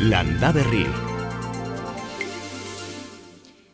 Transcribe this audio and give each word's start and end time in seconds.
Landa 0.00 0.50
Berri. 0.50 1.09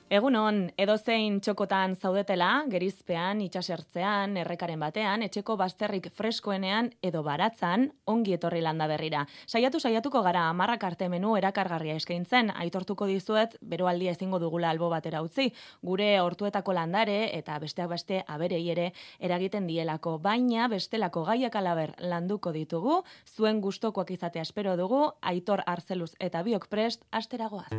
Egunon, 0.06 0.68
edozein 0.78 1.40
txokotan 1.42 1.96
zaudetela, 1.98 2.62
gerizpean, 2.70 3.40
itxasertzean, 3.42 4.36
errekaren 4.38 4.78
batean, 4.78 5.24
etxeko 5.26 5.56
bazterrik 5.58 6.12
freskoenean 6.14 6.92
edo 7.02 7.24
baratzan, 7.26 7.88
ongi 8.06 8.36
etorri 8.36 8.60
landa 8.62 8.86
berrira. 8.86 9.24
Saiatu 9.50 9.80
saiatuko 9.80 10.22
gara 10.22 10.44
amarrak 10.46 10.84
arte 10.86 11.08
menu 11.10 11.32
erakargarria 11.34 11.96
eskaintzen, 11.98 12.52
aitortuko 12.54 13.08
dizuet, 13.10 13.56
beroaldia 13.60 14.12
ezingo 14.14 14.38
dugula 14.38 14.70
albo 14.70 14.92
batera 14.92 15.24
utzi, 15.26 15.48
gure 15.82 16.12
hortuetako 16.20 16.76
landare 16.78 17.18
eta 17.34 17.58
besteak 17.58 17.90
beste 17.90 18.22
aberei 18.28 18.62
ere 18.76 18.92
eragiten 19.18 19.66
dielako, 19.66 20.20
baina 20.22 20.68
bestelako 20.70 21.24
gaiak 21.32 21.58
alaber 21.58 21.96
landuko 21.98 22.54
ditugu, 22.54 23.00
zuen 23.26 23.58
gustokoak 23.60 24.14
izatea 24.14 24.46
espero 24.46 24.78
dugu, 24.78 25.02
aitor 25.20 25.66
arzeluz 25.66 26.12
eta 26.20 26.46
biok 26.46 26.70
prest, 26.70 27.02
asteragoaz. 27.10 27.74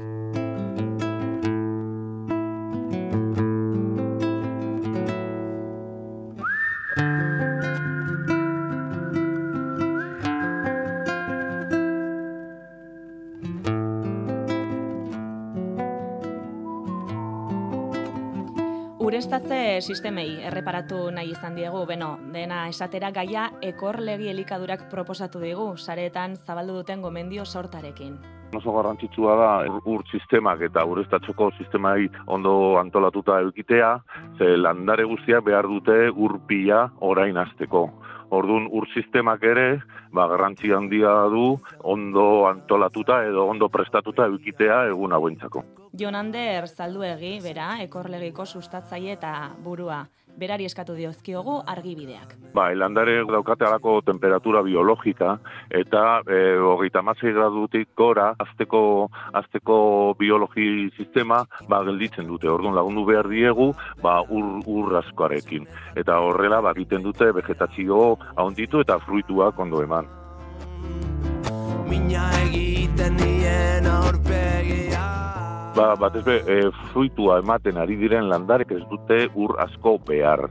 Sistemei 19.82 20.44
erreparatu 20.50 21.10
nahi 21.12 21.32
izan 21.32 21.56
diegu, 21.56 21.86
beno, 21.86 22.18
dena 22.34 22.68
esatera 22.70 23.12
gaia 23.12 23.50
ekorlegi 23.62 24.30
elikadurak 24.32 24.88
proposatu 24.92 25.40
digu, 25.44 25.70
saretan 25.78 26.36
zabaldu 26.36 26.80
duten 26.82 27.02
gomendio 27.02 27.46
sortarekin. 27.46 28.18
Oso 28.56 28.72
garrantzitsua 28.72 29.36
da 29.36 29.50
ur 29.86 30.04
sistemak 30.08 30.62
eta 30.70 30.86
urestatxoko 30.88 31.50
sistemai 31.58 32.08
ondo 32.28 32.78
antolatuta 32.80 33.42
eukitea, 33.44 33.90
ze 34.38 34.56
landare 34.58 35.04
guztiak 35.04 35.44
behar 35.44 35.68
dute 35.68 36.10
urpia 36.16 36.88
orain 37.02 37.38
azteko. 37.38 37.90
Orduan 38.30 38.68
ur 38.76 38.88
sistemak 38.92 39.44
ere, 39.48 39.80
ba, 40.12 40.28
garrantzi 40.28 40.74
handia 40.76 41.14
du 41.32 41.56
ondo 41.84 42.48
antolatuta 42.50 43.22
edo 43.24 43.46
ondo 43.48 43.70
prestatuta 43.72 44.28
eukitea 44.28 44.84
egun 44.92 45.16
hauentzako. 45.16 45.64
Jonander 45.98 46.68
Zalduegi, 46.68 47.38
bera, 47.44 47.78
ekorlegiko 47.86 48.46
sustatzaile 48.46 49.16
eta 49.16 49.34
burua. 49.64 50.04
Berari 50.38 50.68
eskatu 50.70 50.94
diozkiogu 50.94 51.56
argibideak. 51.66 52.36
Ba, 52.54 52.68
landare 52.78 53.24
daukate 53.26 53.66
alako 53.66 54.02
temperatura 54.06 54.62
biologika 54.62 55.38
eta 55.74 56.22
e, 56.30 56.42
hogeita 56.62 57.02
masei 57.02 57.34
gradutik 57.34 57.90
gora 57.98 58.28
azteko, 58.46 58.82
azteko 59.34 59.80
biologi 60.20 60.92
sistema 60.98 61.42
ba, 61.68 61.82
gelditzen 61.90 62.30
dute. 62.30 62.50
Orduan 62.54 62.78
lagundu 62.78 63.06
behar 63.10 63.30
diegu 63.34 63.72
ba, 64.04 64.20
ur, 64.30 64.62
ur 64.66 65.00
askoarekin. 65.02 65.66
Eta 65.98 66.20
horrela 66.22 66.62
ba, 66.62 66.76
egiten 66.78 67.02
dute 67.02 67.32
vegetazio 67.34 68.18
ahonditu 68.36 68.86
eta 68.86 69.00
fruituak 69.08 69.58
ondo 69.60 69.82
eman. 69.82 70.06
Mina 71.90 72.30
egiten 72.44 73.18
nien 73.18 73.90
aurpegia 73.90 74.87
ba, 75.78 75.96
bat 76.00 76.16
ez 76.18 76.24
be, 76.26 76.38
e, 76.42 76.58
fruitua 76.92 77.40
ematen 77.44 77.78
ari 77.78 77.98
diren 78.02 78.30
landarek 78.32 78.74
ez 78.74 78.84
dute 78.90 79.28
ur 79.36 79.56
asko 79.62 79.98
behar. 80.08 80.48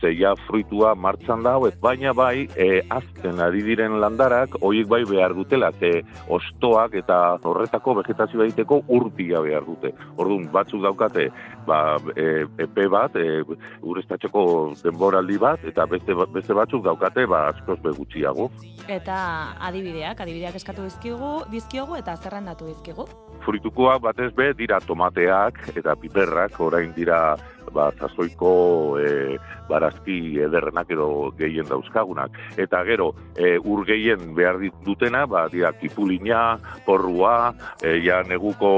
Zeia 0.00 0.32
fruitua 0.46 0.94
martxan 0.96 1.42
da, 1.44 1.56
baina 1.82 2.12
bai, 2.16 2.48
e, 2.56 2.80
azten 2.88 3.40
ari 3.44 3.62
diren 3.66 3.98
landarak, 4.00 4.56
horiek 4.64 4.88
bai 4.88 5.02
behar 5.04 5.34
dutela, 5.36 5.70
ze 5.78 6.02
ostoak 6.28 6.94
eta 7.02 7.18
horretako 7.44 7.98
vegetazioa 8.00 8.46
egiteko 8.48 8.80
urtia 8.88 9.42
behar 9.44 9.66
dute. 9.68 9.92
Orduan, 10.16 10.48
batzuk 10.52 10.82
daukate, 10.86 11.28
ba, 11.66 11.98
e, 12.16 12.46
epe 12.64 12.88
bat, 12.88 13.16
e, 13.16 13.42
urestatxeko 13.82 14.44
denboraldi 14.82 15.36
bat, 15.38 15.64
eta 15.68 15.86
beste, 15.90 16.16
beste 16.32 16.56
batzuk 16.56 16.84
daukate, 16.84 17.26
ba, 17.28 17.48
askoz 17.52 17.78
begutxiago. 17.84 18.50
Eta 18.88 19.18
adibideak, 19.68 20.20
adibideak 20.24 20.56
eskatu 20.56 20.86
dizkigu, 20.88 21.34
dizkiogu 21.52 22.00
eta 22.00 22.16
zerrendatu 22.16 22.70
dizkigu? 22.70 23.06
Fruitukoak 23.44 24.02
batez 24.04 24.30
be 24.36 24.50
dira 24.56 24.80
tomateak 24.84 25.60
eta 25.76 25.94
piperrak, 25.96 26.58
orain 26.60 26.92
dira 26.96 27.36
ba, 27.74 27.90
zazoiko 27.98 28.52
e, 29.00 29.38
barazki 29.68 30.38
ederrenak 30.46 30.90
edo 30.90 31.30
gehien 31.38 31.68
dauzkagunak. 31.68 32.36
Eta 32.60 32.82
gero, 32.88 33.12
e, 33.36 33.56
ur 33.58 33.84
gehien 33.88 34.34
behar 34.34 34.60
dutena, 34.84 35.26
ba, 35.26 35.46
dira 35.52 35.72
kipulina, 35.80 36.58
porrua, 36.86 37.52
e, 37.82 37.98
ja 38.04 38.22
neguko 38.28 38.72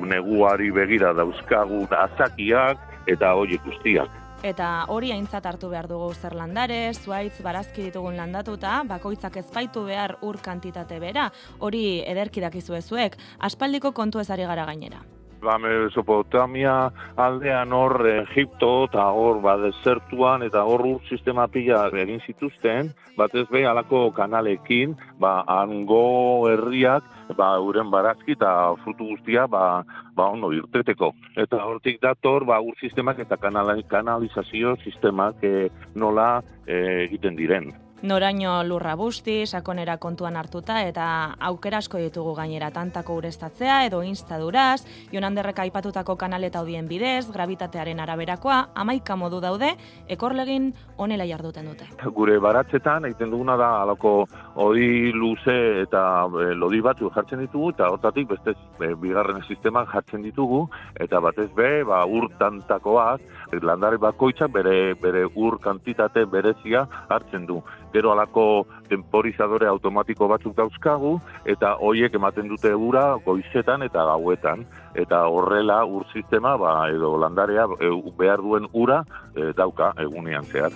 neguari 0.00 0.70
begira 0.74 1.14
dauzkagun 1.16 1.88
azakiak, 1.94 2.78
eta 3.06 3.34
horiek 3.34 3.64
guztiak. 3.64 4.20
Eta 4.44 4.84
hori 4.92 5.08
aintzat 5.14 5.46
hartu 5.48 5.70
behar 5.72 5.88
dugu 5.88 6.10
zer 6.12 6.34
landare, 6.36 6.92
zuaitz 6.92 7.38
barazki 7.46 7.86
ditugun 7.86 8.18
landatuta, 8.20 8.82
bakoitzak 8.84 9.38
ezpaitu 9.40 9.86
behar 9.88 10.18
ur 10.20 10.36
kantitate 10.44 11.00
bera, 11.00 11.30
hori 11.64 12.02
ederki 12.04 12.44
dakizu 12.44 12.76
ezuek, 12.82 13.16
aspaldiko 13.40 13.96
kontu 13.96 14.20
ezari 14.20 14.44
gara 14.44 14.68
gainera 14.68 15.00
ba, 15.44 15.58
Mesopotamia 15.60 16.90
aldean 17.20 17.72
hor 17.76 18.00
Egipto 18.08 18.86
eta 18.88 19.04
hor 19.12 19.40
ba, 19.44 19.56
desertuan 19.60 20.42
eta 20.46 20.64
hor 20.64 20.86
ur 20.88 21.00
sistema 21.10 21.46
pila 21.48 21.84
egin 22.02 22.22
zituzten, 22.26 22.90
batez 23.18 23.46
be 23.52 23.64
alako 23.68 24.08
kanalekin, 24.16 24.96
ba, 25.20 25.44
ango 25.46 26.48
herriak, 26.50 27.06
ba, 27.36 27.52
uren 27.60 27.92
barazki 27.92 28.34
eta 28.38 28.74
frutu 28.82 29.12
guztia, 29.12 29.46
ba, 29.46 29.84
ba 30.16 30.28
ondo 30.32 30.52
irteteko. 30.56 31.12
Eta 31.36 31.62
hortik 31.68 32.00
dator, 32.02 32.48
ba, 32.48 32.60
ur 32.60 32.74
sistemak 32.80 33.20
eta 33.22 33.38
kanalizazio 33.38 34.76
sistemak 34.82 35.44
eh, 35.44 35.70
nola 35.94 36.42
eh, 36.66 37.04
egiten 37.06 37.36
diren 37.36 37.72
noraino 38.04 38.62
lurra 38.64 38.94
busti, 39.00 39.46
sakonera 39.46 39.96
kontuan 39.96 40.36
hartuta 40.36 40.82
eta 40.84 41.06
aukera 41.48 41.80
asko 41.80 41.98
ditugu 42.02 42.34
gainera 42.36 42.68
tantako 42.70 43.16
urestatzea 43.16 43.78
edo 43.86 44.02
instaduraz, 44.04 44.84
jonanderrek 45.12 45.62
aipatutako 45.64 46.16
kanaleta 46.20 46.60
audien 46.60 46.88
bidez, 46.88 47.30
gravitatearen 47.32 48.00
araberakoa, 48.04 48.58
amaika 48.74 49.16
modu 49.16 49.40
daude, 49.40 49.72
ekorlegin 50.08 50.72
onela 50.98 51.24
jarduten 51.24 51.70
dute. 51.72 51.88
Gure 52.14 52.36
baratzetan, 52.44 53.08
egiten 53.08 53.32
duguna 53.32 53.56
da, 53.56 53.70
alako 53.82 54.14
odi 54.60 55.12
luze 55.12 55.56
eta 55.82 56.04
e, 56.28 56.52
lodi 56.60 56.82
batzu 56.84 57.08
jartzen 57.14 57.40
ditugu, 57.46 57.72
eta 57.72 57.88
hortatik 57.94 58.28
beste 58.34 58.52
e, 58.54 58.92
bigarren 59.00 59.40
sistemak 59.48 59.88
jartzen 59.94 60.22
ditugu, 60.28 60.66
eta 61.00 61.22
batez 61.24 61.48
be, 61.56 61.70
ba, 61.88 62.04
ur 62.04 62.28
tantakoak, 62.38 63.24
landare 63.62 63.98
bakoitzak 63.98 64.52
bere, 64.52 64.94
bere 64.94 65.24
ur 65.34 65.58
kantitate 65.60 66.24
berezia 66.26 66.86
hartzen 67.08 67.46
du 67.46 67.60
gero 67.94 68.10
alako 68.12 68.66
temporizadore 68.90 69.68
automatiko 69.70 70.26
batzuk 70.28 70.56
dauzkagu, 70.58 71.14
eta 71.46 71.76
hoiek 71.78 72.16
ematen 72.18 72.50
dute 72.50 72.74
ura 72.74 73.04
goizetan 73.26 73.86
eta 73.86 74.04
gauetan. 74.10 74.66
Eta 74.94 75.24
horrela 75.30 75.80
ur 75.86 76.04
sistema, 76.12 76.56
ba, 76.58 76.74
edo 76.90 77.16
landarea 77.18 77.66
e, 77.78 77.90
behar 78.18 78.42
duen 78.42 78.68
ura 78.72 79.02
e, 79.34 79.50
dauka 79.58 79.92
egunean 80.02 80.46
zehar. 80.50 80.74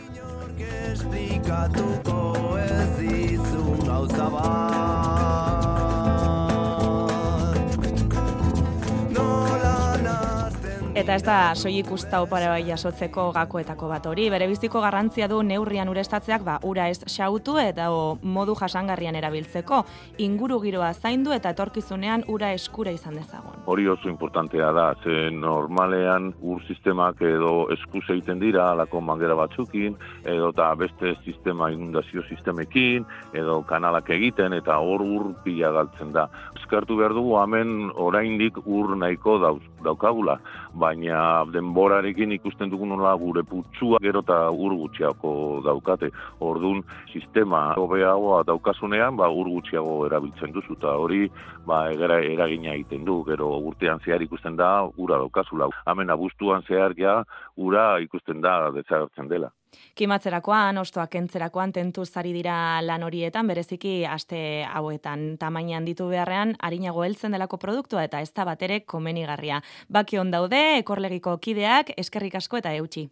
Eta 10.99 11.15
ez 11.15 11.23
da 11.23 11.35
soilik 11.55 11.93
usta 11.95 12.19
opara 12.25 12.49
bai 12.51 12.65
jasotzeko 12.67 13.29
gakoetako 13.37 13.87
bat 13.87 14.07
hori. 14.11 14.25
Bere 14.35 14.49
biziko 14.51 14.81
garrantzia 14.83 15.29
du 15.31 15.37
neurrian 15.47 15.87
urestatzeak 15.93 16.43
ba, 16.43 16.57
ura 16.67 16.89
ez 16.91 17.05
xautu 17.07 17.55
eta 17.63 17.85
o, 17.95 18.17
modu 18.27 18.57
jasangarrian 18.59 19.15
erabiltzeko. 19.15 19.85
Inguru 20.27 20.59
giroa 20.65 20.89
zaindu 20.95 21.31
eta 21.37 21.53
etorkizunean 21.55 22.25
ura 22.27 22.51
eskura 22.57 22.91
izan 22.91 23.15
dezagon. 23.15 23.61
Hori 23.71 23.87
oso 23.87 24.11
importantea 24.11 24.73
da, 24.75 24.89
ze 25.05 25.29
normalean 25.31 26.33
ur 26.43 26.65
sistemak 26.67 27.23
edo 27.23 27.69
eskuse 27.77 28.17
egiten 28.17 28.43
dira, 28.43 28.67
alako 28.73 28.99
mangera 28.99 29.39
batzukin, 29.39 29.95
edo 30.25 30.51
eta 30.51 30.73
beste 30.83 31.15
sistema 31.23 31.71
inundazio 31.71 32.27
sistemekin, 32.27 33.07
edo 33.39 33.61
kanalak 33.71 34.11
egiten, 34.19 34.59
eta 34.59 34.81
hor 34.83 35.07
ur 35.07 35.31
pila 35.47 35.71
galtzen 35.79 36.11
da. 36.19 36.27
Eskartu 36.69 36.99
behar 37.01 37.15
dugu, 37.17 37.31
hemen 37.41 37.69
oraindik 37.97 38.59
ur 38.69 38.91
nahiko 39.01 39.39
dauz, 39.41 39.63
daukagula, 39.81 40.35
baina 40.77 41.47
denborarekin 41.49 42.35
ikusten 42.37 42.69
dugun 42.69 42.93
nola 42.93 43.15
gure 43.17 43.41
putzua 43.41 43.97
gero 44.05 44.21
eta 44.21 44.37
ur 44.53 44.75
gutxiago 44.77 45.33
daukate. 45.65 46.11
Ordun 46.45 46.83
sistema 47.09 47.63
hobeagoa 47.73 48.43
daukasunean, 48.51 49.17
ba 49.17 49.31
ur 49.33 49.49
gutxiago 49.49 50.05
erabiltzen 50.11 50.53
duzu 50.53 50.77
eta 50.77 50.93
hori 50.93 51.31
ba 51.65 51.87
egera 51.95 52.21
eragina 52.21 52.75
egiten 52.77 53.09
du. 53.09 53.23
Gero 53.25 53.49
urtean 53.71 54.05
zehar 54.05 54.21
ikusten 54.29 54.61
da 54.61 54.91
ura 54.99 55.23
daukazula. 55.25 55.71
Hemen 55.89 56.13
abuztuan 56.13 56.69
zehar 56.69 56.93
ja 57.01 57.23
ura 57.57 57.95
ikusten 58.05 58.45
da 58.45 58.59
desagertzen 58.77 59.33
dela. 59.33 59.49
Kimatzerakoan, 59.95 60.79
ostoak 60.79 61.15
entzerakoan 61.21 61.73
tentu 61.73 62.05
zari 62.07 62.33
dira 62.33 62.81
lan 62.83 63.03
horietan, 63.03 63.47
bereziki 63.47 64.05
aste 64.07 64.65
hauetan 64.65 65.37
tamainan 65.39 65.85
ditu 65.85 66.09
beharrean, 66.09 66.57
harinago 66.59 67.05
heltzen 67.05 67.33
delako 67.33 67.59
produktua 67.59 68.05
eta 68.05 68.21
ez 68.21 68.33
da 68.33 68.45
batere 68.45 68.81
komenigarria. 68.81 69.63
Baki 69.89 70.19
on 70.19 70.31
daude, 70.31 70.79
ekorlegiko 70.79 71.39
kideak, 71.39 71.95
eskerrik 71.97 72.35
asko 72.41 72.63
eta 72.63 72.75
eutxi. 72.75 73.09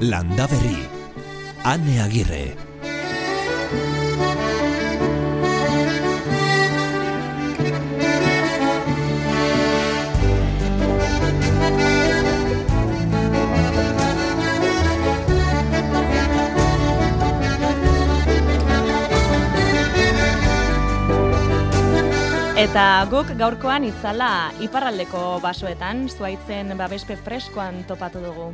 Landa 0.00 0.46
Berri, 0.46 0.86
Ane 1.64 2.02
Agirre. 2.02 2.75
Eta 22.56 23.04
guk 23.12 23.34
gaurkoan 23.36 23.84
itzala 23.84 24.48
iparraldeko 24.64 25.18
basoetan, 25.44 26.06
zuaitzen 26.08 26.72
babespe 26.78 27.18
freskoan 27.20 27.82
topatu 27.84 28.22
dugu. 28.22 28.46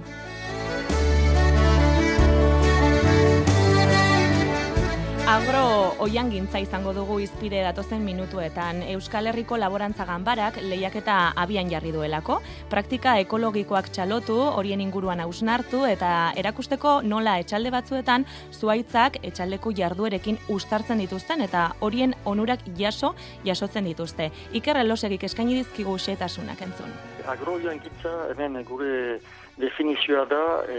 Agro 5.33 5.95
oian 6.05 6.29
gintza 6.29 6.61
izango 6.61 6.93
dugu 6.93 7.15
izpide 7.25 7.63
datozen 7.65 8.03
minutuetan. 8.05 8.83
Euskal 8.93 9.31
Herriko 9.31 9.57
Laborantza 9.57 10.05
Ganbarak 10.05 10.59
lehiaketa 10.61 11.15
abian 11.41 11.71
jarri 11.73 11.89
duelako. 11.95 12.37
Praktika 12.69 13.15
ekologikoak 13.23 13.89
txalotu, 13.97 14.37
horien 14.59 14.83
inguruan 14.85 15.23
hausnartu 15.25 15.87
eta 15.89 16.11
erakusteko 16.37 16.99
nola 17.09 17.39
etxalde 17.41 17.73
batzuetan 17.73 18.27
zuaitzak 18.53 19.17
etxaldeko 19.31 19.73
jarduerekin 19.79 20.37
ustartzen 20.53 21.01
dituzten 21.01 21.41
eta 21.49 21.71
horien 21.81 22.13
onurak 22.29 22.69
jaso 22.77 23.15
jasotzen 23.47 23.89
dituzte. 23.89 24.29
Iker 24.53 24.83
elosegik 24.85 25.25
eskaini 25.31 25.57
dizkigu 25.63 25.97
xetasunak 25.97 26.61
entzun. 26.69 26.93
Agro 27.25 27.57
oian 27.57 27.81
gintza, 27.81 28.19
hemen 28.35 28.61
gure 28.69 29.23
definizioa 29.63 30.25
da 30.27 30.45
e, 30.67 30.79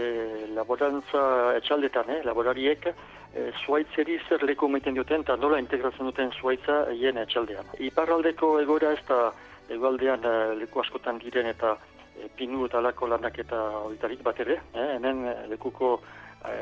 laborantza 0.54 1.24
etxaldetan, 1.58 2.10
eh, 2.12 2.20
laborariek, 2.28 2.90
e, 3.34 3.48
zuaitzeri 3.64 4.18
zer 4.28 4.44
leku 4.44 4.68
meten 4.68 4.94
duten 4.98 5.24
eta 5.24 5.36
nola 5.40 5.58
integratzen 5.62 6.10
duten 6.10 6.32
zuaitza 6.40 6.84
hien 6.92 7.18
etxaldean. 7.24 7.72
Iparraldeko 7.88 8.58
egora 8.60 8.92
ez 8.92 9.02
da 9.08 9.32
egualdean 9.72 10.28
e, 10.28 10.34
leku 10.60 10.84
askotan 10.84 11.18
diren 11.22 11.48
eta 11.50 11.74
e, 12.14 12.28
pinu 12.36 12.66
eta 12.68 12.82
lako 12.84 13.08
lanak 13.14 13.40
eta 13.42 13.62
horitarik 13.86 14.22
bat 14.26 14.44
ere, 14.44 14.60
eh, 14.74 14.88
hemen 14.98 15.24
lekuko 15.50 15.96
e, 16.44 16.54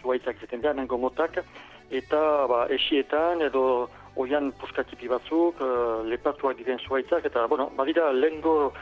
zuaitzak 0.00 0.40
zeten 0.40 0.62
da, 0.62 0.72
hemen 0.72 0.90
gomotak, 0.90 1.42
eta 1.90 2.20
ba, 2.50 2.64
esietan 2.78 3.42
edo 3.44 3.64
oian 4.16 4.52
puskatipi 4.60 5.10
batzuk, 5.10 5.60
e, 5.60 5.70
lepatuak 6.12 6.56
diren 6.60 6.80
zuaitzak, 6.86 7.26
eta 7.30 7.48
bueno, 7.50 7.70
badira 7.76 8.12
lengo 8.12 8.72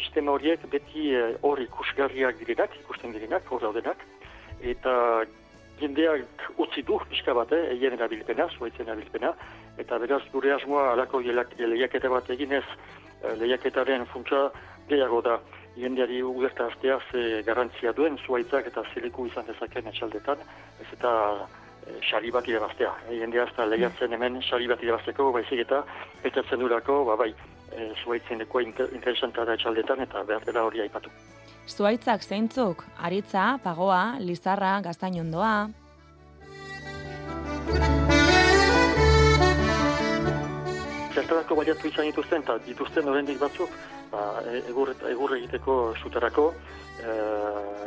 sistema 0.00 0.32
horiek 0.32 0.64
beti 0.70 1.12
eh, 1.14 1.36
hor 1.42 1.60
ikusgarriak 1.60 2.38
direnak, 2.40 2.74
ikusten 2.82 3.14
direnak, 3.14 3.46
hor 3.50 3.62
daudenak, 3.62 4.02
eta 4.72 5.24
jendeak 5.80 6.46
utzi 6.62 6.84
du, 6.86 6.98
pixka 7.10 7.34
bat, 7.36 7.52
eh, 7.52 7.72
eien 7.74 7.96
erabilpena, 7.98 8.48
zuaitzen 8.56 8.88
erabilpena, 8.88 9.32
eta 9.82 9.98
beraz 10.02 10.22
gure 10.32 10.52
asmoa 10.54 10.92
alako 10.92 11.22
lehiaketa 11.22 12.08
bat 12.12 12.30
eginez, 12.30 12.64
eh, 13.22 13.34
lehiaketaren 13.40 14.06
funtsa 14.12 14.50
gehiago 14.88 15.22
da. 15.22 15.40
Jendeari 15.76 16.20
ugerta 16.22 16.66
astea 16.68 16.98
ze 17.10 17.42
garantzia 17.46 17.92
duen 17.96 18.18
zuaitzak 18.26 18.66
eta 18.66 18.82
zeliku 18.92 19.26
izan 19.26 19.46
dezaken 19.46 19.86
etxaldetan, 19.88 20.42
ez 20.82 20.88
eta 20.92 21.12
xari 22.08 22.30
bat 22.30 22.48
irabaztea. 22.48 22.92
E, 23.08 23.18
jendea 23.20 23.46
ez 23.46 23.54
da 23.56 23.66
lehiatzen 23.66 24.12
hemen 24.12 24.40
xari 24.42 24.68
bat 24.70 24.82
irabazteko, 24.82 25.30
baizik 25.34 25.64
eta 25.64 25.82
petatzen 26.22 26.60
durako, 26.62 27.02
ba, 27.08 27.16
bai, 27.16 27.32
e, 27.72 27.90
zuaitzen 28.02 28.42
deko 28.42 28.62
interesanta 28.62 29.44
da 29.44 29.56
etxaldetan 29.58 30.02
eta 30.06 30.24
behar 30.28 30.44
dela 30.48 30.64
hori 30.68 30.82
aipatu. 30.84 31.12
Zuaitzak 31.68 32.22
zeintzuk, 32.22 32.84
aritza, 32.98 33.58
pagoa, 33.62 34.18
lizarra, 34.20 34.80
gaztain 34.82 35.20
ondoa. 35.20 35.70
Zertarako 41.12 41.56
baiatu 41.60 41.88
izan 41.88 42.08
dituzten, 42.08 42.42
eta 42.42 42.58
dituzten 42.66 43.08
horrendik 43.08 43.38
batzuk, 43.40 43.74
ba, 44.10 44.42
egur, 44.66 44.94
egur 45.10 45.36
egiteko 45.36 45.76
sutarako, 46.02 46.52
e, 47.02 47.18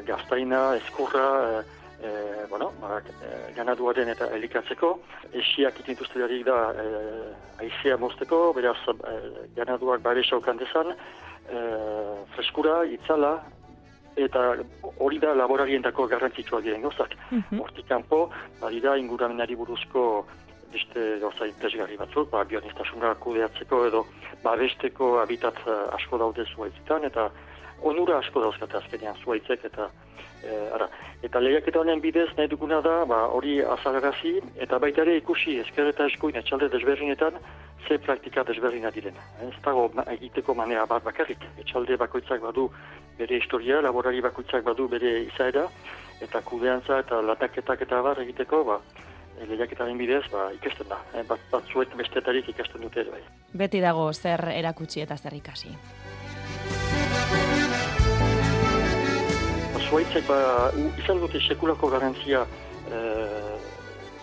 gaztaina, 0.08 0.68
eskurra, 0.84 1.26
e, 1.50 1.85
e, 2.02 2.46
bueno, 2.50 2.72
ba, 2.82 3.00
e, 3.00 3.54
ganaduaren 3.56 4.10
eta 4.10 4.28
elikatzeko. 4.36 4.92
Esiak 5.34 5.80
itintuzte 5.80 6.20
da 6.46 6.60
e, 6.74 6.86
aizea 7.64 7.98
mozteko, 7.98 8.54
beraz 8.54 8.78
e, 8.88 9.18
ganaduak 9.56 10.02
bare 10.02 10.24
saukan 10.24 10.58
dezan, 10.58 10.94
e, 11.50 11.60
freskura, 12.36 12.84
itzala, 12.86 13.44
eta 14.16 14.56
hori 15.00 15.20
da 15.20 15.34
laborarientako 15.36 16.08
garrantzitsua 16.08 16.62
diren 16.62 16.82
gozak. 16.82 17.16
Mm 17.32 17.44
-hmm. 17.44 17.62
Hortik 17.62 17.88
kanpo, 17.88 18.30
badira 18.62 18.98
inguramenari 18.98 19.56
buruzko 19.56 20.26
beste 20.72 21.20
gauza 21.20 21.46
interesgarri 21.48 21.98
batzuk, 21.98 22.30
ba, 22.32 22.44
bionistasunga 22.44 23.16
kudeatzeko 23.16 23.86
edo 23.86 24.06
babesteko 24.44 25.20
habitat 25.20 25.56
asko 25.92 26.18
daude 26.18 26.46
zuaitzetan, 26.56 27.04
eta 27.04 27.30
onura 27.82 28.20
asko 28.20 28.42
dauzkate 28.42 28.78
azkenean 28.78 29.18
zuaitzek, 29.24 29.66
eta 29.72 29.92
E, 30.46 30.56
ara. 30.76 30.86
Eta 31.26 31.40
lehiaketa 31.42 31.80
honen 31.82 32.02
bidez 32.04 32.28
nahi 32.38 32.50
duguna 32.52 32.78
da, 32.86 33.00
ba, 33.10 33.24
hori 33.34 33.56
azalagazi, 33.76 34.36
eta 34.62 34.78
baita 34.84 35.02
ere 35.02 35.16
ikusi 35.18 35.56
ezker 35.64 35.88
eta 35.90 36.06
eskuin 36.12 36.38
etxalde 36.38 36.68
desberdinetan, 36.70 37.40
ze 37.88 37.98
praktika 37.98 38.44
desberdina 38.44 38.92
diren. 38.92 39.16
Ez 39.48 39.56
dago 39.66 39.88
egiteko 40.12 40.56
manera 40.58 40.86
bat 40.90 41.04
bakarrik. 41.04 41.42
Etxalde 41.62 41.98
bakoitzak 42.02 42.42
badu 42.42 42.68
bere 43.18 43.38
historia, 43.38 43.82
laborari 43.82 44.22
bakoitzak 44.22 44.64
badu 44.66 44.88
bere 44.92 45.16
izaera, 45.24 45.68
eta 46.22 46.42
kudeantza 46.42 47.00
eta 47.04 47.22
lataketak 47.22 47.82
eta 47.88 48.02
bar 48.06 48.22
egiteko, 48.26 48.64
ba, 48.70 48.80
lehiaketaren 49.50 49.98
bidez, 49.98 50.24
ba, 50.32 50.50
ikesten 50.60 50.90
da. 50.90 51.00
Eh, 51.14 51.24
bat, 51.28 51.42
batzuet 51.52 51.96
bestetarik 51.98 52.50
ikasten 52.54 52.86
dute 52.86 53.06
bai. 53.10 53.22
Beti 53.54 53.82
dago 53.84 54.12
zer 54.14 54.50
erakutsi 54.54 55.02
eta 55.06 55.18
zer 55.18 55.38
ikasi. 55.42 55.76
Zuaitzek 59.96 60.26
ba, 60.28 60.38
izan 61.00 61.22
dute 61.24 61.40
sekulako 61.40 61.88
garantzia 61.88 62.42
e, 62.92 62.98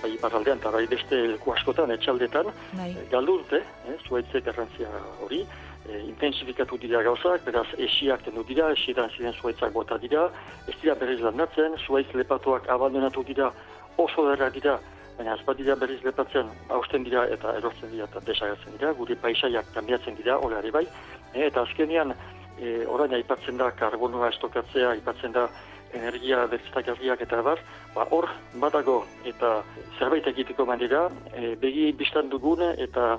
bai 0.02 0.10
barraldean 0.20 0.58
eta 0.60 0.72
bai 0.74 0.82
beste 0.90 1.20
leku 1.30 1.54
askotan, 1.54 1.94
etxaldetan, 1.94 2.50
bai. 2.76 2.90
e, 2.92 3.04
galdu 3.12 3.38
dute, 3.40 3.62
e, 3.88 3.94
zuaitzek 4.04 4.44
garantzia 4.50 4.90
hori, 5.24 5.38
e, 5.86 6.02
intensifikatu 6.10 6.76
dira 6.82 7.00
gauzak, 7.06 7.46
beraz 7.46 7.64
esiak 7.86 8.26
tenu 8.26 8.44
dira, 8.50 8.68
esietan 8.76 9.08
ziren 9.16 9.32
zuaitzak 9.40 9.72
bota 9.72 9.96
dira, 10.02 10.26
ez 10.68 10.76
dira 10.82 10.98
berriz 11.00 11.22
landatzen, 11.24 11.78
zuaitz 11.86 12.12
lepatuak 12.20 12.68
abandonatu 12.76 13.24
dira, 13.30 13.48
oso 13.96 14.26
derra 14.28 14.50
dira, 14.52 14.76
baina 15.16 15.38
ez 15.38 15.56
dira 15.56 15.78
berriz 15.86 16.02
lepatzen, 16.04 16.52
hausten 16.68 17.08
dira 17.08 17.24
eta 17.32 17.56
erortzen 17.62 17.96
dira 17.96 18.10
eta 18.10 18.20
desagatzen 18.28 18.76
dira, 18.76 18.92
gure 19.00 19.16
paisaiak 19.24 19.72
kambiatzen 19.72 20.20
dira, 20.20 20.36
hori 20.36 20.76
bai, 20.76 20.84
e, 21.32 21.46
eta 21.48 21.64
azkenean, 21.64 22.12
e, 22.60 22.86
orain 22.86 23.14
aipatzen 23.14 23.56
da 23.60 23.70
karbonua 23.70 24.28
estokatzea, 24.32 24.90
aipatzen 24.96 25.32
da 25.32 25.48
energia 25.92 26.46
berriztagarriak 26.46 27.20
eta 27.20 27.42
bar, 27.42 27.60
ba 27.94 28.06
hor 28.10 28.28
badago 28.60 29.02
eta 29.28 29.62
zerbait 29.98 30.26
egiteko 30.26 30.66
manera, 30.66 31.08
e, 31.34 31.54
begi 31.60 31.90
biztan 31.92 32.30
dugun 32.32 32.64
eta 32.72 33.18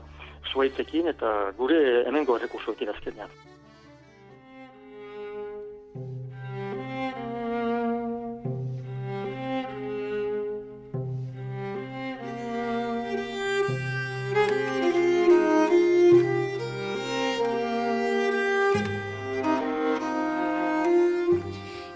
zuaitzekin 0.51 1.07
eta 1.13 1.33
gure 1.57 1.81
hemengo 2.07 2.37
errekursoekin 2.37 2.89
azkenean. 2.95 3.29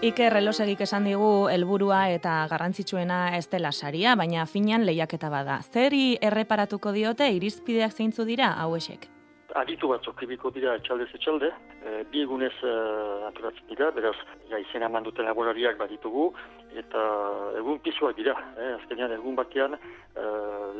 Iker 0.08 0.32
relosegik 0.32 0.80
esan 0.86 1.04
digu 1.04 1.50
helburua 1.52 1.98
eta 2.14 2.46
garrantzitsuena 2.48 3.34
ez 3.36 3.44
dela 3.52 3.72
saria, 3.74 4.14
baina 4.16 4.46
finan 4.48 4.86
lehiaketa 4.88 5.28
bada. 5.28 5.58
Zeri 5.60 6.16
erreparatuko 6.28 6.94
diote 6.96 7.26
irizpideak 7.34 7.92
zeintzu 7.92 8.24
dira 8.24 8.54
hauesek? 8.62 9.04
Aditu 9.60 9.90
batzuk 9.90 10.16
kribiko 10.16 10.52
dira 10.54 10.78
etxalde 10.78 11.08
etxalde, 11.18 11.50
e, 11.82 11.98
bi 12.12 12.22
egunez 12.22 12.54
e, 12.62 12.72
anturatzen 13.28 13.68
dira, 13.68 13.90
beraz, 13.96 14.14
ja, 14.48 14.60
izena 14.62 14.88
eman 14.88 15.04
duten 15.04 15.28
laborariak 15.28 15.76
baditugu, 15.82 16.30
eta 16.78 17.04
egun 17.60 17.80
pizuak 17.84 18.16
dira, 18.16 18.36
eh, 18.56 18.74
azkenean 18.78 19.12
egun 19.18 19.36
batean, 19.36 19.76
e, 19.76 20.26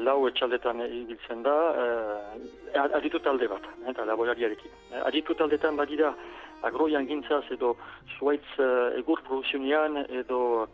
lau 0.09 0.19
etxaldetan 0.29 0.85
ibiltzen 0.87 1.43
da, 1.45 1.57
uh, 1.85 2.85
aditu 2.97 3.21
talde 3.25 3.49
bat, 3.51 3.65
eta 3.91 4.05
laborariarekin. 4.09 4.77
Aditu 5.05 5.35
taldetan 5.37 5.77
badira 5.77 6.15
agroian 6.62 7.07
gintzaz 7.07 7.45
edo 7.55 7.77
zuaitz 8.19 8.47
uh, 8.59 8.99
egur 8.99 9.23
produzionian 9.27 10.05
edo 10.09 10.69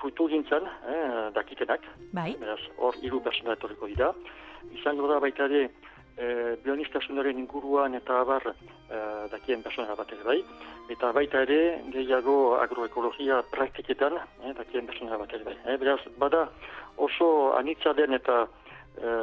frutu 0.00 0.26
gintzan, 0.28 0.66
eh, 0.66 1.30
dakitenak. 1.32 1.80
Bai. 2.12 2.34
Beraz, 2.40 2.60
hor 2.76 2.96
hiru 3.00 3.20
persona 3.24 3.54
etorriko 3.56 3.86
dira. 3.88 4.12
Izango 4.76 5.08
da 5.08 5.18
baita 5.20 5.46
ere, 5.48 5.70
e, 6.16 6.56
bionistasunaren 6.64 7.38
inguruan 7.38 7.94
eta 7.98 8.20
abar 8.20 8.50
e, 8.50 8.54
dakien 9.32 9.62
persona 9.62 9.96
bat 9.96 10.12
ere 10.12 10.24
bai. 10.26 10.38
Eta 10.92 11.12
baita 11.16 11.44
ere, 11.46 11.60
gehiago 11.94 12.56
agroekologia 12.60 13.40
praktiketan, 13.54 14.18
e, 14.44 14.52
dakien 14.58 14.86
persona 14.90 15.18
bat 15.20 15.32
ere 15.34 15.46
bai. 15.48 15.56
E, 15.64 15.76
beraz, 15.80 16.00
bada 16.18 16.46
oso 16.96 17.30
anitza 17.56 17.94
den 17.96 18.18
eta 18.18 18.42
e, 18.98 19.14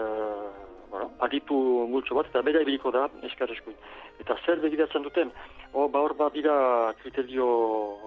bueno, 0.89 1.11
aditu 1.19 1.55
multzo 1.91 2.15
bat, 2.15 2.29
eta 2.31 2.41
bera 2.41 2.61
ibiliko 2.61 2.91
da, 2.91 3.07
eskarrezkuin. 3.29 3.77
Eta 4.21 4.37
zer 4.45 4.61
begiratzen 4.63 5.03
duten, 5.05 5.31
o, 5.73 5.87
ba 5.93 6.01
hor 6.01 6.15
bat 6.17 6.33
dira 6.33 6.93
kriterio 7.01 7.47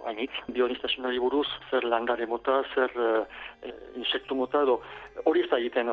hainitz, 0.08 0.32
bionistasunari 0.48 1.20
buruz, 1.22 1.46
zer 1.70 1.86
landare 1.86 2.26
mota, 2.26 2.62
zer 2.74 2.96
e, 2.96 3.72
insektu 4.00 4.34
mota, 4.34 4.64
edo 4.66 4.80
hori 5.24 5.44
ez 5.44 5.50
da 5.50 5.58
egiten, 5.58 5.90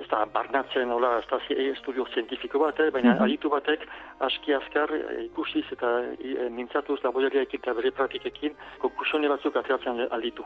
ez 0.00 0.06
da 0.10 0.22
barnatzen, 0.32 0.90
ola, 0.92 1.16
ez 1.20 1.26
da 1.30 1.40
estudio 1.66 2.06
zientifiko 2.14 2.60
bat, 2.62 2.80
eh? 2.80 2.90
baina 2.94 3.14
mm 3.14 3.24
aditu 3.26 3.48
batek 3.50 3.82
aski 4.22 4.52
azkar 4.54 4.90
ikusiz 5.24 5.64
eta 5.72 5.88
e, 6.14 6.48
mintzatuz 6.52 6.98
laboratoriaekin 7.02 7.62
eta 7.62 7.72
bere 7.74 7.90
praktikekin 7.96 8.54
konkusione 8.78 9.28
batzuk 9.28 9.56
ateratzen 9.56 10.04
alditu. 10.10 10.44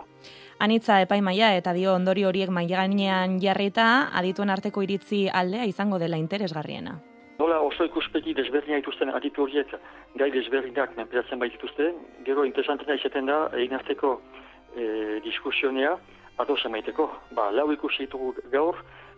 Anitza 0.65 1.01
epaimaia 1.03 1.51
eta 1.59 1.75
dio 1.77 1.93
ondori 1.95 2.25
horiek 2.25 2.53
maiganean 2.55 3.37
jarrita, 3.43 3.89
adituen 4.17 4.55
arteko 4.55 4.85
iritzi 4.87 5.27
aldea 5.51 5.67
izango 5.67 5.99
dela 5.99 6.17
interesgarriena. 6.17 7.01
Nola 7.41 7.61
oso 7.65 7.87
ikuspegi 7.89 8.35
desberdina 8.37 8.79
dituzten 8.79 9.11
aditu 9.11 9.43
horiek 9.43 9.73
gai 10.21 10.31
desberdinak 10.31 10.97
menperatzen 10.97 11.41
baitituzte, 11.41 11.91
gero 12.27 12.45
interesantena 12.45 12.95
izaten 12.95 13.27
da 13.27 13.49
egin 13.57 13.75
arteko 13.75 14.21
e, 14.77 15.21
diskusionea 15.25 15.97
ados 16.39 16.61
emaiteko. 16.69 17.09
Ba, 17.35 17.51
lau 17.51 17.71
ikusi 17.73 18.07
ditugu 18.07 18.35
gaur, 18.53 18.77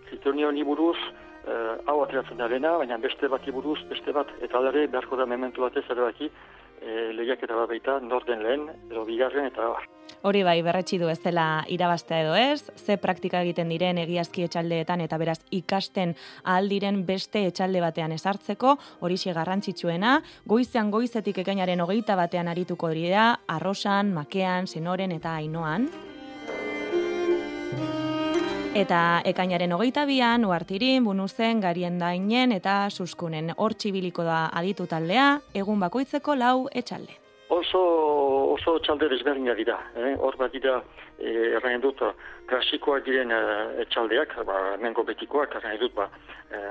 kriterio 0.08 0.50
buruz, 0.64 0.98
uh, 1.46 1.76
hau 1.86 2.02
ateratzen 2.02 2.36
da 2.36 2.48
baina 2.48 2.98
beste 2.98 3.28
bat 3.28 3.44
buruz, 3.52 3.78
beste 3.88 4.12
bat, 4.12 4.26
eta 4.42 4.58
alare 4.58 4.86
beharko 4.88 5.16
da 5.16 5.26
mementu 5.26 5.62
batez 5.62 5.84
erabaki, 5.88 6.30
e, 6.82 7.12
lehiak 7.16 7.42
eta 7.46 7.64
baita 7.66 7.98
norden 8.00 8.42
lehen, 8.42 8.68
edo 8.90 9.04
bigarren 9.08 9.46
eta 9.48 9.68
bar. 9.72 9.88
Hori 10.22 10.42
bai, 10.46 10.60
berretsi 10.62 10.98
du 10.98 11.08
ez 11.10 11.18
dela 11.22 11.64
irabaztea 11.70 12.20
edo 12.22 12.34
ez, 12.38 12.70
ze 12.76 12.96
praktika 13.00 13.40
egiten 13.42 13.70
diren 13.72 13.98
egiazki 13.98 14.44
etxaldeetan 14.46 15.00
eta 15.00 15.18
beraz 15.18 15.38
ikasten 15.50 16.14
ahal 16.44 16.68
diren 16.70 17.02
beste 17.06 17.46
etxalde 17.48 17.80
batean 17.82 18.12
esartzeko, 18.12 18.76
hori 19.00 19.16
garrantzitsuena, 19.22 20.20
goizean 20.46 20.90
goizetik 20.90 21.38
ekainaren 21.38 21.80
hogeita 21.80 22.16
batean 22.16 22.48
arituko 22.48 22.90
dira, 22.90 23.40
arrosan, 23.46 24.12
makean, 24.12 24.66
senoren 24.66 25.12
eta 25.12 25.36
ainoan. 25.36 25.88
Eta 28.72 29.20
ekainaren 29.28 29.74
hogeita 29.76 30.06
bian, 30.08 30.46
uartirin, 30.48 31.04
bunuzen, 31.04 31.58
garien 31.60 31.98
dainen 32.00 32.54
eta 32.56 32.86
suskunen 32.88 33.50
hor 33.60 33.74
txibiliko 33.76 34.24
da 34.24 34.46
aditu 34.48 34.86
taldea, 34.88 35.26
egun 35.52 35.82
bakoitzeko 35.82 36.32
lau 36.40 36.54
etxalde. 36.80 37.18
Oso, 37.52 37.82
oso 38.54 38.78
txalde 38.80 39.10
desberdina 39.12 39.52
dira, 39.58 39.76
eh? 39.92 40.14
hor 40.16 40.38
bat 40.40 40.54
dira 40.56 40.78
eh, 41.18 41.58
erraien 41.58 41.84
dut 41.84 42.00
klasikoak 42.48 43.04
diren 43.04 43.34
eh, 43.36 43.82
etxaldeak, 43.84 44.38
ba, 44.48 44.62
mengo 44.80 45.04
betikoak, 45.04 45.58
erraien 45.60 45.82
dut 45.82 45.92
ba, 45.98 46.06
eh, 46.48 46.70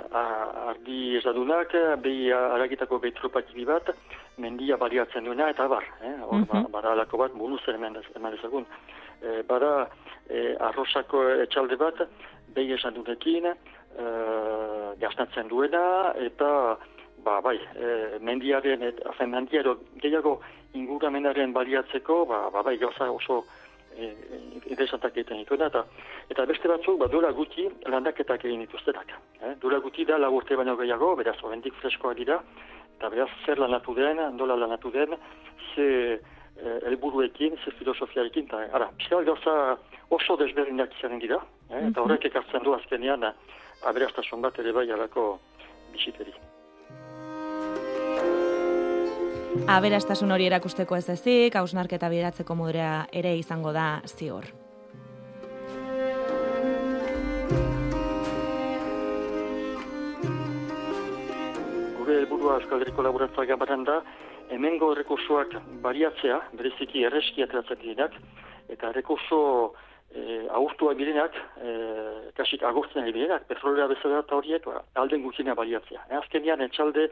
ardi 0.72 1.20
ezadunak, 1.20 1.76
behi 2.02 2.32
aragitako 2.34 2.98
behi 3.06 3.66
bat, 3.70 3.94
mendia 4.38 4.76
baliatzen 4.76 5.30
duena 5.30 5.52
eta 5.54 5.68
bar, 5.68 5.86
eh? 6.02 6.18
hor 6.24 6.34
mm 6.34 6.48
-hmm. 6.50 6.72
ba, 6.72 6.82
alako 6.82 7.18
bat 7.18 7.32
bunuzen 7.38 7.76
eman, 7.76 8.02
eman 8.16 8.34
ezagun. 8.34 8.66
Eh, 9.22 9.44
bada 9.46 9.86
e, 10.30 10.56
arrosako 10.60 11.24
etxalde 11.46 11.78
bat, 11.80 12.02
behi 12.56 12.74
esan 12.78 12.94
dutekin, 12.94 13.52
e, 13.52 13.56
gastatzen 15.02 15.48
duena, 15.52 16.14
eta 16.16 16.78
ba, 17.24 17.40
bai, 17.42 17.58
e, 17.76 18.20
mendiaren, 18.20 18.84
et, 18.84 19.02
afen, 19.14 19.32
mendiaro, 19.32 19.78
gehiago 20.02 20.40
inguramenaren 20.78 21.54
baliatzeko, 21.54 22.26
ba, 22.30 22.48
ba, 22.54 22.64
bai, 22.66 22.78
gauza 22.82 23.10
oso 23.12 23.44
e, 23.96 24.12
interesantak 24.66 25.18
egiten 25.18 25.42
dituena, 25.44 25.70
eta, 25.72 25.86
eta 26.34 26.46
beste 26.50 26.72
batzuk, 26.72 27.00
ba, 27.02 27.10
dura 27.12 27.32
guti 27.36 27.68
landaketak 27.92 28.46
egin 28.48 28.66
dituztenak. 28.66 29.14
Eh? 29.42 29.56
Dura 29.62 29.80
guti 29.84 30.06
da, 30.08 30.20
lagurte 30.22 30.58
baino 30.60 30.78
gehiago, 30.80 31.14
beraz, 31.20 31.38
horrendik 31.44 31.78
freskoak 31.82 32.18
dira, 32.18 32.42
eta 32.98 33.10
beraz, 33.14 33.30
zer 33.46 33.62
lanatu 33.62 33.96
den, 33.98 34.22
nola 34.38 34.58
lanatu 34.58 34.94
den, 34.94 35.18
ze 35.74 36.20
helburuekin, 36.86 37.58
ze 37.64 37.72
filosofiarekin, 37.80 38.46
eta, 38.46 38.66
ara, 38.78 38.90
pixka 38.98 39.24
gauza 39.26 39.56
oso 40.10 40.38
desberdinak 40.38 40.94
izanen 40.98 41.20
dira, 41.20 41.40
eh? 41.70 41.78
eta 41.78 41.88
mhm. 41.88 42.04
horrek 42.06 42.26
ekartzen 42.32 42.64
du 42.64 42.76
azkenean 42.76 43.26
aberastasun 43.88 44.42
bat 44.42 44.60
ere 44.60 44.74
bai 44.76 44.90
alako 44.92 45.40
bisiteri. 45.94 46.34
Aberastasun 49.68 50.32
hori 50.32 50.48
erakusteko 50.48 50.96
ez 50.96 51.08
ezik, 51.12 51.56
hausnarketa 51.60 52.10
bideratzeko 52.10 52.56
modera 52.56 53.06
ere 53.12 53.34
izango 53.38 53.74
da 53.76 54.02
zior. 54.08 54.48
Gure 61.98 62.16
helburua 62.22 62.58
Euskal 62.62 62.82
Herriko 62.82 63.04
Laborantzak 63.04 63.52
gabaran 63.52 63.84
da, 63.88 64.00
hemengo 64.52 64.92
errekursoak 64.96 65.56
bariatzea, 65.84 66.40
bereziki 66.60 67.06
erreski 67.08 67.44
ateratzen 67.44 67.80
eta 68.72 68.90
errekurso 68.90 69.74
e, 70.14 70.48
agurtua 70.50 70.94
birenak, 70.94 71.36
e, 71.60 71.72
kasik 72.38 72.64
agurtzen 72.64 73.08
birenak, 73.12 73.48
petrolera 73.48 73.88
bezala 73.88 74.22
eta 74.24 74.36
horiek, 74.36 74.66
ba, 74.66 74.84
alden 74.96 75.24
gutxina 75.24 75.56
baliatzea. 75.56 76.06
E, 76.10 76.16
azkenean, 76.16 76.62
etxalde 76.62 77.10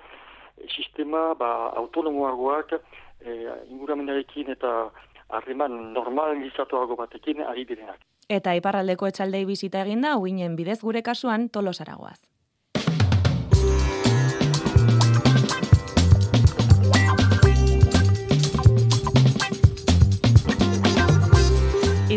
sistema 0.68 1.34
ba, 1.40 1.72
autonomoagoak 1.82 2.76
e, 2.76 3.36
inguramenarekin 3.70 4.52
eta 4.56 4.90
harreman 5.30 5.94
normalizatuago 5.94 6.98
batekin 7.00 7.44
ari 7.46 7.66
birenak. 7.66 8.02
Eta 8.30 8.54
iparraldeko 8.58 9.08
etxaldei 9.10 9.46
bizita 9.46 9.82
eginda, 9.86 10.18
uinen 10.18 10.56
bidez 10.56 10.82
gure 10.82 11.02
kasuan 11.02 11.50
tolosaragoaz. 11.50 12.20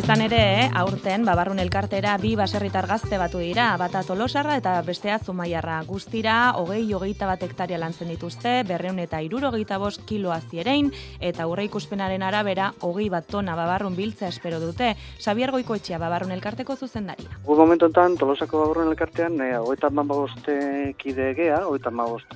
Izan 0.02 0.18
ere, 0.24 0.38
eh, 0.64 0.70
aurten 0.74 1.22
babarrun 1.22 1.60
elkartera 1.62 2.16
bi 2.18 2.32
baserritar 2.34 2.88
gazte 2.90 3.20
batu 3.20 3.38
dira, 3.38 3.68
bata 3.78 4.00
tolosarra 4.02 4.56
eta 4.58 4.72
bestea 4.82 5.20
zumaiarra. 5.22 5.76
Guztira, 5.86 6.54
hogei 6.58 6.80
hogeita 6.92 7.28
bat 7.30 7.44
hektaria 7.46 7.78
lantzen 7.78 8.10
dituzte, 8.10 8.64
berreun 8.66 8.98
eta 8.98 9.20
iruro 9.22 9.52
bost 9.78 10.02
kiloa 10.04 10.40
zierein, 10.40 10.90
eta 11.20 11.46
urre 11.46 11.66
ikuspenaren 11.66 12.20
arabera, 12.20 12.72
hogei 12.80 13.08
bat 13.10 13.28
tona 13.28 13.54
babarrun 13.54 13.94
biltza 13.94 14.26
espero 14.26 14.58
dute. 14.58 14.96
Xabier 15.20 15.52
Goikoetxea 15.52 15.98
babarrun 15.98 16.32
elkarteko 16.32 16.74
zuzendaria. 16.74 17.38
Gu 17.44 17.54
momentontan, 17.54 18.16
tolosako 18.16 18.58
babarrun 18.58 18.88
elkartean, 18.88 19.40
e, 19.40 19.56
hogeita 19.56 19.88
maboste 19.90 20.96
kide 20.98 21.30
egea, 21.30 21.64
hogeita 21.68 21.90
mabost 21.90 22.34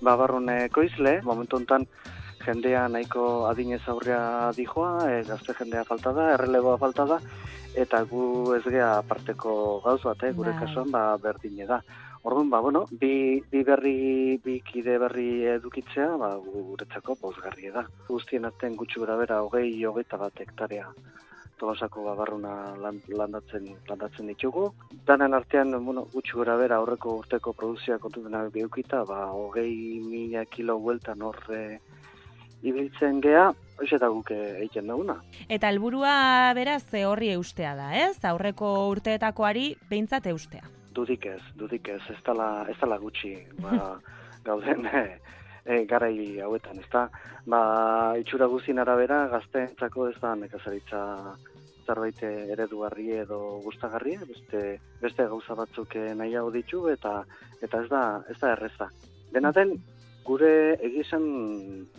babarrun 0.00 0.50
koizle, 0.72 1.20
momentontan, 1.22 1.86
jendea 2.46 2.86
nahiko 2.88 3.24
adinez 3.50 3.82
aurrea 3.92 4.52
dijoa, 4.56 4.90
e, 5.10 5.22
gazte 5.28 5.54
jendea 5.58 5.84
falta 5.84 6.12
da, 6.16 6.32
erreleboa 6.36 6.78
falta 6.78 7.06
da, 7.12 7.20
eta 7.82 8.02
gu 8.10 8.54
ez 8.56 8.64
gea 8.64 8.90
aparteko 8.98 9.54
gauz 9.84 10.00
bat, 10.04 10.22
eh, 10.22 10.32
gure 10.32 10.52
bai. 10.52 10.60
kasuan, 10.64 10.90
ba, 10.90 11.04
berdine 11.22 11.66
da. 11.66 11.80
Orduan, 12.26 12.48
ba, 12.50 12.60
bueno, 12.60 12.86
bi, 13.02 13.42
bi 13.50 13.62
berri, 13.62 14.38
bi 14.44 14.60
kide 14.70 14.96
berri 14.98 15.44
edukitzea, 15.56 16.08
ba, 16.22 16.32
guretzako 16.46 17.14
pozgarri 17.20 17.70
da. 17.74 17.84
Guztien 18.08 18.48
aten 18.48 18.74
gutxu 18.80 19.04
gara 19.04 19.16
bera, 19.20 19.42
hogei, 19.46 19.70
hogeita 19.84 20.18
bat 20.24 20.42
hektarea 20.46 20.90
tolosako 21.56 22.02
babarruna 22.04 22.52
landatzen, 22.76 23.68
landatzen 23.88 24.26
ditugu. 24.32 24.66
Danen 25.08 25.34
artean, 25.34 25.72
bueno, 25.84 26.04
gutxu 26.12 26.42
gara 26.42 26.56
bera, 26.60 26.80
aurreko 26.82 27.14
urteko 27.22 27.54
produzioa 27.56 27.98
kontutenak 28.02 28.50
behukita, 28.52 29.04
ba, 29.08 29.22
hogei 29.32 30.00
mila 30.04 30.44
kilo 30.52 30.76
hueltan 30.82 31.22
horre 31.22 31.62
ibiltzen 32.66 33.20
gea, 33.24 33.50
hoiz 33.78 33.90
eta 33.92 34.08
guk 34.12 34.32
egiten 34.36 34.90
duguna. 34.90 35.18
Eta 35.48 35.70
helburua 35.70 36.52
beraz 36.56 36.82
ze 36.90 37.04
horri 37.06 37.30
eustea 37.36 37.74
da, 37.78 37.92
ez? 38.06 38.16
Aurreko 38.24 38.72
urteetakoari 38.92 39.68
behintzat 39.90 40.26
eustea. 40.32 40.64
Dudik 40.96 41.26
ez, 41.28 41.42
dudik 41.60 41.88
ez, 41.92 42.02
ez 42.10 42.20
dala, 42.24 42.66
ez 42.70 42.76
dala 42.80 42.98
gutxi, 42.98 43.34
ba, 43.60 43.96
gauden 44.48 44.86
e, 44.86 45.02
e, 45.64 45.82
garai 45.88 46.40
hauetan, 46.40 46.80
ez 46.80 46.88
da? 46.92 47.08
Ba, 47.46 47.60
itxura 48.22 48.48
guzien 48.50 48.80
arabera, 48.82 49.26
gazteentzako 49.34 50.08
ez 50.10 50.16
da 50.22 50.34
nekazaritza 50.40 51.02
zerbait 51.86 52.22
eredugarri 52.26 53.12
edo 53.20 53.60
gustagarri, 53.64 54.16
beste 54.26 54.62
beste 55.02 55.26
gauza 55.30 55.54
batzuk 55.54 55.94
nahiago 56.18 56.50
ditu 56.54 56.88
eta 56.90 57.20
eta 57.62 57.82
ez 57.84 57.90
da 57.92 58.02
ez 58.32 58.38
da 58.40 58.54
erreza. 58.56 58.88
Dena 59.34 59.52
den 59.54 59.76
gure 60.26 60.52
egizan 60.84 61.26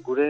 gure 0.06 0.28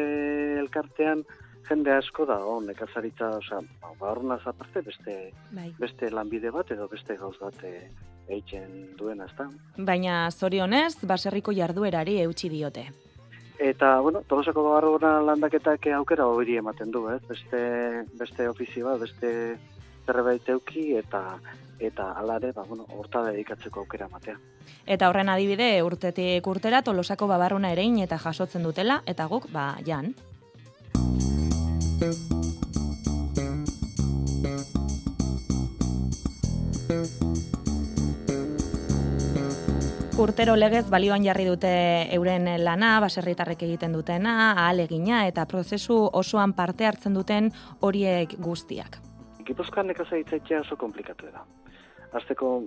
elkartean 0.62 1.24
jende 1.68 1.92
asko 1.92 2.25
da, 2.25 2.38
oh, 2.46 2.60
nekazaritza, 2.63 3.30
osea, 3.42 3.60
ba, 4.00 4.13
aparte 4.38 4.82
beste 4.86 5.16
bai. 5.51 5.72
beste 5.80 6.12
lanbide 6.12 6.51
bat 6.51 6.72
edo 6.72 6.88
beste 6.88 7.18
gauz 7.20 7.36
bat 7.42 7.63
eh, 7.68 7.89
eitzen 8.30 8.96
duena, 8.98 9.25
ezta. 9.25 9.50
Baina 9.77 10.30
zorionez, 10.32 10.96
baserriko 11.04 11.51
jarduerari 11.51 12.20
eutxi 12.22 12.50
diote. 12.50 12.88
Eta, 13.60 14.00
bueno, 14.06 14.22
tolosako 14.30 14.63
barrona 14.70 15.18
landaketak 15.25 15.88
aukera 15.98 16.27
hori 16.30 16.58
ematen 16.62 16.92
du, 16.94 17.08
ez? 17.10 17.22
Beste, 17.27 17.62
beste 18.20 18.48
ofizioa, 18.48 18.98
beste 19.01 19.32
zerbait 20.06 20.50
euki 20.54 20.92
eta 21.00 21.39
eta 21.79 22.12
alare, 22.13 22.51
ba, 22.51 22.63
bueno, 22.67 22.86
horta 22.98 23.24
dedikatzeko 23.29 23.81
aukera 23.81 24.07
ematea. 24.07 24.38
Eta 24.86 25.10
horren 25.10 25.29
adibide, 25.29 25.69
urtetik 25.84 26.48
urtera 26.48 26.81
tolosako 26.81 27.27
babarruna 27.27 27.72
erein 27.72 28.00
eta 28.00 28.17
jasotzen 28.17 28.63
dutela, 28.63 29.01
eta 29.05 29.27
guk, 29.27 29.51
ba, 29.51 29.75
jan. 29.86 30.15
Urtero 40.17 40.55
legez 40.57 40.88
balioan 40.89 41.22
jarri 41.22 41.43
dute 41.46 41.69
euren 42.15 42.48
lana, 42.63 42.96
baserritarrek 43.03 43.62
egiten 43.67 43.93
dutena, 43.93 44.31
ahalegina 44.55 45.19
eta 45.29 45.46
prozesu 45.46 45.98
osoan 46.22 46.55
parte 46.57 46.88
hartzen 46.89 47.13
duten 47.13 47.51
horiek 47.86 48.34
guztiak. 48.41 48.98
Gipuzkoan 49.46 49.91
nekazaitzaitza 49.93 50.63
oso 50.63 50.75
komplikatu 50.75 51.29
da. 51.29 51.46
Azteko, 52.16 52.62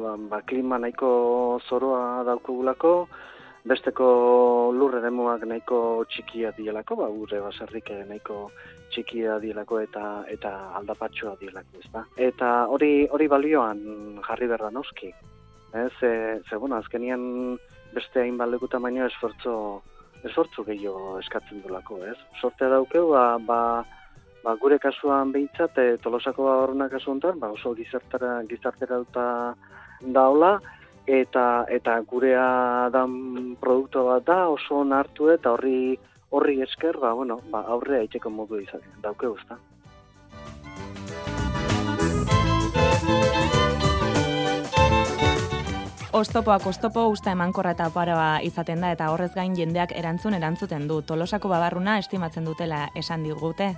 ba, 0.00 0.16
ba, 0.16 0.42
klima 0.48 0.78
nahiko 0.78 1.60
zoroa 1.68 2.24
daukugulako, 2.24 2.92
besteko 3.68 4.08
lurre 4.72 5.02
demoak 5.04 5.44
nahiko 5.44 6.04
txikia 6.08 6.52
dielako, 6.56 6.96
ba, 7.02 7.08
gure 7.12 7.40
baserrik 7.44 7.90
nahiko 8.08 8.48
txikia 8.94 9.38
dielako 9.42 9.80
eta 9.84 10.04
eta 10.32 10.52
aldapatxoa 10.80 11.36
dielako, 11.40 11.82
ez 11.82 11.92
da? 11.92 12.04
Eta 12.30 12.52
hori 12.72 12.92
hori 13.12 13.28
balioan 13.28 13.82
jarri 14.24 14.48
berda 14.48 14.70
noski. 14.70 15.12
Ez, 15.74 15.92
ze, 16.00 16.40
ze 16.48 16.56
bueno, 16.56 16.76
azkenian 16.76 17.58
beste 17.92 18.22
hain 18.22 18.38
baldeku 18.40 18.68
tamaino 18.72 19.04
esfortzo, 19.06 19.82
esfortzu 20.24 20.64
gehiago 20.64 21.18
eskatzen 21.20 21.60
dulako, 21.64 22.00
ez? 22.08 22.16
Sorte 22.40 22.68
daukeu, 22.72 23.10
ba, 23.12 23.24
ba, 23.38 23.60
ba, 24.44 24.54
gure 24.56 24.78
kasuan 24.78 25.32
behintzat, 25.32 25.78
e, 25.78 25.96
tolosako 26.02 26.44
barruna 26.44 26.88
kasu 26.88 27.10
honetan, 27.12 27.38
ba, 27.40 27.50
oso 27.50 27.74
gizartera, 27.74 28.42
gizartera 28.48 29.02
daula, 30.00 30.58
eta 31.08 31.64
eta 31.72 32.00
gurea 32.04 32.90
dan 32.92 33.56
produktu 33.60 34.04
bat 34.04 34.26
da 34.28 34.48
oso 34.52 34.82
onartu 34.84 35.30
eta 35.32 35.54
horri 35.56 35.96
horri 36.30 36.60
esker 36.60 36.98
ba 37.00 37.14
bueno 37.14 37.40
ba 37.50 37.64
aurre 37.66 37.98
aiteko 38.00 38.30
modu 38.30 38.60
izan 38.60 38.84
dauke 39.02 39.26
usta 39.26 39.56
Ostopoak 46.12 46.66
ostopo 46.66 47.06
usta 47.08 47.32
emankorra 47.32 47.72
eta 47.76 47.90
paroa 47.94 48.40
izaten 48.42 48.80
da 48.80 48.90
eta 48.92 49.10
horrez 49.12 49.34
gain 49.34 49.54
jendeak 49.54 49.92
erantzun 49.92 50.34
erantzuten 50.34 50.88
du. 50.88 51.02
Tolosako 51.02 51.48
babarruna 51.52 51.98
estimatzen 51.98 52.48
dutela 52.48 52.88
esan 52.96 53.22
digute. 53.22 53.68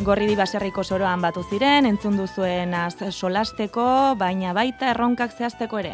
Gorri 0.00 0.32
baserriko 0.32 0.80
soroan 0.80 1.20
batu 1.20 1.42
ziren, 1.44 1.84
entzun 1.84 2.14
duzuen 2.16 2.72
az 2.72 2.94
solasteko, 3.12 3.82
baina 4.16 4.54
baita 4.56 4.88
erronkak 4.94 5.34
zehazteko 5.36 5.80
ere. 5.82 5.90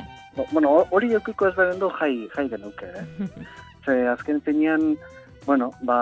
Bueno, 0.52 0.70
hori 0.94 1.10
eukiko 1.16 1.48
ez 1.48 1.54
beren 1.56 1.80
du 1.80 1.88
jai, 1.98 2.28
jai 2.36 2.44
genuke, 2.52 2.86
eh? 2.86 3.26
Ze, 3.84 3.96
azken 4.12 4.38
zenean, 4.46 4.94
bueno, 5.46 5.72
ba, 5.88 5.98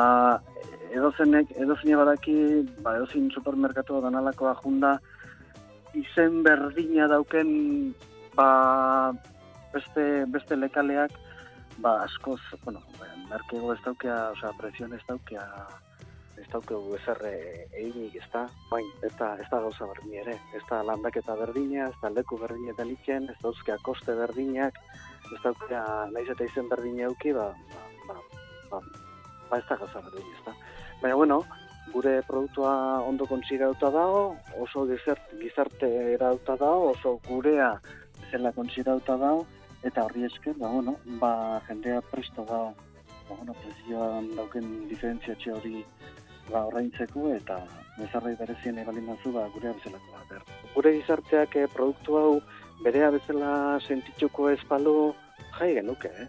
edozenek, 0.92 1.54
edozenek 1.56 2.02
badaki, 2.02 2.36
ba, 2.84 2.96
edozin 2.98 3.30
supermerkatu 3.32 4.02
danalako 4.04 4.50
ajunda, 4.52 4.98
izen 5.96 6.42
berdina 6.44 7.08
dauken, 7.08 7.94
ba, 8.36 8.50
beste, 9.72 10.26
beste 10.34 10.60
lekaleak, 10.60 11.16
ba, 11.78 12.02
askoz, 12.04 12.42
bueno, 12.66 12.84
merkego 13.32 13.72
ez 13.72 13.80
daukea, 13.86 14.20
osea, 14.36 14.52
presion 14.60 14.92
ez 14.92 15.02
daukea, 15.08 15.48
daukegu 16.54 16.94
ezer 16.98 17.20
eginik, 17.26 18.14
ez 18.20 18.28
da, 18.32 18.44
bain, 18.70 18.86
ez 19.06 19.12
da, 19.18 19.32
ez 19.42 19.48
da 19.50 19.60
gauza 19.64 19.88
berdin 19.90 20.14
ere, 20.22 20.36
ez 20.56 20.62
da 20.70 20.82
landaketa 20.86 21.36
berdina, 21.40 21.88
ez 21.88 21.98
da 22.02 22.12
leku 22.12 22.38
berdin 22.40 22.70
eta 22.72 22.86
litzen, 22.86 23.26
ez 23.32 23.36
dauzkea 23.42 23.80
koste 23.86 24.14
berdinak, 24.18 24.78
ez 25.32 25.40
daukea 25.42 25.82
nahiz 26.12 26.30
eta 26.34 26.46
izen 26.46 26.70
berdin 26.70 27.02
euki, 27.08 27.34
ba, 27.36 27.50
ba, 28.06 28.16
ba, 28.70 28.80
ba, 29.50 29.58
ez 29.58 29.66
da 29.68 29.78
gauza 29.82 30.04
berdin, 30.06 30.30
ez 30.36 30.46
da. 30.46 30.56
Baina, 31.02 31.18
bueno, 31.20 31.42
gure 31.92 32.14
produktua 32.28 33.02
ondo 33.08 33.26
kontsigauta 33.26 33.90
dago, 33.94 34.22
oso 34.62 34.86
gizart, 34.88 35.34
gizarte 35.40 35.90
erauta 36.14 36.56
dago, 36.60 36.90
oso 36.94 37.18
gurea 37.28 37.74
zela 38.30 38.54
kontsigauta 38.56 39.18
dago, 39.20 39.44
eta 39.84 40.06
horri 40.06 40.24
esker, 40.30 40.56
ba, 40.58 40.70
bueno, 40.72 40.96
ba, 41.20 41.34
jendea 41.68 42.00
presto 42.10 42.46
dago, 42.48 42.74
ba, 43.28 43.36
bueno, 43.36 43.56
presioan 43.62 44.30
dauken 44.38 44.72
diferentziatxe 44.88 45.52
hori 45.52 45.84
ba, 46.50 46.66
orraintzeko 46.66 47.30
eta 47.34 47.58
bezarrai 47.98 48.34
berezien 48.38 48.78
ebalin 48.82 49.06
mazu 49.06 49.32
ba, 49.34 49.46
gure 49.54 49.72
bezalako 49.76 50.16
bat. 50.16 50.54
Gure 50.74 50.94
gizarteak 50.98 51.56
eh, 51.56 51.68
produktu 51.74 52.16
hau 52.18 52.32
berea 52.82 53.10
bezala 53.14 53.80
sentitzuko 53.86 54.50
espalu 54.50 55.14
jai 55.58 55.74
genuke, 55.78 56.10
eh? 56.10 56.28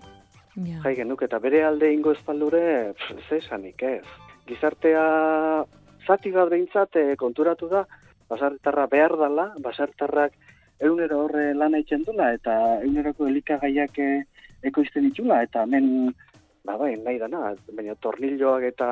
Ja. 0.55 0.79
Jai 0.85 0.93
genuke, 1.01 1.27
eta 1.27 1.39
bere 1.43 1.65
alde 1.67 1.91
ingo 1.91 2.13
espaldure, 2.15 2.93
ze 3.27 3.41
esanik 3.41 3.81
ez. 3.83 4.05
Gizartea 4.47 5.65
zati 6.07 6.31
bat 6.31 6.49
behintzat 6.53 6.95
eh, 7.01 7.15
konturatu 7.19 7.67
da, 7.71 7.83
basartarra 8.29 8.85
behar 8.91 9.17
dala, 9.19 9.49
basartarrak 9.61 10.37
egunero 10.79 11.23
horre 11.25 11.49
lan 11.57 11.75
eitzen 11.75 12.05
dula, 12.07 12.31
eta 12.37 12.55
eguneroko 12.83 13.27
elikagaiak 13.27 13.99
eh, 13.99 14.23
ekoizten 14.69 15.09
itxula, 15.09 15.41
eta 15.43 15.65
hemen, 15.65 16.13
ba 16.65 16.77
bai, 16.79 16.95
nahi 17.01 17.19
dana, 17.21 17.51
baina 17.75 17.97
tornilloak 18.01 18.69
eta 18.71 18.87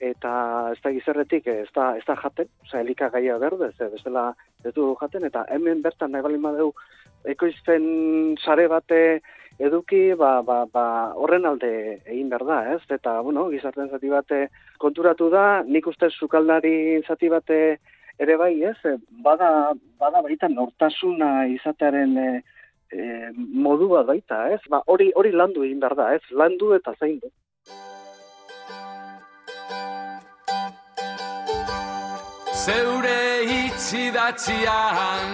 eta 0.00 0.32
ez 0.72 0.78
da 0.82 0.92
gizerretik 0.94 1.46
ez 1.52 1.68
da, 1.76 1.92
ez 1.96 2.04
da 2.06 2.16
jaten, 2.16 2.48
oza, 2.64 2.80
elika 2.80 3.10
gaia 3.12 3.36
berde, 3.38 3.68
ez 3.68 3.90
bestela 3.92 4.30
ez 4.64 4.72
du 4.74 4.94
jaten, 5.00 5.26
eta 5.28 5.44
hemen 5.52 5.82
bertan 5.84 6.12
nahi 6.12 6.24
balin 6.24 6.42
badeu 6.42 6.72
ekoizten 7.28 7.84
sare 8.40 8.66
bate 8.68 9.20
eduki, 9.60 10.14
ba, 10.16 10.40
ba, 10.42 10.64
ba, 10.72 10.84
horren 11.20 11.44
alde 11.44 11.70
egin 12.08 12.30
behar 12.32 12.46
da, 12.48 12.60
ez? 12.74 12.80
Eta, 12.88 13.18
bueno, 13.20 13.48
gizarten 13.52 13.90
zati 13.92 14.08
bate 14.08 14.46
konturatu 14.80 15.28
da, 15.32 15.62
nik 15.66 15.86
uste 15.90 16.08
zukaldari 16.16 17.02
zati 17.06 17.28
bate 17.28 17.60
ere 18.20 18.36
bai, 18.40 18.54
ez? 18.64 18.96
Bada, 19.24 19.74
bada 20.00 20.24
baita 20.24 20.48
nortasuna 20.48 21.44
izatearen 21.52 22.16
e, 22.16 22.30
e, 22.88 23.04
modu 23.36 23.90
bat 23.92 24.08
baita, 24.08 24.46
ez? 24.56 24.62
Ba, 24.72 24.80
hori, 24.86 25.10
hori 25.16 25.32
landu 25.36 25.64
egin 25.68 25.84
behar 25.84 25.96
da, 25.98 26.08
ez? 26.16 26.24
Landu 26.32 26.72
eta 26.76 26.96
zaindu. 26.96 27.28
Zeure 32.60 33.42
itzidatzian 33.48 35.30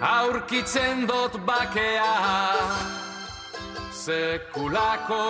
aurkitzen 0.00 1.04
dut 1.10 1.36
bakea. 1.44 2.14
Sekulako 3.92 5.26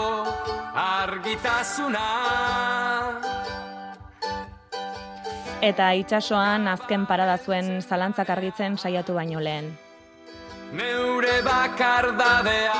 argitasuna. 0.84 2.06
Eta 5.58 5.90
itsasoan 5.98 6.70
azken 6.70 7.08
parada 7.10 7.34
zuen 7.42 7.82
zalantzak 7.82 8.30
argitzen 8.30 8.78
saiatu 8.78 9.18
baino 9.18 9.42
lehen 9.42 9.74
neure 10.72 11.40
bakardadea. 11.44 12.74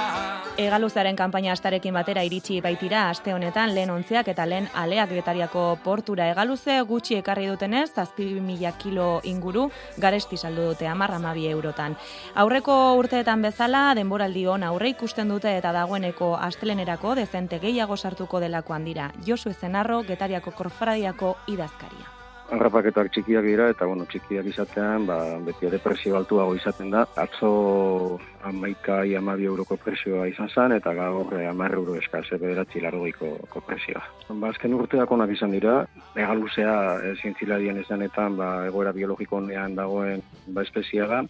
Egaluzaren 0.59 1.15
kanpaina 1.17 1.53
astarekin 1.55 1.95
batera 1.95 2.25
iritsi 2.27 2.59
baitira 2.61 3.05
aste 3.13 3.31
honetan 3.33 3.71
lehen 3.77 3.93
ontziak 3.95 4.27
eta 4.33 4.47
lehen 4.51 4.67
aleak 4.75 5.13
getariako 5.15 5.63
portura 5.85 6.27
egaluze 6.33 6.81
gutxi 6.89 7.15
ekarri 7.21 7.47
dutenez, 7.47 7.93
zazpi 7.95 8.27
mila 8.43 8.73
kilo 8.83 9.21
inguru 9.23 9.69
garesti 10.03 10.37
saldu 10.37 10.67
dute 10.73 10.91
amarra 10.91 11.23
mabi 11.23 11.47
eurotan. 11.47 11.97
Aurreko 12.35 12.75
urteetan 12.99 13.43
bezala, 13.47 13.95
denboraldi 13.95 14.45
hon 14.47 14.67
aurre 14.67 14.93
ikusten 14.97 15.31
dute 15.31 15.57
eta 15.57 15.73
dagoeneko 15.73 16.35
astelenerako 16.37 17.15
dezente 17.23 17.63
gehiago 17.63 17.97
sartuko 17.97 18.41
delakoan 18.41 18.85
dira. 18.85 19.13
Josu 19.25 19.55
Ezenarro, 19.55 20.03
getariako 20.03 20.51
korfradiako 20.51 21.37
idazkaria. 21.47 22.18
Harrapaketak 22.55 23.11
txikiak 23.13 23.45
dira, 23.45 23.69
eta 23.73 23.87
bueno, 23.89 24.07
txikiak 24.09 24.47
izatean, 24.49 25.07
ba, 25.09 25.19
beti 25.45 25.69
ere 25.69 25.81
presio 25.83 26.17
altuago 26.17 26.55
izaten 26.57 26.91
da. 26.95 27.05
Atzo 27.21 28.19
amaika 28.49 29.01
amabi 29.19 29.49
euroko 29.51 29.77
presioa 29.77 30.27
izan 30.31 30.49
zen, 30.49 30.73
eta 30.79 30.95
gaur 30.95 31.33
eh, 31.37 31.47
amar 31.49 31.75
euro 31.75 31.97
eskaz, 31.99 32.25
bederatzi 32.33 32.81
largoiko 32.81 33.35
ko 33.51 33.63
presioa. 33.67 34.03
Ba, 34.29 34.53
azken 34.53 34.77
urteak 34.79 35.11
onak 35.13 35.33
izan 35.35 35.53
dira, 35.53 35.81
ega 36.15 36.37
luzea 36.39 36.75
e, 37.03 37.15
zientzilarien 37.21 37.81
esanetan, 37.83 38.39
ba, 38.41 38.51
egoera 38.69 38.95
biologiko 38.97 39.41
honean 39.41 39.75
dagoen 39.79 40.23
ba, 40.47 40.63
espezia 40.63 41.09
da, 41.11 41.23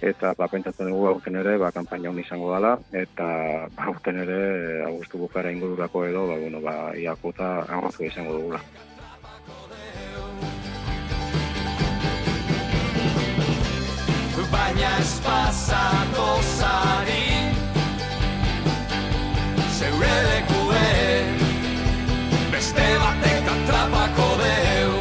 eta 0.00 0.32
ba, 0.38 0.48
pentsatzen 0.52 0.92
dugu 0.92 1.10
aurten 1.10 1.40
ere, 1.42 1.58
ba, 1.60 1.72
kampaina 1.74 2.12
hon 2.12 2.22
izango 2.22 2.52
dela, 2.54 2.76
eta 2.92 3.28
ba, 3.76 3.90
aurten 3.90 4.22
ere, 4.24 4.40
e, 4.54 4.80
augustu 4.86 5.20
bukara 5.26 5.52
ingururako 5.52 6.06
edo, 6.08 6.26
ba, 6.30 6.40
bueno, 6.46 6.64
ba, 6.64 6.78
iakota 6.96 7.52
izango 8.00 8.38
dugula. 8.38 8.62
Baina 14.72 14.98
ez 14.98 15.20
pasako 15.20 16.40
zari 16.58 17.28
Zeure 19.78 20.14
lekuen 20.28 21.36
beste 22.52 22.86
batek 23.02 23.52
atrapako 23.54 24.30
deu 24.40 24.92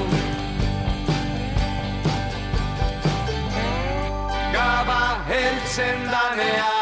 Gaba 4.53 5.01
heltzen 5.29 6.05
danean 6.12 6.80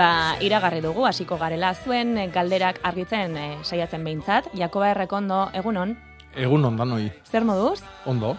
Ba, 0.00 0.38
iragarri 0.40 0.78
dugu 0.80 1.02
hasiko 1.04 1.36
garela 1.36 1.74
zuen 1.76 2.14
galderak 2.32 2.78
argitzen 2.88 3.34
eh, 3.36 3.56
saiatzen 3.68 4.00
behintzat. 4.06 4.46
Jakoba 4.56 4.94
Errekondo, 4.94 5.50
egunon, 5.52 5.92
Egun 6.40 6.64
ondan 6.64 6.94
zer 7.28 7.44
moduz? 7.44 7.82
ondo. 8.06 8.30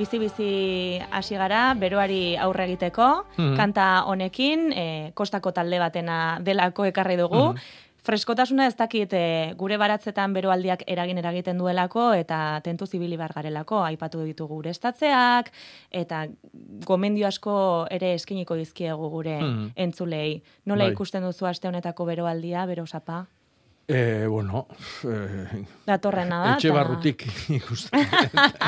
Bizi-bizi 0.00 0.98
hasi 1.12 1.36
gara, 1.38 1.74
beroari 1.78 2.34
aurre 2.36 2.64
egiteko, 2.64 3.26
Mhm. 3.36 3.54
kanta 3.56 4.02
honekin, 4.06 4.72
eh, 4.72 5.12
kostako 5.14 5.52
talde 5.52 5.78
batena 5.78 6.38
delako 6.40 6.86
ekarri 6.86 7.16
dugu. 7.16 7.52
Mhm. 7.52 7.56
Freskotasuna 8.02 8.66
ez 8.66 8.74
dakit 8.78 9.12
eh, 9.12 9.52
gure 9.60 9.76
baratzetan 9.80 10.32
beroaldiak 10.32 10.82
eragin 10.88 11.18
eragiten 11.20 11.58
duelako 11.60 12.12
eta 12.16 12.60
tentu 12.64 12.86
zibili 12.86 13.16
bar 13.20 13.32
garelako 13.36 13.82
aipatu 13.84 14.22
ditugu 14.24 14.54
gure 14.60 14.70
estatzeak 14.70 15.50
eta 15.90 16.26
gomendio 16.86 17.26
asko 17.28 17.86
ere 17.90 18.14
eskiniko 18.14 18.54
dizkiegu 18.56 19.10
gure 19.10 19.36
Mhm. 19.40 19.68
entzulei. 19.76 20.42
Nola 20.66 20.84
Bai. 20.84 20.92
ikusten 20.92 21.22
duzu 21.22 21.46
aste 21.46 21.68
honetako 21.68 22.04
beroaldia, 22.06 22.66
bero 22.66 22.86
sapa? 22.86 23.26
E, 23.90 24.26
bueno, 24.30 24.68
e, 25.02 25.64
Datorrena 25.86 26.36
da. 26.44 26.50
etxe 26.54 26.70
barrutik 26.70 27.24
ikusten. 27.50 28.04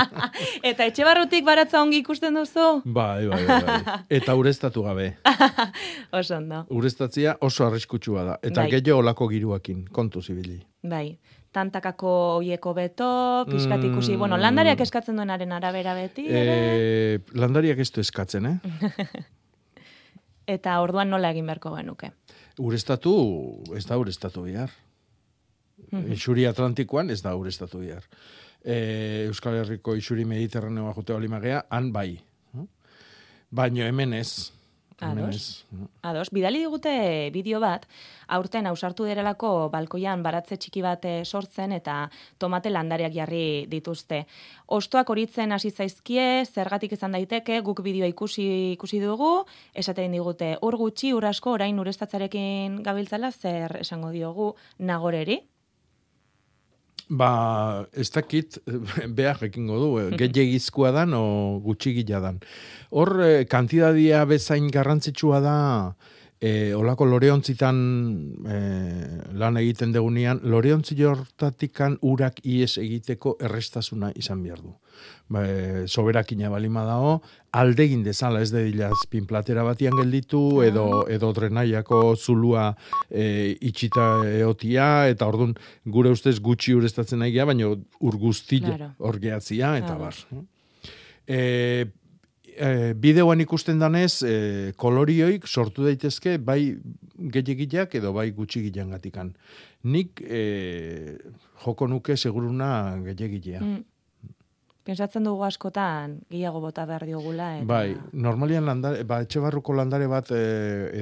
Eta 0.70 0.86
etxe 0.90 1.04
barrutik 1.06 1.44
baratza 1.46 1.78
ongi 1.82 2.00
ikusten 2.02 2.34
duzu? 2.34 2.80
bai, 2.84 3.26
bai, 3.30 3.38
bai, 3.46 3.60
bai. 3.68 3.98
Eta 4.18 4.34
ureztatu 4.34 4.82
gabe. 4.82 5.12
Oso 6.18 6.36
ondo. 6.40 6.64
Ureztatzia 6.74 7.36
oso 7.40 7.66
arriskutsua 7.68 8.24
da. 8.24 8.38
Eta 8.42 8.62
Bai. 8.64 8.70
gehiago 8.74 8.98
olako 9.04 9.28
giruakin, 9.30 9.84
kontu 9.94 10.22
zibili. 10.22 10.58
Bai, 10.82 11.18
tantakako 11.54 12.10
oieko 12.40 12.72
beto, 12.74 13.10
pixkat 13.48 13.78
Mm. 13.84 13.92
ikusi, 13.92 14.16
bueno, 14.16 14.36
landariak 14.36 14.80
eskatzen 14.80 15.16
duenaren 15.16 15.52
arabera 15.52 15.94
beti, 15.94 16.26
ere, 16.26 16.56
E, 17.14 17.18
landariak 17.38 17.78
ez 17.78 17.90
du 17.92 18.00
eskatzen, 18.00 18.46
eh? 18.46 18.58
eta 20.56 20.80
orduan 20.82 21.10
nola 21.10 21.30
egin 21.30 21.46
beharko 21.46 21.74
genuke. 21.76 22.10
Ureztatu, 22.58 23.12
ez 23.76 23.86
da 23.86 23.96
ureztatu 23.98 24.42
Isuri 25.92 26.46
Atlantikoan 26.48 27.10
ez 27.10 27.20
da 27.22 27.34
ureztatu 27.36 27.82
bihar. 27.82 28.06
E, 28.64 29.26
Euskal 29.28 29.58
Herriko 29.60 29.94
isuri 29.98 30.24
mediterraneoa 30.24 30.94
jote 30.96 31.12
bali 31.12 31.28
magea, 31.28 31.64
han 31.70 31.92
bai. 31.92 32.16
Baina 33.52 33.86
hemen 33.90 34.14
ez. 34.16 34.52
Ados. 35.02 35.66
Ados, 36.06 36.28
bidali 36.30 36.60
digute 36.62 36.92
bideo 37.34 37.58
bat, 37.58 37.88
aurten 38.30 38.68
ausartu 38.70 39.04
direlako 39.08 39.68
balkoian 39.72 40.22
baratze 40.22 40.56
txiki 40.56 40.82
bat 40.84 41.04
eh, 41.10 41.24
sortzen 41.26 41.74
eta 41.74 41.96
tomate 42.38 42.70
landariak 42.70 43.10
jarri 43.16 43.66
dituzte. 43.66 44.22
Ostoak 44.78 45.10
horitzen 45.10 45.52
hasi 45.52 45.72
zaizkie, 45.74 46.44
zergatik 46.46 46.94
izan 46.94 47.18
daiteke, 47.18 47.58
guk 47.66 47.82
bideoa 47.82 48.12
ikusi 48.12 48.46
ikusi 48.76 49.02
dugu, 49.02 49.32
esaten 49.74 50.14
digute, 50.14 50.54
ur 50.62 50.78
gutxi, 50.78 51.12
ur 51.18 51.26
asko, 51.26 51.56
orain 51.58 51.82
urestatzarekin 51.82 52.78
gabiltzala, 52.86 53.32
zer 53.32 53.80
esango 53.82 54.14
diogu 54.14 54.52
nagoreri? 54.78 55.42
Ba, 57.12 57.84
ez 57.92 58.08
dakit, 58.14 58.56
behar 59.18 59.42
ekingo 59.44 59.76
du, 59.80 59.90
eh, 60.00 60.08
gehiagizkoa 60.16 60.94
dan 60.96 61.12
o 61.18 61.60
gutxigila 61.64 62.22
dan. 62.24 62.40
Hor, 62.90 63.18
eh, 63.20 63.44
kantidadia 63.50 64.24
bezain 64.28 64.70
garrantzitsua 64.72 65.40
da, 65.44 65.56
e, 66.42 66.74
olako 66.74 67.06
loreontzitan 67.06 67.76
e, 68.50 68.56
lan 69.38 69.58
egiten 69.60 69.92
degunean, 69.94 70.40
loreontzi 70.42 70.96
jortatikan 70.98 71.98
urak 72.02 72.40
ies 72.42 72.74
egiteko 72.82 73.36
errestasuna 73.46 74.10
izan 74.18 74.42
behar 74.42 74.64
du. 74.64 74.74
Ba, 75.32 75.42
e, 75.48 75.86
soberakina 75.88 76.50
balima 76.52 76.82
dago, 76.84 77.22
aldegin 77.56 78.02
dezala 78.04 78.42
ez 78.44 78.50
dedila 78.52 78.90
pinplatera 79.10 79.62
batian 79.64 79.96
gelditu, 79.96 80.62
edo, 80.66 81.06
edo 81.08 81.32
drenaiako 81.32 82.02
zulua 82.16 82.74
e, 83.10 83.56
itxita 83.60 84.10
eotia, 84.42 85.08
eta 85.08 85.26
ordun 85.26 85.54
gure 85.86 86.12
ustez 86.12 86.38
gutxi 86.40 86.74
urestatzen 86.76 87.18
nahi 87.24 87.32
geha, 87.32 87.46
baina 87.48 87.70
ur 87.72 88.18
guztila 88.20 88.76
Claro. 88.76 88.92
hor 88.98 89.18
gehatzia, 89.20 89.76
eta 89.78 89.94
Ados. 89.96 90.26
bar. 90.30 90.44
E, 91.26 91.86
e, 92.56 92.92
bideoan 92.98 93.40
ikusten 93.44 93.78
danez, 93.80 94.22
e, 94.22 94.72
kolorioik 94.76 95.46
sortu 95.48 95.84
daitezke 95.88 96.36
bai 96.38 96.76
gehiagileak 97.32 97.94
edo 98.00 98.12
bai 98.12 98.30
gutxigilean 98.36 98.90
gatikan. 98.90 99.32
Nik 99.84 100.20
e, 100.22 101.16
joko 101.64 101.88
nuke 101.88 102.16
seguruna 102.16 102.98
gehiagilea. 103.06 103.60
Mm. 103.62 103.84
Pentsatzen 104.82 105.22
dugu 105.28 105.44
askotan 105.46 106.16
gehiago 106.30 106.60
bota 106.60 106.84
behar 106.88 107.04
diogula. 107.06 107.52
Eta... 107.60 107.66
Bai, 107.70 107.94
normalian 108.12 108.66
landare, 108.66 109.04
ba, 109.06 109.20
etxe 109.22 109.42
barruko 109.44 109.76
landare 109.78 110.08
bat 110.10 110.32
e, 110.34 110.42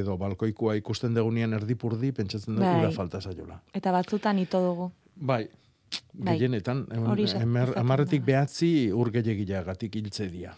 edo 0.02 0.18
balkoikoa 0.20 0.74
ikusten 0.80 1.16
degunean 1.16 1.56
erdipurdi, 1.56 2.12
pentsatzen 2.16 2.58
dugu 2.58 2.68
Bai. 2.68 2.92
falta 2.96 3.22
zaiola. 3.24 3.60
Eta 3.72 3.92
batzutan 3.96 4.38
ito 4.42 4.60
dugu. 4.60 4.90
Bai, 5.16 5.46
Bai. 6.12 6.34
gehienetan, 6.34 6.84
amarretik 7.80 8.26
behatzi 8.26 8.90
ur 8.92 9.12
gehiagileagatik 9.16 9.96
hiltze 9.96 10.28
dira. 10.28 10.52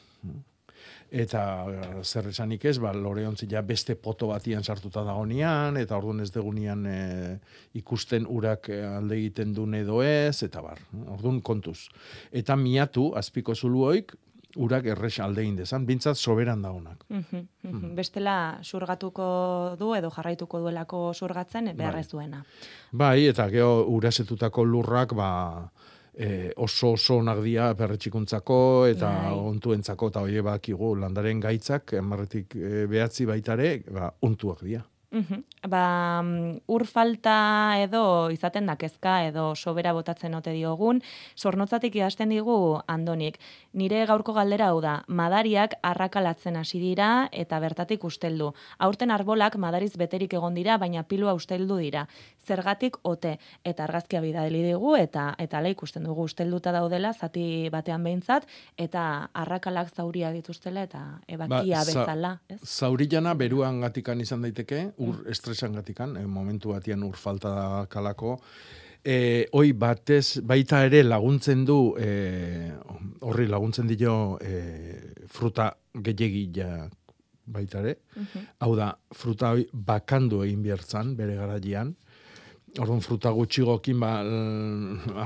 Eta 1.13 1.43
eh, 1.69 2.01
zer 2.09 2.31
esanik 2.31 2.65
ez, 2.71 2.79
ba, 2.81 2.95
loreontzia 2.97 3.61
beste 3.69 3.99
poto 4.01 4.31
batian 4.31 4.65
sartuta 4.65 5.03
dagonean, 5.05 5.77
eta 5.77 5.99
orduan 5.99 6.25
ez 6.25 6.31
degunean 6.33 6.87
e, 6.89 6.99
ikusten 7.77 8.25
urak 8.25 8.71
eh, 8.73 8.81
alde 8.89 9.19
egiten 9.19 9.53
duen 9.53 9.77
edo 9.77 10.01
ez, 10.07 10.43
eta 10.47 10.63
bar, 10.65 10.81
orduan 11.13 11.43
kontuz. 11.45 11.91
Eta 12.33 12.57
miatu, 12.57 13.11
azpiko 13.21 13.55
zuluoik, 13.55 14.17
urak 14.57 14.87
errex 14.93 15.19
alde 15.25 15.43
egin 15.45 15.57
dezan, 15.61 15.85
bintzat 15.89 16.17
soberan 16.17 16.63
dagonak. 16.65 17.05
Mhm, 17.09 17.45
mhm. 17.63 17.95
Bestela 17.97 18.59
surgatuko 18.63 19.77
du 19.79 19.95
edo 19.95 20.11
jarraituko 20.11 20.61
duelako 20.61 21.13
surgatzen 21.13 21.75
behar 21.77 21.99
ez 21.99 22.09
duena. 22.09 22.45
Bai, 22.93 23.27
eta 23.27 23.49
geho 23.53 23.85
urasetutako 23.89 24.65
lurrak, 24.65 25.15
ba, 25.17 25.31
e, 26.15 26.53
oso 26.57 26.93
oso 26.93 27.17
onak 27.21 27.43
dira 27.45 27.73
perretxikuntzako 27.79 28.59
eta 28.91 29.11
Bai. 29.25 29.35
ontuentzako 29.53 30.09
eta 30.13 30.25
hoie 30.27 30.43
bakigu 30.45 30.95
landaren 31.01 31.41
gaitzak 31.41 31.95
emarretik 31.99 32.57
e, 32.57 32.87
behatzi 32.91 33.27
baitare 33.27 33.75
ba, 33.91 34.13
ontuak 34.21 34.65
dira. 34.65 34.85
Mhm. 35.13 35.45
Ba, 35.69 36.23
mm, 36.23 36.63
ur 36.67 36.87
falta 36.87 37.77
edo 37.79 38.31
izaten 38.33 38.67
da 38.67 38.77
kezka 38.77 39.27
edo 39.29 39.55
sobera 39.55 39.93
botatzen 39.93 40.35
ote 40.35 40.53
diogun, 40.57 41.03
sornotzatik 41.37 41.95
idazten 41.95 42.31
digu 42.33 42.81
andonik. 42.89 43.39
Nire 43.75 44.07
gaurko 44.07 44.33
galdera 44.33 44.69
hau 44.73 44.81
da, 44.81 45.05
madariak 45.07 45.75
arrakalatzen 45.83 46.57
hasi 46.57 46.81
dira 46.81 47.29
eta 47.31 47.61
bertatik 47.61 48.03
usteldu. 48.05 48.55
Aurten 48.79 49.11
arbolak 49.11 49.57
madariz 49.57 49.93
beterik 49.97 50.33
egon 50.35 50.55
dira, 50.55 50.79
baina 50.79 51.03
pilua 51.05 51.35
usteldu 51.35 51.77
dira. 51.77 52.07
Zergatik 52.47 52.97
ote 53.03 53.37
eta 53.65 53.85
argazkia 53.85 54.21
bidali 54.21 54.63
digu 54.65 54.97
eta 54.97 55.35
eta 55.39 55.59
ala 55.59 55.69
ikusten 55.69 56.03
dugu 56.09 56.23
ustelduta 56.25 56.73
daudela 56.73 57.13
zati 57.13 57.69
batean 57.71 58.03
behintzat 58.03 58.47
eta 58.77 59.29
arrakalak 59.35 59.93
zauria 59.95 60.33
dituztela 60.33 60.83
eta 60.89 61.21
ebakia 61.29 61.79
Ba, 61.79 61.85
za- 61.85 62.01
bezala, 62.01 62.33
ez? 62.49 62.59
Zaurillana 62.65 63.35
beruan 63.35 63.81
gatikan 63.81 64.21
izan 64.21 64.43
daiteke, 64.43 64.93
ur 65.03 65.25
estresan 65.31 65.75
gatikan, 65.79 66.17
eh, 66.17 66.27
momentu 66.27 66.73
batian 66.77 67.03
ur 67.03 67.17
falta 67.17 67.87
kalako. 67.91 68.39
E, 69.03 69.49
hoi 69.51 69.73
batez, 69.75 70.39
baita 70.47 70.85
ere 70.87 71.03
laguntzen 71.03 71.65
du, 71.67 71.97
e, 71.99 72.71
horri 73.27 73.49
laguntzen 73.51 73.89
dio 73.91 74.39
e, 74.39 74.61
fruta 75.27 75.73
gehiegi 75.93 76.45
ja 76.55 76.87
baita 77.47 77.81
ere. 77.83 77.97
Hau 78.63 78.77
da, 78.79 78.93
fruta 79.11 79.57
hoi 79.57 79.67
bakandu 79.73 80.45
egin 80.47 80.63
biertzan, 80.63 81.17
bere 81.19 81.35
garaian. 81.41 81.91
Orduan 82.79 83.03
fruta 83.05 83.33
gutxigokin 83.37 83.99
ba, 84.01 84.13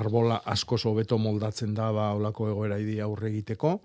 arbola 0.01 0.41
asko 0.51 0.81
hobeto 0.89 1.19
moldatzen 1.19 1.75
da 1.75 1.93
ba 1.93 2.09
olako 2.17 2.49
egoera 2.51 2.81
idi 2.83 2.99
aurre 3.05 3.29
egiteko. 3.29 3.77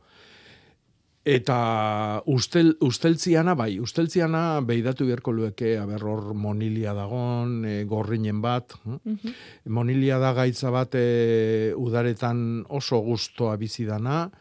Eta 1.22 2.24
ustel, 2.34 2.72
usteltziana, 2.82 3.54
bai, 3.54 3.76
usteltziana 3.78 4.60
beidatu 4.66 5.06
beharko 5.06 5.32
lueke, 5.38 5.76
aber 5.78 6.02
hor 6.02 6.32
monilia 6.34 6.96
dagon, 6.98 7.60
e, 7.64 7.84
gorrinen 7.86 8.40
bat. 8.42 8.74
hm? 8.84 9.36
Monilia 9.70 10.18
da 10.18 10.34
gaitza 10.34 10.72
bat 10.74 10.96
e, 10.98 11.74
udaretan 11.78 12.66
oso 12.70 13.04
gustoa 13.06 13.54
bizi 13.58 13.86
dana. 13.86 14.32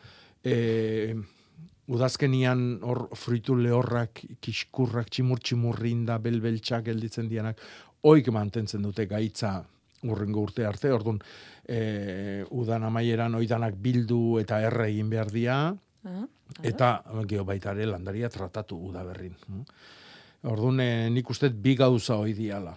E, 0.43 1.14
udazkenian 1.90 2.81
hor 2.81 3.11
fruitu 3.12 3.59
lehorrak, 3.61 4.25
kiskurrak, 4.40 5.11
tximur-tximurrin 5.11 6.07
da, 6.07 6.16
belbeltxak 6.19 6.87
gelditzen 6.88 7.29
dianak, 7.29 7.61
oik 8.09 8.33
mantentzen 8.33 8.81
dute 8.81 9.05
gaitza 9.05 9.59
urrengo 10.09 10.47
urte 10.47 10.64
arte, 10.64 10.88
orduan 10.95 11.21
e, 11.69 12.40
udan 12.57 12.88
amaieran 12.88 13.37
oidanak 13.37 13.77
bildu 13.77 14.38
eta 14.40 14.62
erre 14.64 14.88
egin 14.88 15.11
behar 15.12 15.29
dia, 15.35 15.61
Ah, 16.04 16.26
Eta 16.62 17.02
geho 17.28 17.44
baita 17.44 17.72
ere 17.76 17.86
landaria 17.86 18.28
tratatu 18.32 18.78
udaberrin. 18.88 19.36
Orduan, 20.42 20.80
eh, 20.80 21.08
nik 21.12 21.28
uste 21.30 21.50
bi 21.50 21.74
gauza 21.76 22.16
hoi 22.16 22.32
diala. 22.32 22.76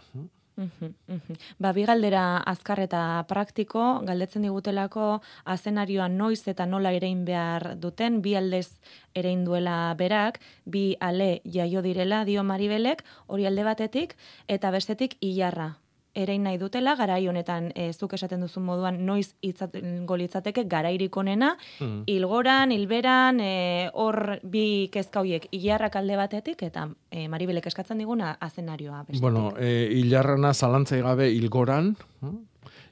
Mhm. 0.56 1.22
Ba, 1.58 1.72
bi 1.74 1.86
galdera 1.86 2.38
azkar 2.38 2.80
eta 2.84 3.26
praktiko, 3.28 4.02
galdetzen 4.06 4.44
digutelako 4.46 5.22
azenarioa 5.46 6.08
noiz 6.10 6.48
eta 6.48 6.66
nola 6.66 6.92
erein 6.94 7.24
behar 7.26 7.80
duten, 7.80 8.22
bi 8.22 8.36
aldez 8.36 8.80
erein 9.16 9.46
duela 9.46 9.96
berak, 9.98 10.40
bi 10.66 10.96
ale 11.00 11.42
jaio 11.46 11.82
direla 11.82 12.24
dio 12.26 12.44
Maribelek, 12.44 13.04
hori 13.28 13.48
alde 13.48 13.64
batetik, 13.64 14.16
eta 14.48 14.70
bestetik 14.72 15.18
ilarra. 15.22 15.78
Erein 16.14 16.44
nahi 16.46 16.60
dutela, 16.62 16.94
garai 16.96 17.28
honetan, 17.28 17.72
e, 17.74 17.88
zuk 17.94 18.14
esaten 18.14 18.44
duzun 18.46 18.64
moduan, 18.68 19.00
noiz 19.06 19.34
itzatengo 19.42 20.18
litzateke 20.18 20.66
garairik 20.70 21.16
onena, 21.18 21.56
Mm. 21.80 22.04
Ilgoran, 22.06 22.72
hilberan, 22.72 23.40
e, 23.40 23.90
hor 23.94 24.40
bi 24.44 24.90
kezka 24.94 25.22
hoiek 25.22 25.48
ilarrak 25.52 25.96
alde 25.96 26.16
batetik, 26.16 26.62
eta 26.64 26.88
e, 27.10 27.28
Maribelek 27.28 27.66
eskatzen 27.66 27.98
diguna 27.98 28.38
azenarioa 28.40 29.04
bestetik. 29.08 29.22
Bueno, 29.22 29.54
e, 29.58 29.90
hilarrana 29.92 30.54
zalantzai 30.54 31.02
gabe 31.02 31.32
ilgoran, 31.32 31.96
hm? 32.22 32.38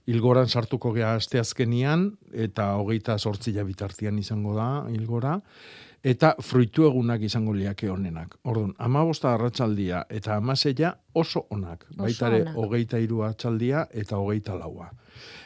ilgoran 0.08 0.50
sartuko 0.50 0.92
gea 0.96 1.14
asteazkenian, 1.20 2.08
eta 2.34 2.72
hogeita 2.82 3.18
sortzila 3.20 3.64
bitartian 3.68 4.18
izango 4.20 4.56
da 4.56 4.88
ilgora, 4.90 5.40
eta 6.04 6.34
fruitu 6.42 6.86
egunak 6.90 7.22
izango 7.22 7.54
liake 7.54 7.90
honenak. 7.90 8.36
Orduan, 8.50 8.74
amabosta 8.80 9.34
arratsaldia 9.36 10.06
eta 10.10 10.36
amaseia 10.36 10.96
oso 11.14 11.46
onak. 11.50 11.86
Oso 11.92 12.04
Baita 12.04 12.28
ere, 12.28 12.42
onak. 12.42 12.58
hogeita 12.58 13.00
iru 13.00 13.22
atxaldia 13.28 13.86
eta 13.92 14.18
hogeita 14.18 14.58
laua. 14.58 14.90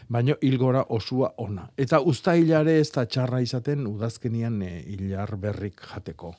Baina 0.09 0.35
hilgora 0.41 0.85
osua 0.89 1.33
ona. 1.37 1.67
Eta 1.77 1.99
usta 1.99 2.35
hilare 2.37 2.79
ez 2.79 2.91
da 2.93 3.05
txarra 3.05 3.41
izaten 3.41 3.87
udazkenian 3.87 4.61
e, 4.61 4.73
hilar 4.93 5.35
berrik 5.41 5.81
jateko, 5.81 6.35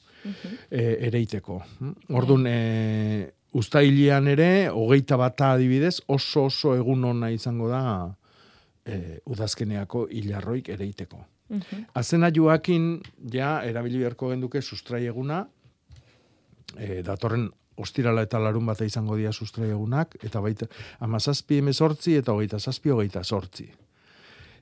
e, 0.71 0.85
ereiteko. 1.09 1.61
Orduan, 2.15 2.47
e, 2.47 3.29
usta 3.59 3.83
hilean 3.83 4.29
ere, 4.29 4.69
hogeita 4.71 5.19
bata 5.19 5.53
adibidez, 5.57 5.99
oso 6.09 6.47
oso 6.47 6.77
egun 6.77 7.05
ona 7.05 7.31
izango 7.35 7.69
da 7.69 7.83
e, 8.87 9.19
udazkeneako 9.27 10.07
hilarroik 10.15 10.71
ereiteko. 10.71 11.25
Mhm. 11.49 11.85
Azena 11.95 12.31
joakin, 12.35 13.01
ja, 13.33 13.61
erabili 13.65 13.99
beharko 14.03 14.31
genduke 14.33 14.63
sustrai 14.63 15.05
eguna, 15.07 15.45
e, 16.77 17.03
datorren 17.07 17.51
ostirala 17.77 18.23
eta 18.25 18.39
larun 18.41 18.67
bata 18.67 18.85
izango 18.89 19.17
dira 19.17 19.33
sustrai 19.33 19.69
egunak, 19.71 20.17
eta 20.25 20.41
baita 20.41 20.67
amazazpi 21.05 21.59
emezortzi 21.59 22.17
eta 22.17 22.33
hogeita 22.33 22.59
zazpi 22.59 22.91
hogeita 22.91 23.23
sortzi. 23.25 23.69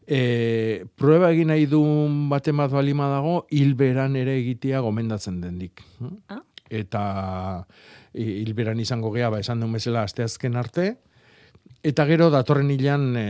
E, 0.07 0.85
prueba 1.01 1.31
egin 1.33 1.49
nahi 1.49 1.65
duen 1.71 2.29
baten 2.29 2.57
bat 2.61 2.71
balima 2.75 3.09
dago, 3.09 3.47
hilberan 3.51 4.17
ere 4.21 4.37
egitea 4.43 4.81
gomendatzen 4.85 5.41
dendik. 5.41 5.81
Ah. 6.29 6.43
Eta 6.69 7.67
hi- 8.13 8.43
hilberan 8.43 8.81
izango 8.81 9.11
gea, 9.15 9.31
ba, 9.31 9.41
esan 9.41 9.61
duen 9.61 9.73
bezala, 9.73 10.03
asteazken 10.05 10.57
arte, 10.57 10.99
eta 11.83 12.05
gero 12.05 12.29
datorren 12.35 12.71
hilan 12.71 13.15
e, 13.17 13.27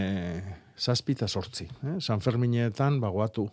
zazpi 0.79 1.13
eta 1.13 1.29
sortzi. 1.29 1.69
Eh? 1.85 1.99
San 2.01 2.21
Ferminetan, 2.21 3.01
bagoatu. 3.01 3.49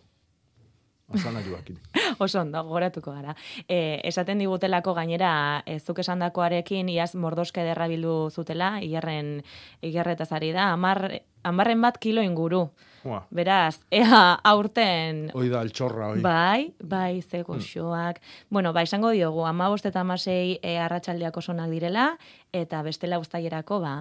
Azana 1.13 1.41
joakin. 1.41 1.77
Oso 2.19 2.41
ondo, 2.41 2.63
goratuko 2.63 3.11
gara. 3.11 3.35
E, 3.67 3.99
esaten 4.03 4.39
digutelako 4.39 4.93
gainera, 4.93 5.63
e, 5.65 5.79
zuk 5.79 5.99
esandakoarekin 5.99 6.89
iaz 6.89 7.15
mordoska 7.15 7.61
ederra 7.63 7.87
bildu 7.87 8.29
zutela, 8.29 8.79
igarren, 8.81 9.41
igarretaz 9.81 10.31
ari 10.31 10.51
da, 10.53 10.71
amar, 10.73 11.21
amarren 11.43 11.81
bat 11.81 11.97
kilo 11.97 12.21
inguru. 12.21 12.69
Ua, 13.03 13.23
Beraz, 13.33 13.79
ea 13.89 14.35
aurten 14.45 15.31
hoi 15.33 15.47
da 15.49 15.63
altxorra, 15.65 16.11
hoi. 16.11 16.19
Bai, 16.21 16.67
bai, 16.85 17.21
ze 17.25 17.41
goxoak. 17.41 18.19
Bueno, 18.53 18.73
ba, 18.77 18.83
esango 18.85 19.09
diogu, 19.09 19.41
amabost 19.49 19.87
eta 19.89 20.03
amasei 20.05 20.59
e, 20.61 20.75
arratsaldeak 20.77 21.37
osonak 21.41 21.71
direla, 21.73 22.11
eta 22.53 22.83
bestela 22.85 23.17
ustaierako, 23.17 23.79
ba, 23.81 23.95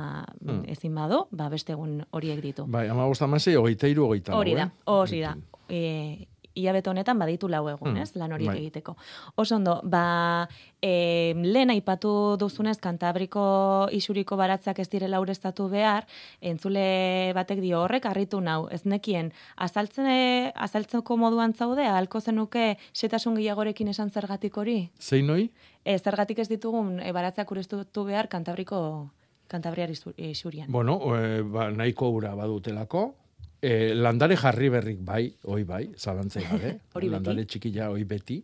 Hmm. 0.44 0.64
ezin 0.68 0.94
badu, 0.94 1.22
ba, 1.30 1.48
beste 1.48 1.72
egun 1.72 2.02
horiek 2.10 2.42
ditu. 2.44 2.66
Bai, 2.68 2.88
ama 2.88 3.06
bosta 3.06 3.24
amasei, 3.24 3.56
hogeita 3.56 3.88
iru, 3.88 4.04
hogeita 4.10 4.36
Hori 4.36 4.54
da, 4.54 4.64
eh? 4.68 4.70
hori 4.84 5.20
da. 5.24 5.34
E, 5.68 6.26
hilabete 6.54 6.90
honetan 6.90 7.18
baditu 7.18 7.48
lau 7.48 7.68
egun, 7.68 7.92
Mm, 7.94 8.02
ez, 8.02 8.16
lan 8.16 8.32
horiek 8.32 8.48
bai. 8.50 8.58
egiteko. 8.58 8.96
Oso 9.36 9.56
ondo, 9.56 9.80
ba, 9.84 10.48
e, 10.82 11.32
lehen 11.36 11.70
aipatu 11.70 12.36
duzunez, 12.38 12.78
kantabriko 12.80 13.88
isuriko 13.92 14.36
baratzak 14.36 14.78
ez 14.78 14.88
direla 14.90 15.20
ureztatu 15.20 15.68
behar, 15.68 16.06
entzule 16.40 17.32
batek 17.34 17.60
dio 17.60 17.82
horrek 17.84 18.06
harritu 18.06 18.40
nau, 18.40 18.68
ez 18.70 18.82
nekien, 18.84 19.32
azaltzen, 19.56 20.06
azaltzeko 20.54 21.16
moduan 21.16 21.54
zaude, 21.54 21.84
ahalko 21.86 22.20
zenuke 22.20 22.76
setasun 22.92 23.36
gehiagorekin 23.36 23.88
esan 23.88 24.10
zergatik 24.10 24.56
hori? 24.56 24.90
Zein 25.00 25.30
hoi? 25.30 25.50
E, 25.84 25.98
zergatik 25.98 26.38
ez 26.38 26.48
ditugun 26.48 26.98
e, 27.00 27.12
baratzak 27.12 27.50
ureztatu 27.50 28.04
behar 28.04 28.28
kantabriko 28.28 29.10
kantabriar 29.50 29.90
isu- 29.90 30.14
isurian. 30.16 30.70
Bueno, 30.70 30.98
e, 31.16 31.42
ba, 31.42 31.70
nahiko 31.70 32.10
ura 32.10 32.34
badutelako, 32.38 33.14
e, 33.60 33.94
landare 33.94 34.36
jarri 34.36 34.70
berrik 34.72 35.00
bai, 35.04 35.32
hoi 35.44 35.64
bai, 35.64 35.84
zalantzai 35.96 36.44
gabe. 36.48 36.72
Landare 37.12 37.44
txikila 37.44 37.90
hoi 37.92 38.04
beti. 38.08 38.40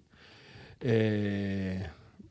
E, 0.79 0.97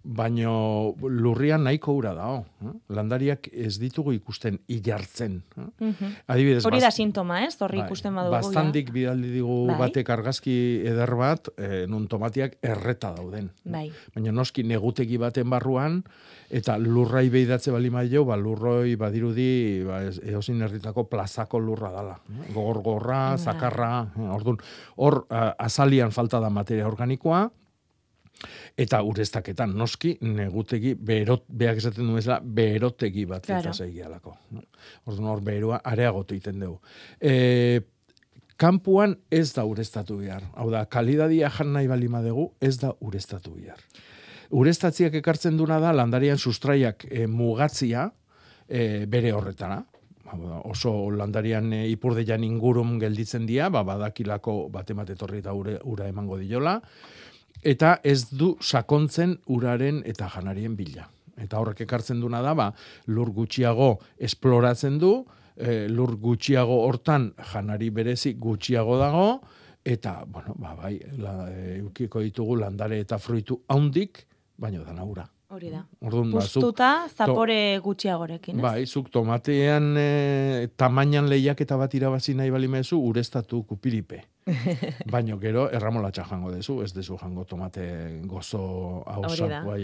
baino 0.05 0.93
lurrian 1.01 1.63
nahiko 1.65 1.95
ura 1.97 2.13
dao. 2.13 2.43
Eh? 2.61 2.71
Landariak 2.93 3.47
ez 3.51 3.79
ditugu 3.81 4.13
ikusten 4.13 4.59
ilartzen. 4.69 5.39
Eh? 5.57 5.65
Mhm. 5.79 6.11
Adibidez, 6.29 6.65
Hori 6.65 6.79
da 6.83 6.91
sintoma, 6.91 7.41
ez? 7.45 7.55
Horri 7.61 7.79
Bai, 7.81 7.87
ikusten 7.87 8.13
badugu. 8.15 8.35
ja. 8.35 8.41
Bastandik 8.41 8.91
bidaldi 8.93 9.31
digu 9.33 9.65
Bai. 9.71 9.77
batek 9.79 10.09
argazki 10.13 10.55
eder 10.85 11.15
bat, 11.17 11.49
e, 11.57 11.85
nun 11.89 12.07
tomatiak 12.07 12.57
erreta 12.61 13.11
dauden. 13.17 13.49
Bai. 13.63 13.91
Baina 14.13 14.31
noski 14.31 14.63
negutegi 14.63 15.17
baten 15.17 15.49
barruan, 15.49 16.03
eta 16.49 16.77
lurrai 16.77 17.29
behidatze 17.33 17.71
bali 17.73 17.89
maio, 17.89 18.25
ba, 18.25 18.37
lurroi 18.37 18.95
badirudi 18.95 19.83
ba, 19.87 20.03
eozin 20.29 20.61
herritako 20.61 21.09
plazako 21.09 21.59
lurra 21.59 21.91
dala. 21.91 22.19
Gogor-gorra, 22.53 23.29
Bai. 23.35 23.37
zakarra, 23.39 24.07
eh, 24.15 24.29
orduan, 24.29 24.57
hor 24.97 25.25
azalian 25.29 26.11
falta 26.11 26.39
da 26.39 26.49
materia 26.49 26.87
organikoa, 26.87 27.49
eta 28.77 29.01
ureztaketan, 29.03 29.75
noski, 29.77 30.17
negutegi, 30.21 30.93
berot, 30.95 31.45
beak 31.47 31.77
esaten 31.81 32.07
du 32.07 32.15
bezala, 32.17 32.39
berotegi 32.43 33.25
bat 33.25 33.45
Claro. 33.45 33.69
eta 33.69 33.73
zeigialako. 33.85 34.37
Orduan 35.05 35.29
hor 35.31 35.43
berua 35.43 35.81
areagotu 35.83 36.35
egiten 36.35 36.59
dugu. 36.59 36.79
E, 37.19 37.81
kanpuan 38.57 39.17
ez 39.31 39.53
da 39.53 39.65
ureztatu 39.67 40.17
behar. 40.17 40.43
Hau 40.55 40.69
da, 40.71 40.85
kalidadia 40.85 41.49
jan 41.49 41.73
nahi 41.73 41.87
balima 41.87 42.21
dugu, 42.23 42.51
ez 42.61 42.77
da 42.79 42.93
ureztatu 43.01 43.55
behar. 43.55 43.81
Urestatziak 44.55 45.15
ekartzen 45.19 45.57
duna 45.57 45.79
da 45.81 45.91
landarian 45.93 46.37
sustraiak 46.37 47.07
e, 47.09 47.25
mugatzia 47.27 48.11
e, 48.67 49.05
bere 49.09 49.33
horretara. 49.33 49.83
Oso 50.65 51.11
landarian 51.13 51.71
e, 51.73 51.83
ipurdeian 51.91 52.43
ingurum 52.43 52.95
gelditzen 52.99 53.45
dira, 53.45 53.69
ba, 53.69 53.83
badakilako 53.85 54.69
batemat 54.73 55.09
etorri 55.13 55.39
eta 55.43 55.53
ura 55.53 56.07
emango 56.09 56.37
diola, 56.41 56.79
eta 57.63 57.99
ez 58.03 58.29
du 58.31 58.55
sakontzen 58.61 59.37
uraren 59.47 60.01
eta 60.05 60.29
janarien 60.33 60.75
bila. 60.75 61.09
Eta 61.37 61.59
horrek 61.59 61.81
ekartzen 61.83 62.21
duna 62.23 62.41
da, 62.41 62.53
ba, 62.55 62.69
lur 63.11 63.31
gutxiago 63.35 63.97
esploratzen 64.17 64.99
du, 64.99 65.17
e, 65.57 65.87
lur 65.91 66.15
gutxiago 66.21 66.81
hortan 66.85 67.33
janari 67.51 67.89
berezi 67.89 68.35
gutxiago 68.39 68.97
dago, 68.99 69.27
eta, 69.83 70.23
bueno, 70.27 70.55
ba, 70.57 70.75
bai, 70.79 70.95
la, 71.19 71.35
e, 71.51 71.79
eukiko 71.81 72.23
ditugu 72.23 72.55
landare 72.63 72.99
eta 73.03 73.19
fruitu 73.19 73.61
haundik, 73.67 74.25
baino 74.57 74.83
da 74.83 74.95
naura. 74.95 75.27
Hori 75.49 75.69
da. 75.69 75.83
Orduan, 76.01 76.31
ba, 76.33 76.39
zuk- 76.41 76.61
Puztuta, 76.61 77.07
zapore 77.15 77.77
gutxiagorekin, 77.83 78.57
ez? 78.57 78.61
Bai, 78.63 78.85
zuk 78.85 79.11
tomatean 79.13 79.91
e, 79.97 80.67
tamainan 80.75 81.29
lehiaketa 81.29 81.77
bat 81.77 81.93
irabazi 81.93 82.33
nahi 82.33 82.49
balimezu, 82.49 82.97
urestatu 82.97 83.63
kupiripe. 83.63 84.23
Baino 85.13 85.37
gero, 85.41 85.67
erramolatxa 85.73 86.25
jango 86.29 86.51
dezu, 86.53 86.79
ez 86.83 86.91
dezu 86.93 87.17
jango 87.21 87.45
tomate 87.49 87.85
gozo 88.29 89.03
hausak, 89.09 89.55
bai, 89.65 89.83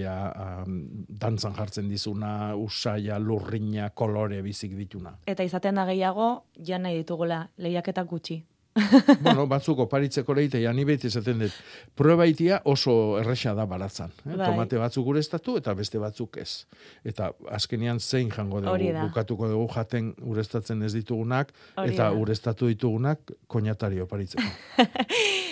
dantzan 1.10 1.54
jartzen 1.58 1.90
dizuna, 1.90 2.56
usaia, 2.56 3.18
lurrina, 3.20 3.90
kolore 3.90 4.42
bizik 4.46 4.76
dituna. 4.78 5.16
Eta 5.26 5.44
izaten 5.44 5.76
da 5.76 5.86
gehiago, 5.90 6.44
jan 6.58 6.84
nahi 6.86 7.02
ditugula, 7.02 7.48
lehiaketak 7.58 8.08
gutxi. 8.10 8.44
bueno, 9.26 9.46
batzuk 9.52 9.82
oparitzeko 9.84 10.34
leite, 10.38 10.62
ja 10.64 10.72
ni 10.74 10.86
beti 10.88 11.10
esaten 11.10 11.42
dut, 11.44 11.56
prueba 11.98 12.26
itia 12.30 12.62
oso 12.72 13.18
erresa 13.20 13.52
da 13.58 13.66
baratzan. 13.68 14.14
Eh? 14.24 14.36
Bai. 14.36 14.46
Tomate 14.46 14.80
batzuk 14.80 15.10
urestatu 15.12 15.58
eta 15.60 15.74
beste 15.76 16.00
batzuk 16.00 16.38
ez. 16.40 16.66
Eta 17.08 17.32
azkenean 17.52 18.00
zein 18.00 18.32
jango 18.32 18.62
dugu, 18.62 18.72
Hori 18.72 18.92
da. 18.96 19.04
bukatuko 19.08 19.50
dugu 19.52 19.68
jaten 19.74 20.14
urestatzen 20.24 20.84
ez 20.88 20.94
ditugunak, 20.96 21.52
Hori 21.76 21.94
eta 21.94 22.08
da. 22.10 22.22
urestatu 22.24 22.72
ditugunak 22.72 23.36
koñatari 23.52 24.00
oparitzeko. 24.06 24.48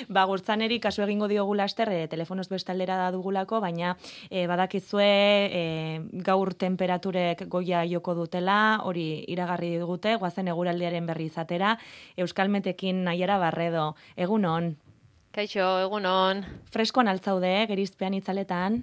Ba, 0.07 0.23
gurtzaneri 0.29 0.79
kasu 0.79 1.03
egingo 1.03 1.27
diogu 1.27 1.57
laster, 1.59 1.91
e, 1.91 2.07
telefonoz 2.07 2.47
bestaldera 2.47 2.95
da 3.01 3.09
dugulako, 3.11 3.59
baina 3.59 3.97
e, 4.29 4.45
badakizue 4.47 5.09
e, 5.51 5.63
gaur 6.23 6.53
temperaturek 6.55 7.43
goia 7.51 7.83
joko 7.89 8.15
dutela, 8.15 8.79
hori 8.87 9.25
iragarri 9.27 9.73
digute, 9.75 10.15
guazen 10.21 10.47
eguraldiaren 10.47 11.05
berri 11.09 11.27
izatera, 11.27 11.75
Euskalmetekin 12.19 13.08
nahiara 13.09 13.39
barredo, 13.41 13.89
egunon, 14.15 14.75
Kaixo, 15.29 15.65
egunon. 15.83 16.39
freskoan 16.73 17.07
altzaude, 17.11 17.51
gerizpean 17.69 18.15
itzaletan, 18.17 18.79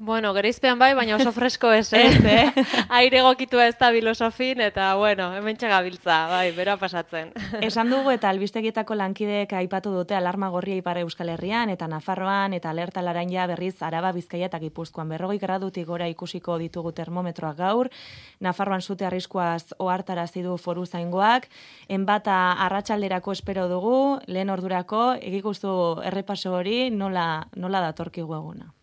Bueno, 0.00 0.32
gerizpean 0.32 0.78
bai, 0.78 0.92
baina 0.94 1.16
oso 1.16 1.32
fresko 1.34 1.72
ez, 1.74 1.92
eh? 1.92 2.04
Ez, 2.06 2.24
eh? 2.24 2.64
Aire 3.00 3.18
egokitua 3.18 3.64
ez 3.66 3.74
da 3.80 3.90
bilosofin, 3.90 4.60
eta, 4.62 4.92
bueno, 4.94 5.32
hemen 5.34 5.56
gabiltza, 5.58 6.28
bai, 6.30 6.52
bera 6.54 6.76
pasatzen. 6.78 7.32
Esan 7.68 7.90
dugu 7.90 8.12
eta 8.14 8.28
albistegietako 8.30 8.94
lankideek 8.94 9.52
aipatu 9.58 9.90
dute 9.90 10.14
alarma 10.14 10.50
gorria 10.54 10.76
ipare 10.78 11.02
Euskal 11.02 11.34
Herrian 11.34 11.70
eta 11.70 11.88
Nafarroan 11.88 12.54
eta 12.54 12.70
alerta 12.70 13.02
laranja 13.02 13.48
berriz 13.50 13.82
Araba 13.82 14.12
Bizkaia 14.12 14.46
eta 14.46 14.62
Gipuzkoan 14.62 15.08
berrogei 15.08 15.40
gradutik 15.42 15.86
gora 15.86 16.06
ikusiko 16.06 16.58
ditugu 16.58 16.92
termometroak 16.92 17.58
gaur. 17.58 17.90
Nafarroan 18.38 18.82
zute 18.82 19.04
arriskuaz 19.04 19.74
ohartarazi 19.78 20.46
du 20.46 20.56
foru 20.58 20.86
zaingoak. 20.86 21.50
Enbata 21.88 22.52
arratsalderako 22.52 23.32
espero 23.32 23.66
dugu, 23.66 24.20
lehen 24.26 24.50
ordurako, 24.50 25.14
egikuzu 25.18 26.02
errepaso 26.04 26.54
hori 26.54 26.90
nola, 26.90 27.48
nola 27.56 27.80
datorkigu 27.90 28.34
eguna. 28.34 28.77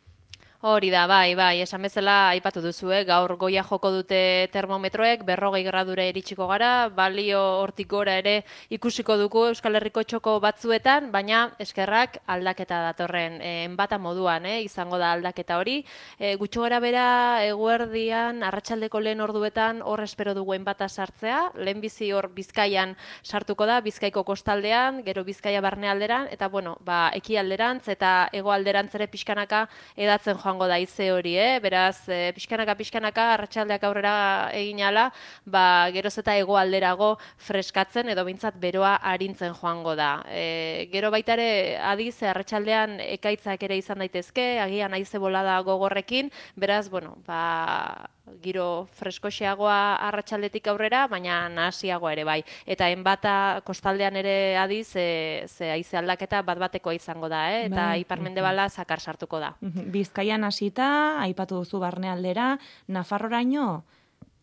Hori 0.66 0.88
da, 0.90 1.04
bai, 1.06 1.36
bai, 1.38 1.60
esan 1.62 1.84
bezala 1.86 2.32
aipatu 2.32 2.58
duzu, 2.64 2.88
eh? 2.90 3.04
gaur 3.06 3.36
goia 3.38 3.62
joko 3.62 3.92
dute 3.94 4.50
termometroek, 4.50 5.22
berrogei 5.22 5.60
gradura 5.68 6.08
iritsiko 6.10 6.48
gara, 6.50 6.90
balio 6.90 7.38
hortik 7.60 7.86
gora 7.92 8.16
ere 8.18 8.34
ikusiko 8.74 9.14
dugu 9.20 9.44
Euskal 9.52 9.78
Herriko 9.78 10.02
txoko 10.02 10.34
batzuetan, 10.42 11.12
baina 11.14 11.44
eskerrak 11.62 12.18
aldaketa 12.26 12.80
datorren, 12.88 13.36
e, 13.46 13.52
enbata 13.68 14.00
moduan, 14.02 14.48
eh? 14.50 14.64
izango 14.66 14.98
da 14.98 15.12
aldaketa 15.14 15.60
hori. 15.62 15.76
E, 16.18 16.32
gutxo 16.42 16.66
gara 16.66 16.82
bera, 16.82 17.06
eguerdian, 17.46 18.42
arratsaldeko 18.50 19.04
lehen 19.06 19.22
orduetan, 19.22 19.84
hor 19.86 20.02
espero 20.02 20.34
dugu 20.34 20.58
enbata 20.58 20.90
sartzea, 20.90 21.44
lehen 21.62 21.86
bizi 21.86 22.10
hor 22.10 22.32
bizkaian 22.34 22.98
sartuko 23.22 23.70
da, 23.70 23.78
bizkaiko 23.86 24.26
kostaldean, 24.26 25.04
gero 25.06 25.28
bizkaia 25.30 25.62
barnealderan, 25.62 26.26
eta 26.34 26.50
bueno, 26.50 26.80
ba, 26.82 27.12
ekialderantz 27.22 27.86
eta 27.94 28.18
hegoalderantz 28.34 28.96
ere 28.98 29.12
pixkanaka 29.14 29.68
edatzen 29.94 30.42
joango 30.56 30.68
da 30.68 30.78
ize 30.80 31.12
hori, 31.12 31.36
eh? 31.38 31.60
Beraz, 31.60 32.08
e, 32.08 32.32
pixkanaka 32.36 32.76
pixkanaka 32.80 33.34
arratsaldeak 33.34 33.84
aurrera 33.84 34.50
egin 34.56 34.82
ala, 34.88 35.12
ba, 35.46 35.90
geroz 35.92 36.18
eta 36.18 36.36
hegoalderago 36.40 37.18
freskatzen 37.38 38.10
edo 38.10 38.24
bintzat 38.24 38.56
beroa 38.60 38.96
arintzen 39.04 39.54
joango 39.60 39.96
da. 39.96 40.24
E, 40.30 40.88
gero 40.94 41.12
baita 41.12 41.36
ere 41.36 41.78
adiz 41.78 42.24
arratsaldean 42.24 43.00
ekaitzak 43.04 43.64
ere 43.68 43.78
izan 43.78 44.00
daitezke, 44.00 44.60
agian 44.62 44.94
haize 44.94 45.20
bolada 45.20 45.60
gogorrekin, 45.62 46.32
beraz, 46.56 46.88
bueno, 46.90 47.18
ba, 47.28 48.08
giro 48.42 48.88
freskoxeagoa 48.98 49.98
arratsaldetik 50.08 50.68
aurrera, 50.72 51.06
baina 51.12 51.46
nahasiagoa 51.54 52.14
ere 52.16 52.24
bai. 52.26 52.40
Eta 52.66 52.88
enbata 52.94 53.62
kostaldean 53.68 54.18
ere 54.22 54.58
adiz, 54.58 54.96
e, 54.98 55.46
ze 55.48 55.70
haize 55.72 55.98
aldaketa 56.00 56.42
bat 56.46 56.60
batekoa 56.66 56.96
izango 56.98 57.30
da, 57.30 57.46
eh? 57.54 57.66
eta 57.68 57.92
Bai, 57.92 58.02
iparmendebala 58.02 58.68
zakar 58.70 59.02
sartuko 59.02 59.40
da. 59.42 59.54
Bizkaian 59.62 60.45
hasita, 60.48 61.22
aipatu 61.24 61.62
duzu 61.62 61.80
barnealdera, 61.84 62.56
Nafarroraino, 62.88 63.84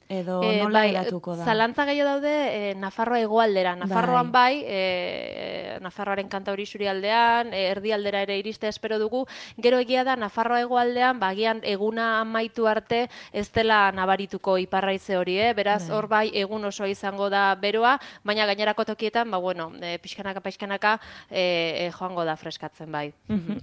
edo 0.08 0.42
Eh, 0.42 0.62
nola 0.62 0.80
bai, 0.80 0.90
edatuko 0.90 1.36
da? 1.36 1.44
Zalantza 1.44 1.84
gehiago 1.84 2.10
daude 2.10 2.32
e, 2.70 2.74
Nafarroa 2.74 3.20
hegoaldera. 3.20 3.74
Nafarroan 3.76 4.32
bai, 4.32 4.62
e, 4.66 5.78
Nafarroaren 5.80 6.28
kanta 6.28 6.52
hori 6.52 6.66
aldean, 6.88 7.52
e, 7.52 7.68
erdialdera 7.70 8.22
ere 8.22 8.38
iriste 8.38 8.68
espero 8.68 8.98
dugu. 8.98 9.26
Gero 9.56 9.78
egia 9.78 10.04
da 10.04 10.16
Nafarroa 10.16 10.60
hegoaldean, 10.60 11.18
bagian 11.20 11.60
eguna 11.62 12.20
amaitu 12.20 12.66
arte 12.66 13.08
ez 13.32 13.50
dela 13.52 13.92
nabarituko 13.92 14.58
iparraize 14.58 15.16
hori, 15.16 15.38
eh? 15.38 15.52
beraz 15.54 15.88
Bai. 15.88 15.96
hor 15.96 16.08
bai 16.08 16.30
egun 16.34 16.64
oso 16.64 16.86
izango 16.86 17.28
da 17.30 17.54
beroa, 17.54 17.98
baina 18.24 18.46
gainerako 18.46 18.84
tokietan, 18.84 19.30
ba 19.30 19.38
bueno, 19.38 19.72
e, 19.80 19.98
pixkanaka 19.98 20.40
pixkanaka 20.40 20.98
e, 21.30 21.86
e, 21.86 21.90
joango 21.90 22.24
da 22.24 22.36
freskatzen 22.36 22.90
bai. 22.92 23.12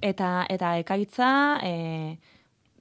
Eta 0.01 0.45
eta 0.49 0.77
ekaitza 0.79 1.59
e, 1.63 2.17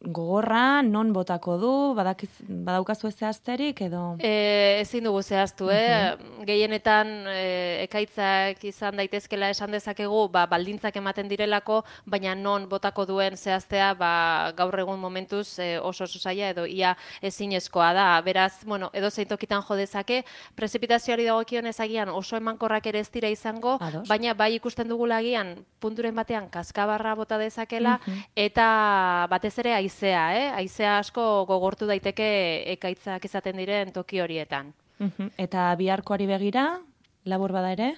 gogorra 0.00 0.80
non 0.82 1.12
botako 1.12 1.56
du, 1.58 1.70
badakiz, 1.96 2.30
badaukazu 2.46 3.10
zehazterik 3.10 3.80
edo 3.82 4.16
E, 4.22 4.78
ezin 4.80 5.04
dugu 5.04 5.22
zehaztu, 5.22 5.68
eh? 5.74 6.14
Gehienetan 6.46 7.08
e, 7.26 7.84
ekaitzak 7.88 8.62
izan 8.64 8.96
daitezkela 8.96 9.48
esan 9.50 9.72
dezakegu, 9.74 10.28
ba, 10.30 10.46
baldintzak 10.46 10.96
ematen 10.96 11.28
direlako, 11.28 11.80
baina 12.06 12.34
non 12.38 12.68
botako 12.70 13.06
duen 13.06 13.36
zehaztea, 13.36 13.94
ba, 13.98 14.52
gaur 14.56 14.78
egun 14.78 15.00
momentuz 15.00 15.58
e, 15.58 15.78
oso 15.78 16.04
oso 16.04 16.18
zaila 16.22 16.50
edo 16.54 16.66
ia 16.66 16.94
ezinezkoa 17.22 17.92
da. 17.92 18.06
Beraz, 18.22 18.64
bueno, 18.64 18.90
edo 18.92 19.10
zein 19.10 19.28
tokitan 19.28 19.62
jo 19.66 19.74
dezake, 19.76 20.22
prezipitazioari 20.54 21.24
dagokion 21.26 21.66
ezagian 21.66 22.08
oso 22.14 22.36
emankorrak 22.36 22.86
ere 22.86 23.00
ez 23.00 23.10
dira 23.10 23.28
izango, 23.28 23.78
Ados. 23.80 24.06
baina 24.08 24.34
bai 24.34 24.54
ikusten 24.54 24.88
dugula 24.88 25.18
agian 25.18 25.56
punturen 25.80 26.14
batean 26.14 26.48
kaskabarra 26.50 27.14
bota 27.14 27.38
dezakela, 27.38 27.98
Mhm. 28.06 28.22
eta 28.36 29.26
batez 29.30 29.58
ere 29.58 29.74
haizea, 29.88 30.24
eh? 30.36 30.48
Haizea 30.52 30.98
asko 30.98 31.46
gogortu 31.48 31.88
daiteke 31.88 32.28
ekaitzak 32.76 33.24
izaten 33.24 33.56
diren 33.56 33.92
toki 33.92 34.20
horietan. 34.20 34.74
Mhm. 34.98 35.28
eta 35.38 35.74
biharkoari 35.78 36.26
begira, 36.26 36.80
labur 37.24 37.52
bada 37.52 37.70
ere? 37.72 37.92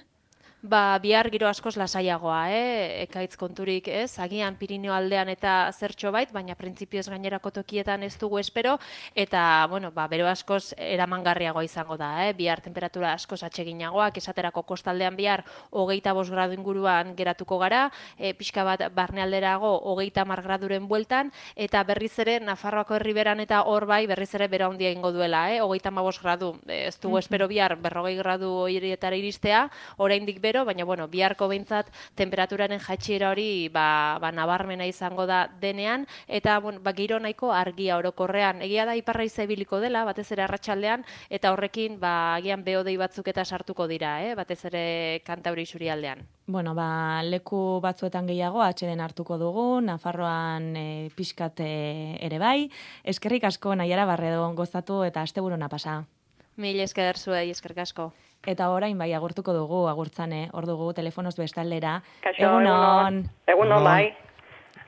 Ba, 0.61 0.99
bihar 1.01 1.25
giro 1.33 1.47
askoz 1.49 1.73
lasaiagoa, 1.73 2.51
eh? 2.53 3.01
ekaitz 3.07 3.33
konturik 3.33 3.87
ez, 3.89 4.19
agian 4.21 4.53
Pirineo 4.59 4.93
aldean 4.93 5.31
eta 5.33 5.71
zertxo 5.73 6.11
bait, 6.13 6.29
baina 6.29 6.53
printzipioz 6.53 7.07
gainerako 7.09 7.49
tokietan 7.55 8.03
ez 8.05 8.13
dugu 8.21 8.37
espero, 8.37 8.75
eta, 9.17 9.65
bueno, 9.71 9.89
ba, 9.89 10.05
bero 10.05 10.27
askoz 10.29 10.75
eramangarriagoa 10.77 11.63
izango 11.65 11.97
da, 11.97 12.27
eh? 12.27 12.35
bihar 12.37 12.61
temperatura 12.61 13.15
askoz 13.15 13.39
atseginagoak, 13.47 14.19
esaterako 14.21 14.61
kostaldean 14.69 15.17
bihar 15.17 15.43
hogeita 15.71 16.13
bos 16.13 16.27
gradu 16.29 16.53
inguruan 16.53 17.15
geratuko 17.17 17.57
gara, 17.57 17.87
e, 18.19 18.35
pixka 18.37 18.61
bat 18.63 18.85
barnealderago 18.93 19.73
hogeita 19.89 20.27
mar 20.29 20.43
graduren 20.45 20.85
bueltan, 20.85 21.33
eta 21.55 21.81
berriz 21.89 22.13
ere 22.21 22.37
Nafarroako 22.37 22.99
herriberan 22.99 23.41
eta 23.41 23.63
hor 23.63 23.87
bai 23.89 24.05
berriz 24.05 24.29
ere 24.37 24.45
bera 24.47 24.69
handia 24.69 24.93
ingo 24.93 25.09
duela, 25.09 25.47
eh? 25.55 25.57
hogeita 25.65 25.89
mabos 25.89 26.21
gradu, 26.21 26.53
E, 26.67 26.85
ez 26.85 26.99
dugu 27.01 27.17
espero 27.17 27.49
bihar 27.49 27.79
berrogei 27.81 28.15
gradu 28.21 28.53
horietara 28.67 29.17
iristea, 29.17 29.65
oraindik 29.97 30.37
be 30.37 30.50
bero, 30.51 30.65
baina 30.67 30.85
bueno, 30.85 31.07
biharko 31.07 31.47
behintzat 31.47 31.89
temperaturaren 32.19 32.81
jaitsiera 32.83 33.31
hori 33.31 33.69
ba, 33.71 34.17
ba 34.21 34.31
nabarmena 34.35 34.85
izango 34.89 35.25
da 35.29 35.45
denean, 35.61 36.05
eta 36.27 36.59
bueno, 36.59 36.81
ba, 36.83 36.93
giro 36.97 37.19
nahiko 37.19 37.53
argia 37.55 37.97
orokorrean. 38.01 38.61
Egia 38.67 38.85
da 38.85 38.97
iparra 38.99 39.23
ibiliko 39.23 39.79
dela, 39.79 40.03
batez 40.03 40.27
ere 40.31 40.43
arratsaldean 40.43 41.05
eta 41.29 41.53
horrekin 41.53 41.99
ba, 41.99 42.35
agian 42.35 42.63
beodei 42.63 42.97
batzuk 42.97 43.27
eta 43.31 43.45
sartuko 43.45 43.87
dira, 43.87 44.19
eh? 44.25 44.35
batez 44.35 44.65
ere 44.65 45.21
kantauri 45.25 45.65
aldean. 45.89 46.25
Bueno, 46.47 46.73
ba, 46.75 47.21
leku 47.23 47.79
batzuetan 47.81 48.27
gehiago 48.27 48.61
atxeden 48.61 48.99
hartuko 48.99 49.37
dugu, 49.37 49.79
Nafarroan 49.81 50.75
e, 50.75 51.09
pixkat 51.15 51.61
ere 51.63 52.39
bai. 52.39 52.69
Eskerrik 53.03 53.45
asko 53.45 53.75
nahiara 53.75 54.05
barredo 54.05 54.51
gozatu 54.53 55.03
eta 55.03 55.21
asteburuna 55.21 55.69
pasa. 55.69 56.03
Mil 56.57 56.79
esker 56.83 57.17
zuei, 57.17 57.49
eskerrik 57.51 57.85
asko. 57.85 58.11
Eta 58.47 58.69
orain 58.73 58.97
bai 58.97 59.13
agurtuko 59.13 59.53
dugu, 59.53 59.87
agurtzane, 59.87 60.49
hor 60.53 60.65
dugu 60.65 60.93
telefonoz 60.97 61.35
bestaldera. 61.37 62.01
Kaixo, 62.23 62.41
Egunon. 62.41 63.23
Egunon, 63.47 63.83
bai. 63.83 64.15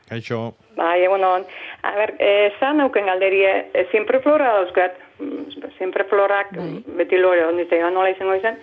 Kaixo. 0.10 0.56
Bai, 0.76 1.04
egunon. 1.06 1.46
A 1.84 1.92
ber, 1.96 2.16
esan 2.20 2.78
nauken 2.82 3.06
galderie, 3.06 3.70
e, 3.74 3.86
siempre 3.92 4.20
flora 4.22 4.54
dauzkat, 4.58 4.98
mm, 5.20 5.70
siempre 5.78 6.04
florak 6.10 6.52
Bai. 6.58 6.84
beti 6.98 7.18
lore 7.18 7.46
ondite, 7.46 7.80
nola 7.92 8.10
izango 8.10 8.36
izan. 8.36 8.58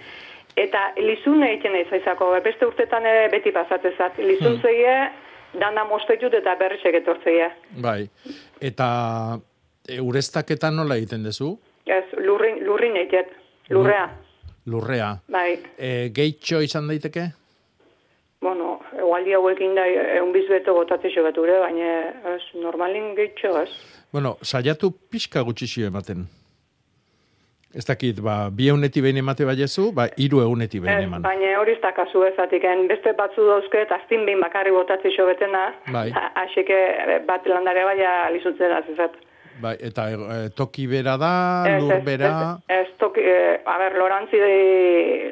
Eta 0.56 0.92
lizun 0.98 1.42
egiten 1.46 1.76
ez 1.76 1.86
zaizako, 1.88 2.32
beste 2.44 2.66
urtetan 2.66 3.06
ere 3.06 3.28
beti 3.30 3.52
pasatzezat. 3.52 4.18
Lizun 4.18 4.56
Hmm. 4.56 4.62
zeie, 4.62 5.10
dana 5.54 5.84
mostetut 5.84 6.34
eta 6.34 6.54
berrizek 6.56 6.94
etortzeie. 6.94 7.50
Bai. 7.80 8.08
Eta 8.60 9.38
e, 9.88 10.00
ureztaketa 10.00 10.70
nola 10.70 10.96
egiten 10.96 11.22
duzu? 11.24 11.58
Ez, 11.86 12.04
lurrin, 12.18 12.64
lurrin 12.66 12.96
eitet, 12.96 13.30
lurrea, 13.70 14.10
Lurrea. 14.70 15.10
bai. 15.28 15.58
E, 15.78 16.08
gehitxo 16.14 16.60
izan 16.62 16.88
daiteke? 16.88 17.28
Bueno, 18.40 18.78
egualdi 18.96 19.34
hauekin 19.36 19.74
da, 19.76 19.84
egun 20.16 20.30
bizbeto 20.32 20.72
botatzeko 20.78 21.26
bature, 21.26 21.58
baina 21.60 21.88
ez, 22.36 22.42
normalin 22.62 23.10
gehitxo, 23.18 23.50
ez. 23.66 23.70
Bueno, 24.12 24.36
saiatu 24.42 24.90
pixka 25.12 25.42
gutxixio 25.44 25.90
ematen. 25.90 26.24
Ez 27.70 27.84
dakit, 27.86 28.18
ba, 28.24 28.48
bi 28.50 28.66
euneti 28.72 28.98
behin 29.04 29.20
emate 29.20 29.44
baiezu, 29.46 29.90
ba, 29.94 30.08
hiru 30.18 30.40
euneti 30.42 30.80
behin 30.82 31.04
eman. 31.06 31.22
baina 31.22 31.52
hori 31.60 31.76
ez 31.76 31.82
da 31.84 31.92
kasu 31.94 32.24
ezatik, 32.26 32.64
beste 32.90 33.12
batzu 33.18 33.44
dauzke 33.46 33.82
eta 33.84 33.94
aztin 34.00 34.24
behin 34.26 34.40
bakarri 34.42 34.72
botatzi 34.74 35.12
betena, 35.28 35.72
Bai. 35.92 36.10
hasike 36.34 36.78
bat 37.28 37.46
landare 37.46 37.84
baina 37.84 38.30
lizutzen 38.34 38.72
azizat. 38.72 39.14
Bai, 39.60 39.74
eta 39.84 40.06
e, 40.10 40.38
toki 40.56 40.86
bera 40.88 41.16
da, 41.20 41.32
Ez, 41.68 41.80
lur 41.82 41.96
ez, 41.98 42.04
bera, 42.04 42.30
Ez, 42.66 42.86
ez 42.86 42.98
toki, 43.00 43.20
eh, 43.20 43.58
a 43.66 43.76
ber, 43.80 43.96
lorantzi, 44.00 44.40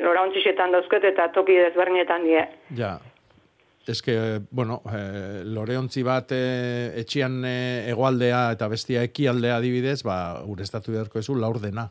lorantzixetan 0.05 0.75
dauzket 0.75 1.07
eta 1.13 1.31
toki 1.35 1.57
desbernietan 1.57 2.27
die. 2.29 2.49
ja. 2.77 2.99
Ez 3.89 4.03
que, 4.05 4.41
bueno, 4.51 4.83
e, 4.93 5.45
loreontzi 5.49 6.03
bat 6.05 6.33
e, 6.37 6.93
etxian 7.01 7.39
e, 7.49 7.89
egoaldea 7.89 8.43
eta 8.53 8.67
bestia 8.69 9.01
ekialdea 9.07 9.57
adibidez, 9.57 10.03
ba, 10.05 10.43
urestatu 10.45 10.93
beharko 10.93 11.23
ezu, 11.23 11.39
laurdena. 11.41 11.87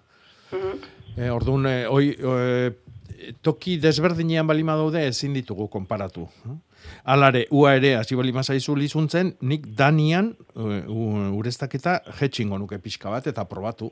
E, 1.18 1.32
orduan, 1.34 1.66
e, 1.66 1.88
oi, 1.90 2.12
e, 2.14 3.32
toki 3.42 3.80
desberdinean 3.82 4.46
balima 4.46 4.78
daude 4.78 5.08
ezin 5.08 5.34
ditugu 5.34 5.66
konparatu. 5.74 6.28
Alare, 7.04 7.46
ua 7.52 7.76
ere, 7.76 7.96
hasi 7.96 8.16
balima 8.16 8.44
zaizu 8.44 8.76
lizuntzen, 8.76 9.36
nik 9.42 9.68
danian 9.78 10.34
e, 10.56 10.82
u- 10.88 11.38
ureztaketa 11.40 12.02
jetxingo 12.20 12.58
nuke 12.60 12.80
pixka 12.84 13.10
bat 13.10 13.28
eta 13.28 13.46
probatu. 13.46 13.92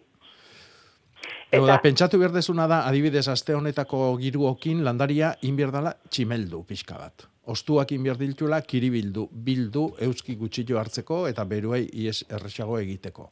Eta, 1.52 1.66
da, 1.66 1.78
pentsatu 1.80 2.20
behar 2.20 2.34
dezuna 2.36 2.66
da, 2.68 2.82
adibidez, 2.90 3.28
aste 3.32 3.56
honetako 3.56 4.18
giruokin 4.20 4.84
landaria 4.84 5.36
inbierdala 5.48 5.96
tximeldu 6.10 6.64
pixka 6.68 6.98
bat. 7.00 7.28
Ostuak 7.48 7.92
inbierdiltula 7.94 8.60
kiribildu, 8.66 9.28
bildu, 9.32 9.86
euski 10.02 10.36
gutxillo 10.36 10.80
hartzeko 10.82 11.28
eta 11.30 11.46
beruei 11.46 11.86
ies 11.94 12.24
erresago 12.30 12.80
egiteko. 12.82 13.30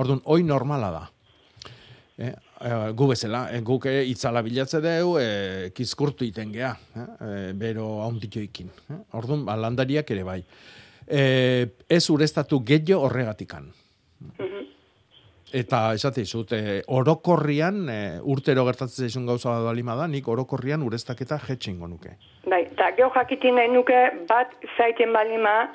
Orduan, 0.00 0.22
hoi 0.24 0.42
normala 0.42 0.90
da. 0.94 1.02
Eh, 2.20 2.32
eh, 2.60 2.92
gu 2.94 3.08
bezala, 3.08 3.46
eh, 3.52 3.60
guk 3.60 3.86
eh, 3.86 4.02
itzala 4.10 4.42
bilatze 4.42 4.80
deu, 4.80 5.16
eh, 5.18 5.70
kizkurtu 5.74 6.24
iten 6.24 6.54
eh, 6.54 6.72
eh, 6.94 7.52
bero 7.54 8.02
haunditioikin. 8.02 8.70
Eh? 8.90 9.00
Orduan, 9.12 9.44
ba, 9.44 9.56
landariak 9.56 10.10
ere 10.10 10.22
bai. 10.24 10.42
Eh, 11.06 11.66
ez 11.88 12.10
urestatu 12.10 12.62
gehiago 12.64 13.02
horregatikan. 13.06 13.70
Eta 15.52 15.94
esate 15.96 16.22
izut, 16.22 16.52
e, 16.54 16.82
orokorrian, 16.94 17.80
e, 17.90 17.96
urtero 18.22 18.62
gertatzen 18.68 19.08
zaizun 19.08 19.26
gauza 19.26 19.50
bat 19.50 19.64
balima 19.66 19.96
da, 19.98 20.06
nik 20.06 20.28
orokorrian 20.30 20.84
ureztaketa 20.86 21.40
jetxingo 21.42 21.88
nuke. 21.90 22.12
Bai, 22.46 22.60
eta 22.68 22.92
geho 22.94 23.10
jakitin 23.16 23.58
nahi 23.58 23.72
nuke 23.72 23.98
bat 24.28 24.54
zaiten 24.76 25.10
balima, 25.12 25.72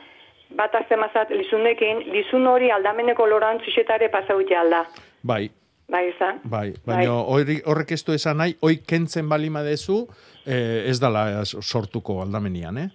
bat 0.55 0.79
aztemazat 0.79 1.33
lizunekin, 1.35 2.05
lizun 2.13 2.47
hori 2.47 2.71
aldameneko 2.71 3.27
lorantzixetare 3.27 4.07
pasauite 4.13 4.55
alda. 4.55 4.85
Bai, 5.27 5.49
Bai, 5.87 6.09
izan? 6.09 6.39
bai, 6.43 6.73
baina 6.85 7.13
hori 7.13 7.59
horrek 7.65 7.91
ez 7.91 8.03
du 8.03 8.13
esan 8.13 8.37
nahi, 8.41 8.55
hoi 8.61 8.77
kentzen 8.87 9.27
balima 9.29 9.61
dezu, 9.61 10.07
e, 10.45 10.55
ez 10.89 10.99
dala 10.99 11.43
sortuko 11.45 12.21
aldamenian, 12.23 12.77
eh? 12.77 12.87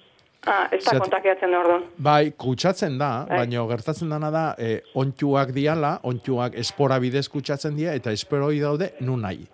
Ah, 0.46 0.66
ez 0.72 0.82
da 0.84 0.94
Zat- 0.96 1.02
kontakiatzen 1.04 1.54
orduan. 1.54 1.84
Bai, 1.98 2.32
kutsatzen 2.32 2.96
da, 2.98 3.26
Bai. 3.28 3.38
baina 3.44 3.62
gertatzen 3.68 4.08
dana 4.08 4.30
da, 4.32 4.44
e, 4.58 4.80
ontsuak 4.94 5.52
diala, 5.52 6.00
ontsuak 6.02 6.54
espora 6.58 6.98
bidez 6.98 7.28
kutsatzen 7.28 7.76
dira, 7.76 7.94
eta 7.94 8.10
esporoi 8.10 8.58
daude 8.58 8.94
nun 9.00 9.20
nahi. 9.22 9.46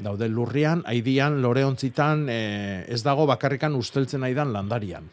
Daude 0.00 0.28
lurrian, 0.32 0.80
haidian, 0.86 1.42
loreontzitan, 1.42 2.28
e, 2.30 2.38
ez 2.88 3.02
dago 3.04 3.26
bakarrikan 3.26 3.74
usteltzen 3.76 4.22
aidan 4.24 4.52
landarian. 4.54 5.10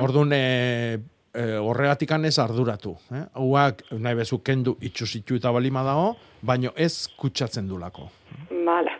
Orduan, 0.00 0.30
e, 0.32 0.98
e, 1.36 1.58
horregatikan 1.60 2.24
ez 2.24 2.38
arduratu. 2.38 2.96
Eh? 3.12 3.24
Hauak, 3.34 3.82
nahi 3.92 4.14
bezu, 4.18 4.38
kendu 4.42 4.76
itxusitu 4.80 5.36
eta 5.36 5.52
balima 5.52 5.82
dago, 5.86 6.16
baino 6.42 6.72
ez 6.76 7.08
kutsatzen 7.16 7.68
dulako. 7.68 8.08
Vale. 8.50 8.96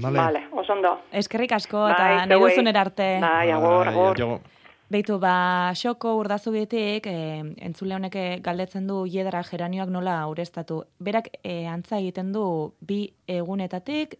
Vale. 0.00 0.18
Vale, 0.18 0.44
oso 0.52 0.72
ondo. 0.76 0.92
Eskerrik 1.10 1.52
asko 1.56 1.88
eta 1.88 2.26
nahi 2.26 2.38
duzun 2.40 2.66
erarte. 2.70 3.18
Bai, 3.20 3.50
agor, 3.50 3.88
agor. 3.88 4.40
Beitu, 4.88 5.18
ba, 5.20 5.72
xoko 5.76 6.14
urdazubietik, 6.16 7.06
e, 7.06 7.40
entzule 7.66 7.94
honek 7.96 8.14
galdetzen 8.40 8.86
du 8.88 9.02
hiedra 9.04 9.42
geranioak 9.44 9.90
nola 9.92 10.14
ureztatu. 10.30 10.84
Berak 10.98 11.28
e, 11.42 11.66
antza 11.68 11.98
egiten 11.98 12.30
du 12.32 12.44
bi 12.80 13.02
egunetatik, 13.26 14.14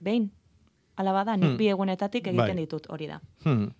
behin, 0.00 0.30
ala 0.96 1.12
bada, 1.12 1.36
nik 1.36 1.50
Hmm. 1.50 1.56
bi 1.56 1.68
egunetatik 1.68 2.26
egiten 2.26 2.36
Bai. 2.56 2.66
ditut, 2.66 2.90
hori 2.90 3.06
da. 3.06 3.20
Hmm. 3.44 3.70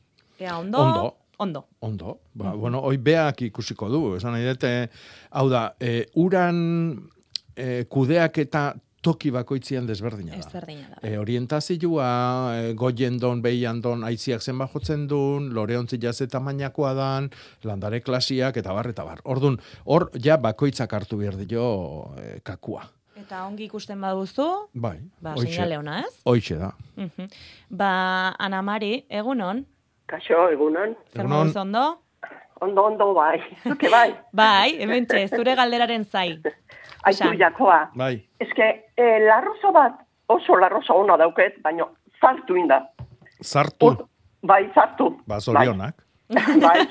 Ea, 0.41 0.57
ondo? 0.59 0.79
Ondo. 0.79 1.15
Ondo. 1.43 1.65
Ondo, 1.81 2.21
ba, 2.39 2.55
bueno, 2.55 2.81
hoi 2.87 2.99
beak 3.03 3.43
ikusiko 3.49 3.89
du, 3.91 4.03
esan 4.15 4.37
nahi 4.37 4.47
dut, 4.47 4.65
eh, 4.69 4.87
hau 5.35 5.49
da, 5.51 5.73
e, 5.81 6.05
uran 6.23 6.59
e, 7.57 7.85
kudeak 7.91 8.39
eta 8.45 8.69
toki 9.03 9.33
bakoitzian 9.35 9.87
desberdina 9.89 10.37
da. 10.37 10.39
Ezberdina 10.39 10.93
da. 10.93 11.01
E, 11.03 11.17
orientazioa, 11.19 12.11
e, 12.55 12.73
goien 12.79 13.19
don, 13.19 13.43
behian 13.43 13.83
don, 13.83 14.05
aiziak 14.07 14.45
zenba 14.47 14.69
jotzen 14.71 15.09
duen, 15.11 15.51
loreontzi 15.57 15.99
jaze 16.03 16.29
tamainakoa 16.31 16.95
dan, 16.95 17.31
landare 17.67 18.01
klasiak, 18.07 18.63
eta 18.63 18.75
bar, 18.79 18.93
eta 18.95 19.07
bar. 19.09 19.27
Orduan, 19.35 19.59
hor, 19.85 20.11
ja, 20.23 20.39
bakoitzak 20.39 20.95
hartu 20.95 21.19
behar 21.25 21.41
dio 21.43 21.67
e, 22.23 22.37
kakua. 22.47 22.87
Eta 23.19 23.45
ongi 23.47 23.67
ikusten 23.69 24.01
baduzu, 24.03 24.47
Bai, 24.73 24.97
ba, 25.23 25.35
seinale 25.39 25.77
ona, 25.79 26.01
ez? 26.07 26.15
Hoixe 26.27 26.57
da. 26.59 26.73
Mhm. 26.97 27.29
Ba, 27.83 27.93
Ana 28.39 28.63
Mari, 28.63 29.05
egunon, 29.11 29.67
Kaixo, 30.13 30.43
egunon. 30.53 30.93
zer 31.15 31.25
Egunon. 31.25 31.53
ondo? 31.57 31.85
Ondo, 32.61 32.85
ondo, 32.85 33.07
bai. 33.17 33.41
Zuke, 33.67 33.89
bai. 33.91 34.11
Bai, 34.33 34.77
hemen 34.83 35.07
zure 35.33 35.55
galderaren 35.59 36.05
zai. 36.05 36.39
Aitu 37.09 37.33
jakoa. 37.41 37.89
Bai, 37.99 38.23
Eske, 38.41 38.69
eh, 38.97 39.19
larroza 39.27 39.73
bat, 39.75 39.97
oso 40.29 40.55
larroza 40.61 40.95
ona 40.95 41.17
dauket, 41.19 41.57
baina 41.65 41.87
zartu 42.21 42.57
inda. 42.57 42.83
zartu, 43.43 43.87
Ur- 43.89 44.07
Bai, 44.47 44.69
zartu. 44.75 45.09
ba, 45.27 45.41
zorionak, 45.41 45.95
Bai, 46.63 46.87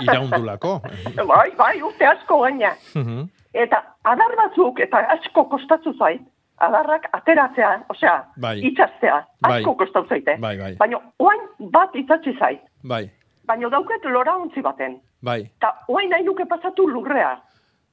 iraundulako. 0.00 0.80
bai, 1.26 1.50
bai, 1.56 1.80
urte 1.82 2.04
asko 2.06 2.40
gaina. 2.42 2.74
Mhm. 2.94 3.28
Eta 3.54 3.80
adar 4.04 4.34
batzuk, 4.36 4.80
eta 4.80 4.98
asko 5.16 5.46
kostatzu 5.48 5.94
zait, 5.98 6.20
adarrak 6.60 7.08
ateratzea, 7.12 7.84
osea, 7.88 8.24
Bai. 8.40 8.60
itxastea, 8.66 9.26
Bai. 9.42 9.60
asko 9.60 9.74
kostatu 9.76 10.08
zaite. 10.08 10.36
Bai, 10.40 10.56
bai. 10.58 10.74
Baina, 10.78 11.00
oain 11.18 11.40
bat 11.72 11.94
itzatzi 11.96 12.34
zait, 12.38 12.60
bai, 12.82 13.10
baina 13.46 13.68
dauket 13.68 14.04
lora 14.04 14.36
ontzi 14.36 14.60
baten. 14.62 15.00
bai. 15.22 15.40
Eta 15.56 15.72
oain 15.88 16.10
nahi 16.10 16.22
nuke 16.24 16.44
pasatu 16.46 16.86
lurrea. 16.88 17.36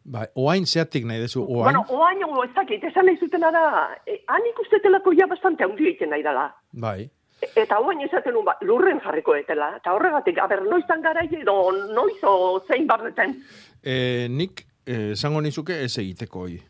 Bai, 0.06 0.28
oain 0.36 0.66
zeatik 0.66 1.06
nahi 1.06 1.20
dezu, 1.20 1.42
oain? 1.44 1.64
Bueno, 1.64 1.86
oain 1.90 2.24
o 2.24 2.44
ez 2.44 2.52
dakit, 2.56 2.84
esan 2.84 3.06
nahi 3.06 3.18
zutena 3.18 3.52
da, 3.52 3.64
e, 4.06 4.20
han 4.28 4.42
ikustetelako 4.52 5.14
ja 5.18 5.26
bastante 5.28 5.64
handi 5.64 5.88
egiten 5.88 6.10
nahi 6.10 6.24
dela. 6.24 6.52
Bai, 6.74 7.10
E- 7.42 7.50
Eta 7.62 7.80
oain 7.80 8.00
esaten 8.02 8.34
ba, 8.46 8.54
lurren 8.62 9.02
jarriko 9.04 9.34
etela. 9.36 9.74
Eta 9.78 9.92
horregatik, 9.94 10.38
aber, 10.40 10.62
noiztan 10.70 11.02
gara 11.02 11.22
edo 11.26 11.72
noiz 11.94 12.24
o 12.24 12.62
zein 12.68 12.88
bardeten. 12.88 13.36
e, 13.84 14.28
nik 14.30 14.66
eh, 14.86 15.12
esango 15.12 15.42
nizuke 15.42 15.84
ez 15.84 15.98
egiteko 15.98 16.40
hoi. 16.46 16.62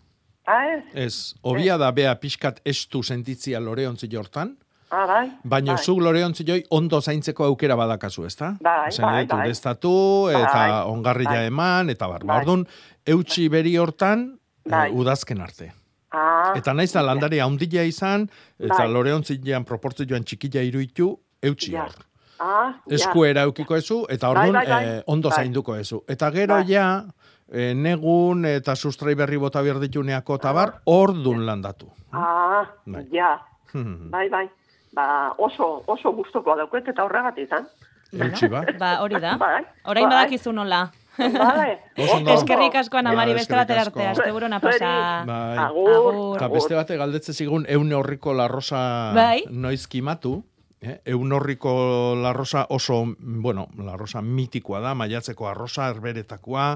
Ah, 0.48 0.66
ez? 0.76 0.84
Ez, 0.94 1.16
obia 1.44 1.78
da 1.78 1.92
bea 1.92 2.14
pixkat 2.22 2.60
estu 2.66 3.02
sentitzia 3.04 3.60
loreontzi 3.60 4.08
jortan, 4.12 4.58
Ah, 4.92 5.06
bai. 5.08 5.32
Baina 5.44 5.74
bai. 5.74 5.84
zuk 5.84 5.98
loreontzioi 6.00 6.64
ondo 6.70 7.00
zaintzeko 7.02 7.44
aukera 7.44 7.76
badakazu, 7.76 8.24
ezta? 8.26 8.52
Bai, 8.62 8.90
Esan 8.90 9.06
bai, 9.06 9.14
nahi 9.16 9.26
dut, 9.26 9.64
bai. 9.66 10.36
eta 10.36 10.52
Bai, 10.54 10.84
ongarria 10.92 11.30
bai. 11.32 11.46
eman, 11.48 11.90
eta 11.90 12.08
bar. 12.08 12.24
Bai. 12.24 12.38
Orduan, 12.40 12.68
eutxi 13.06 13.50
beri 13.50 13.76
hortan, 13.78 14.38
eh, 14.66 14.70
Bai. 14.70 14.92
udazken 14.92 15.42
arte. 15.42 15.72
Ah, 16.12 16.54
Eta 16.56 16.74
naiz 16.74 16.92
da 16.94 17.02
landari 17.02 17.40
haundila 17.40 17.84
izan, 17.84 18.30
eta 18.60 18.78
Bai. 18.78 18.88
loreontzilean 18.94 19.66
proportzioan 19.66 20.24
txikila 20.24 20.62
iruitu, 20.62 21.20
eutxi 21.42 21.72
Ja. 21.74 21.82
hor. 21.84 22.06
ah, 22.40 22.74
ja. 22.88 22.96
Eskuera 22.96 23.42
eukiko 23.42 23.76
ezu, 23.76 24.06
eta 24.08 24.28
Bai, 24.32 24.38
orduan 24.50 24.54
bai, 24.54 24.68
bai. 24.72 24.86
eh, 25.00 25.04
ondo 25.08 25.30
Bai. 25.30 25.36
zainduko 25.40 25.76
ezu. 25.76 26.04
Eta 26.08 26.30
gero 26.32 26.54
Bai. 26.54 26.66
ja, 26.68 27.04
eh, 27.52 27.74
negun 27.76 28.46
eta 28.46 28.76
sustrai 28.76 29.16
berri 29.16 29.38
bota 29.38 29.62
behar 29.62 29.80
dituneako 29.80 30.36
eta 30.36 30.52
bar, 30.54 30.74
ordun 30.86 31.46
landatu. 31.46 31.90
Ah, 32.12 32.66
Bai. 32.86 33.06
ja. 33.12 33.40
Bai, 34.14 34.30
bai. 34.30 34.46
Ba, 34.96 35.34
oso, 35.38 35.84
oso 35.92 36.12
gustuko 36.16 36.56
dauket 36.56 36.88
eta 36.88 37.04
horregatik 37.04 37.50
izan. 37.50 37.66
Eutxi 38.16 38.48
ba. 38.48 38.62
Ba, 38.80 38.92
hori 39.04 39.20
da. 39.20 39.34
Bai. 39.38 39.66
Orain 39.92 40.08
Bai. 40.08 40.16
badakizu 40.22 40.54
nola. 40.56 40.86
Vale. 41.18 41.80
Eskerrik 42.36 42.76
asko 42.76 42.98
Ana 42.98 43.12
Mari 43.16 43.32
Bai, 43.34 43.40
beste 43.42 43.56
batera 43.56 43.82
eskerrik 43.82 43.98
arte, 44.06 44.12
asko. 44.12 44.22
asteburona 44.24 44.60
pasa. 44.64 45.24
Bai. 45.28 45.58
Agur. 45.66 46.38
Eta 46.38 46.48
beste 46.54 46.76
bate 46.76 46.98
galdetze 46.98 47.34
zigun 47.34 47.66
eun 47.68 47.92
horriko 47.94 48.34
larrosa 48.34 49.12
Bai. 49.16 49.44
noiz 49.50 49.86
kimatu. 49.88 50.46
Eh? 50.86 51.00
Eun 51.16 51.34
horriko 51.34 51.72
larrosa 52.22 52.68
oso, 52.70 53.00
bueno, 53.18 53.68
larrosa 53.82 54.22
mitikoa 54.22 54.82
da, 54.84 54.94
maiatzeko 54.98 55.48
arrosa, 55.50 55.88
herberetakoa, 55.90 56.68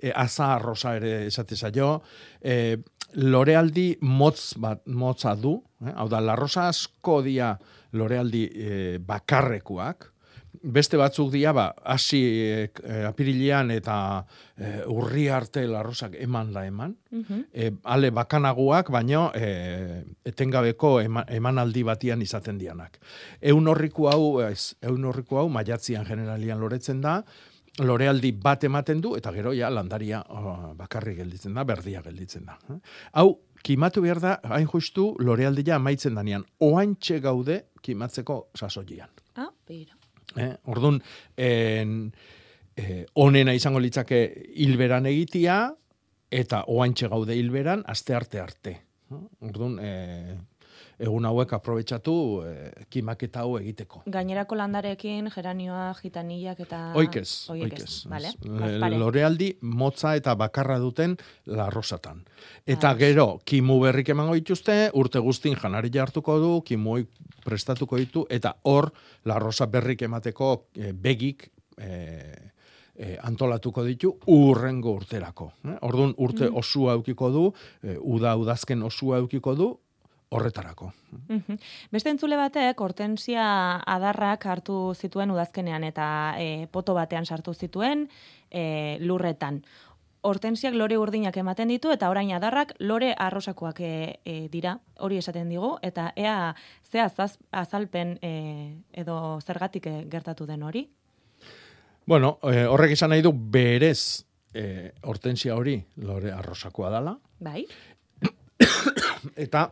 eh, 0.00 0.12
aza 0.14 0.54
arrosa 0.54 0.94
ere 0.96 1.26
esate 1.26 1.56
zaio. 1.56 1.90
Eh, 2.40 2.78
lorealdi 3.20 3.98
motz 4.00 4.54
bat, 4.56 4.80
motza 4.86 5.34
du, 5.36 5.58
eh? 5.84 5.92
hau 5.92 6.08
da, 6.08 6.22
larrosa 6.24 6.68
asko 6.70 7.20
dia 7.26 7.52
lorealdi 7.92 8.46
eh, 8.48 8.96
bakarrekoak, 9.04 10.08
beste 10.62 10.98
batzuk 11.00 11.30
dira, 11.32 11.52
ba, 11.56 11.66
hasi 11.92 12.20
eh, 12.66 13.04
apirilean 13.08 13.70
eta 13.74 13.96
eh, 14.56 14.80
urri 14.90 15.28
arte 15.32 15.62
larrosak 15.68 16.16
eman 16.20 16.52
da 16.52 16.64
eman, 16.66 16.94
e, 17.52 17.70
ale 17.84 18.10
bakanaguak, 18.14 18.90
baino 18.92 19.28
e, 19.34 20.02
etengabeko 20.26 20.98
ema, 21.00 21.24
emanaldi 21.28 21.84
batian 21.86 22.22
izaten 22.22 22.58
dianak. 22.58 22.98
Eun 23.40 23.68
horriku 23.70 24.10
hau, 24.10 24.40
ez, 24.44 24.74
eun 24.82 25.04
horriku 25.08 25.40
hau 25.40 25.48
maiatzian 25.52 26.04
generalian 26.08 26.60
loretzen 26.60 27.00
da, 27.00 27.20
lorealdi 27.80 28.32
bat 28.36 28.64
ematen 28.66 29.00
du, 29.00 29.14
eta 29.16 29.32
gero 29.32 29.54
ja 29.56 29.70
landaria 29.72 30.20
oh, 30.34 30.74
bakarri 30.76 31.14
gelditzen 31.20 31.54
da, 31.56 31.64
berdia 31.64 32.02
gelditzen 32.04 32.50
da. 32.50 32.58
Hau, 33.14 33.28
kimatu 33.64 34.02
behar 34.04 34.20
da, 34.20 34.34
hain 34.56 34.68
justu, 34.68 35.14
lorealdia 35.22 35.78
amaitzen 35.78 36.18
danean, 36.18 36.44
oaintxe 36.60 37.20
gaude 37.24 37.62
kimatzeko 37.80 38.42
sasoian. 38.58 39.08
Ah, 39.36 39.48
begira. 39.68 39.99
Eh? 40.36 40.52
Orduan, 40.70 41.00
en, 41.36 42.12
eh, 42.76 43.04
onena 43.14 43.54
izango 43.54 43.80
litzake 43.82 44.20
hilberan 44.56 45.06
egitia, 45.10 45.74
eta 46.30 46.62
oaintxe 46.70 47.08
gaude 47.10 47.34
hilberan, 47.36 47.82
aste 47.86 48.14
arte 48.14 48.40
arte. 48.40 48.76
Orduan, 49.42 49.78
eh, 49.82 50.36
egun 51.00 51.24
hauek 51.24 51.52
aprobetsatu 51.56 52.14
eh, 52.44 52.84
kimaketa 52.92 53.44
hau 53.46 53.56
egiteko. 53.58 54.02
Gainerako 54.12 54.58
landarekin, 54.60 55.30
geranioa, 55.34 55.94
gitanillak 56.00 56.60
eta... 56.66 56.80
Oik 57.00 57.16
ez, 57.22 57.30
Horiek 57.50 57.72
oik 57.72 57.80
ez. 57.80 57.94
Vale, 58.10 58.34
ez. 58.34 58.50
bazpare. 58.60 58.98
Lorealdi 59.00 59.50
motza 59.62 60.14
eta 60.18 60.34
bakarra 60.36 60.78
duten 60.82 61.16
larrosatan. 61.46 62.20
Eta 62.66 62.92
gero, 63.00 63.40
kimu 63.44 63.80
berrik 63.80 64.12
emango 64.12 64.36
dituzte, 64.36 64.90
urte 64.94 65.22
guztin 65.24 65.56
janari 65.56 65.90
hartuko 65.98 66.38
du, 66.38 66.52
kimuoi 66.62 67.06
prestatuko 67.44 67.96
ditu, 67.96 68.26
eta 68.30 68.54
hor, 68.68 68.90
larrosa 69.24 69.66
berrik 69.66 70.02
emateko 70.02 70.52
eh, 70.76 70.92
begik 70.92 71.48
eh, 71.80 72.50
eh, 73.00 73.16
antolatuko 73.24 73.84
ditu 73.84 74.12
urrengo 74.28 74.92
urterako. 75.00 75.52
Eh? 75.64 75.78
Orduan, 75.88 76.14
urte 76.18 76.50
Mm. 76.50 76.56
osua 76.56 76.92
eukiko 76.98 77.30
du, 77.30 77.52
eh, 77.82 77.96
uda 77.98 78.36
udazken 78.36 78.82
osua 78.82 79.18
eukiko 79.18 79.54
du, 79.56 79.78
horretarako. 80.30 80.92
Mhm. 81.28 81.58
Beste 81.90 82.10
entzule 82.10 82.36
batek, 82.38 82.80
hortensia 82.80 83.44
adarrak 83.86 84.46
hartu 84.46 84.94
zituen 84.94 85.30
udazkenean 85.30 85.84
eta 85.84 86.34
e, 86.38 86.66
poto 86.70 86.94
batean 86.94 87.26
sartu 87.26 87.54
zituen 87.54 88.08
e, 88.50 88.98
lurretan. 89.00 89.64
Hortensiak 90.22 90.74
lore 90.76 90.98
urdinak 91.00 91.36
ematen 91.40 91.68
ditu 91.72 91.90
eta 91.90 92.10
orain 92.12 92.30
adarrak 92.36 92.74
lore 92.78 93.14
arrosakoak 93.18 93.80
e, 93.80 93.92
e, 94.24 94.36
dira, 94.52 94.78
hori 95.00 95.18
esaten 95.18 95.48
digu, 95.48 95.78
eta 95.82 96.12
ea 96.14 96.54
ze 96.84 97.00
azaz, 97.00 97.38
azalpen 97.50 98.18
e, 98.22 98.32
edo 98.92 99.40
zergatik 99.40 99.86
e, 99.86 99.94
gertatu 100.12 100.46
den 100.46 100.62
hori. 100.62 100.86
Bueno, 102.06 102.38
eh, 102.42 102.66
horrek 102.66 102.96
izan 102.96 103.12
nahi 103.12 103.22
du 103.22 103.30
berez 103.32 104.24
eh, 104.54 104.90
hortensia 105.06 105.54
hori 105.54 105.76
lore 106.02 106.32
arrosakoa 106.34 106.90
dala, 106.90 107.12
Bai? 107.38 107.62
eta 109.44 109.68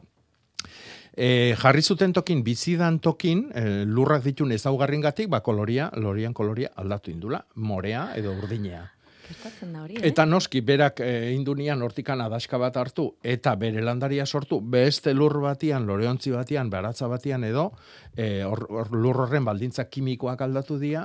e, 1.18 1.54
jarri 1.58 1.82
zuten 1.82 2.12
tokin, 2.14 2.44
bizidan 2.46 3.00
tokin, 3.02 3.48
e, 3.50 3.64
lurrak 3.86 4.22
ditun 4.24 4.52
ezaugarringatik, 4.54 5.28
ba, 5.28 5.42
koloria, 5.42 5.90
lorian 5.98 6.34
koloria 6.34 6.70
aldatu 6.78 7.10
indula, 7.10 7.42
morea 7.56 8.12
edo 8.16 8.36
urdinea. 8.38 8.84
Da 9.28 9.82
hori, 9.82 9.98
Eta 10.08 10.24
noski, 10.24 10.62
berak 10.64 11.02
e, 11.04 11.34
indunian 11.34 11.82
hortikan 11.84 12.22
adaska 12.24 12.56
bat 12.56 12.78
hartu, 12.80 13.10
eta 13.20 13.52
bere 13.60 13.82
landaria 13.84 14.24
sortu, 14.24 14.62
beste 14.62 15.12
lur 15.12 15.36
batian, 15.42 15.84
loreontzi 15.90 16.32
batian, 16.32 16.70
baratza 16.70 17.10
batian 17.12 17.44
edo, 17.44 17.72
e, 18.16 18.44
hor, 18.46 18.64
hor 18.70 18.94
lur 18.94 19.24
horren 19.26 19.44
baldintza 19.44 19.84
kimikoak 19.90 20.46
aldatu 20.46 20.78
dira, 20.80 21.04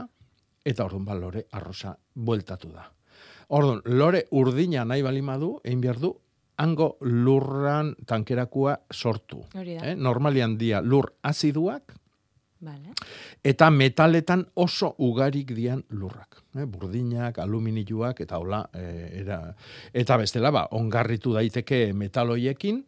eta 0.64 0.86
orduan 0.86 1.10
ba, 1.10 1.18
lore 1.20 1.48
arrosa 1.52 1.98
bueltatu 2.14 2.72
da. 2.72 2.88
Orduan, 3.50 3.82
lore 3.86 4.28
urdina 4.32 4.86
nahi 4.88 5.04
balimadu, 5.04 5.58
egin 5.66 5.82
behar 5.84 6.00
du, 6.00 6.16
hango 6.58 6.98
lurran 7.02 7.96
tankerakua 8.06 8.78
sortu. 8.92 9.44
Hori 9.56 9.78
da. 9.78 9.92
Eh? 9.92 9.96
Normalian 9.96 10.58
dia 10.58 10.82
lur 10.82 11.14
aziduak, 11.24 11.94
Vale. 12.64 12.94
eta 13.44 13.70
metaletan 13.70 14.46
oso 14.56 14.94
ugarik 15.00 15.52
dian 15.56 15.84
lurrak. 15.90 16.44
Eh? 16.56 16.66
Burdinak, 16.66 17.40
aluminioak, 17.40 18.22
eta 18.22 18.38
hola, 18.38 18.64
eh, 18.74 19.10
era, 19.22 19.56
eta 19.94 20.18
bestela, 20.18 20.52
ba, 20.52 20.68
ongarritu 20.72 21.34
daiteke 21.34 21.94
metaloiekin, 21.94 22.84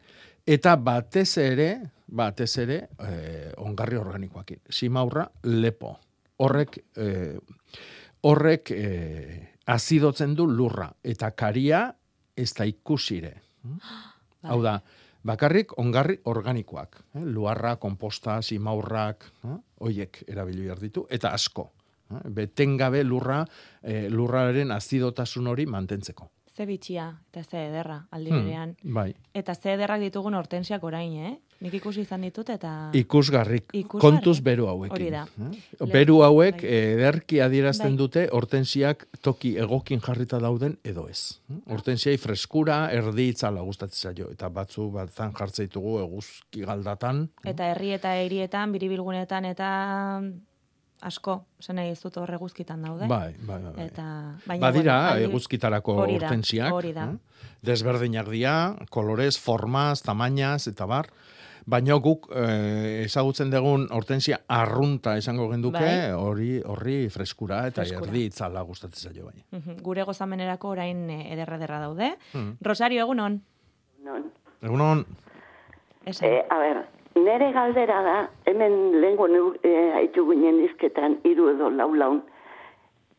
eta 0.46 0.76
batez 0.78 1.38
ere, 1.42 1.70
batez 2.08 2.58
ere, 2.62 2.80
eh, 3.00 3.52
ongarri 3.58 3.98
organikoakin. 3.98 4.62
Simaurra, 4.70 5.26
lepo. 5.44 5.98
Horrek, 6.38 6.78
eh, 6.98 7.38
horrek 8.22 8.72
eh, 8.72 9.52
azidotzen 9.66 10.36
du 10.36 10.46
lurra, 10.48 10.92
eta 11.04 11.32
karia 11.32 11.88
ez 12.36 12.54
da 12.54 12.66
ikusire. 12.66 13.45
Hau 14.46 14.60
da, 14.64 14.80
bakarrik 15.26 15.74
ongarri 15.82 16.20
organikoak. 16.30 17.00
Eh? 17.16 17.24
Luarra, 17.26 17.76
komposta, 17.82 18.42
simaurrak, 18.42 19.26
eh? 19.46 19.58
oiek 19.88 20.24
erabili 20.28 20.68
behar 20.68 20.84
ditu, 20.84 21.06
eta 21.10 21.34
asko. 21.34 21.72
Eh? 22.12 22.22
Betengabe 22.40 23.04
lurra, 23.04 23.44
eh, 23.82 24.08
lurraren 24.10 24.72
azidotasun 24.72 25.48
hori 25.48 25.66
mantentzeko. 25.66 26.30
Ze 26.56 26.66
bitxia 26.66 27.10
eta 27.32 27.44
ze 27.44 27.66
ederra 27.68 28.06
aldi 28.12 28.32
Hmm, 28.32 28.76
bai. 28.94 29.14
Eta 29.34 29.56
ze 29.56 29.74
ederrak 29.74 30.00
ditugun 30.00 30.34
hortensiak 30.34 30.84
orain, 30.84 31.14
eh? 31.14 31.40
Nik 31.64 31.74
ikusi 31.80 32.02
izan 32.04 32.22
ditut 32.26 32.50
eta... 32.52 32.72
Ikusgarrik, 32.94 33.70
Ikusgarri. 33.74 34.02
kontuz 34.04 34.42
beru 34.44 34.66
hauekin. 34.68 34.92
Hori 34.92 35.10
da. 35.14 35.22
Eh? 35.40 35.86
Beru 35.92 36.18
hauek 36.26 36.60
Bai. 36.62 36.74
ederki 36.96 37.40
adierazten 37.42 37.94
Bai. 37.96 37.98
dute 38.02 38.26
hortensiak 38.36 39.06
toki 39.24 39.54
egokin 39.64 40.02
jarrita 40.04 40.38
dauden 40.44 40.76
edo 40.84 41.08
ez. 41.10 41.40
Hortensiai 41.72 42.18
freskura, 42.22 42.82
erdi 42.92 43.30
itzala 43.32 43.64
gustatzen 43.66 44.12
zaio. 44.12 44.28
Eta 44.36 44.50
batzu 44.50 44.90
batzan 44.92 45.32
jartzen 45.38 45.70
ditugu 45.70 46.00
eguzki 46.04 46.66
galdatan. 46.68 47.30
Eta 47.48 47.72
herri 47.72 47.94
eta 47.96 48.12
hirietan, 48.20 48.76
biribilgunetan 48.76 49.46
eta 49.46 49.70
asko, 51.06 51.36
zen 51.62 51.76
nahi 51.80 51.92
ez 51.94 52.00
dut 52.02 52.16
horre 52.18 52.38
guzkitan 52.42 52.82
daude. 52.82 53.08
Bai, 53.08 53.36
bai, 53.46 53.60
bai. 53.62 53.72
bai. 53.76 53.86
Eta, 53.86 54.06
baina, 54.48 54.62
Badira, 54.64 54.96
bueno, 55.00 55.14
aldi- 55.14 55.30
eguzkitarako 55.30 55.96
hori 56.04 56.18
da, 56.20 56.28
hortensiak. 56.28 56.74
Hori 56.74 56.94
da. 56.96 57.08
eh? 57.14 57.50
Desberdinak 57.66 58.28
dira, 58.30 58.56
kolorez, 58.94 59.36
formaz, 59.42 60.02
tamainaz, 60.06 60.68
eta 60.72 60.86
bar. 60.90 61.10
Baina 61.66 61.96
guk 61.98 62.28
eh, 62.30 63.04
ezagutzen 63.08 63.50
dugun 63.50 63.88
hortensia 63.92 64.38
arrunta 64.48 65.16
esango 65.18 65.48
genduke, 65.50 65.80
Bai. 65.82 66.12
hori 66.14 66.50
horri 66.64 67.10
freskura 67.10 67.64
eta 67.68 67.82
Freskura. 67.82 68.06
erdi 68.12 68.26
itzala 68.30 68.62
gustatzen 68.62 69.10
zaio 69.12 69.26
bai. 69.26 69.42
Mhm, 69.52 69.80
Gure 69.82 70.04
gozamenerako 70.06 70.70
orain 70.76 71.10
eh, 71.10 71.34
ederra 71.34 71.58
ederra 71.58 71.80
daude. 71.80 72.12
Mhm. 72.34 72.58
Rosario, 72.62 73.02
egunon? 73.08 73.42
Non. 74.04 74.30
Egunon, 74.62 75.06
Esan. 76.06 76.30
Eh, 76.30 76.46
a 76.54 76.58
ber, 76.60 76.84
nere 77.18 77.52
galdera 77.52 78.02
da, 78.06 78.30
hemen 78.46 79.02
lehenko 79.02 79.28
neu, 79.28 79.56
eh, 79.64 79.92
haitu 79.96 80.28
ginen 80.30 80.60
izketan, 80.68 81.18
iru 81.26 81.50
edo 81.50 81.72
lau 81.74 81.96
laun, 81.96 82.22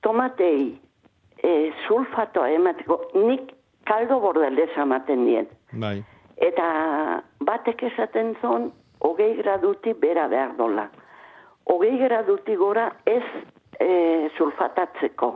tomatei 0.03 0.79
eh, 1.43 1.73
sulfatoa 1.89 2.51
emateko, 2.55 3.01
nik 3.27 3.51
kaldo 3.87 4.21
bordelez 4.21 4.71
ematen 4.79 5.27
dien. 5.27 5.49
bai. 5.73 6.05
Eta 6.37 7.23
batek 7.41 7.87
esaten 7.91 8.35
zon, 8.43 8.71
hogei 9.01 9.35
graduti 9.41 9.95
bera 9.95 10.27
behar 10.29 10.57
dola. 10.57 10.89
Hogei 11.65 11.97
graduti 11.99 12.57
gora 12.57 12.91
ez 13.07 13.25
e, 13.81 14.29
sulfatatzeko. 14.37 15.31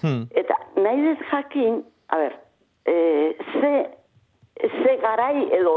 Hmm. 0.00 0.28
Eta 0.30 0.54
nahi 0.78 1.02
dez 1.02 1.18
jakin, 1.30 1.82
a 2.08 2.20
ber, 2.22 2.38
e, 2.86 2.94
ze, 3.58 3.72
ze 4.62 4.96
garai 5.02 5.48
edo 5.58 5.74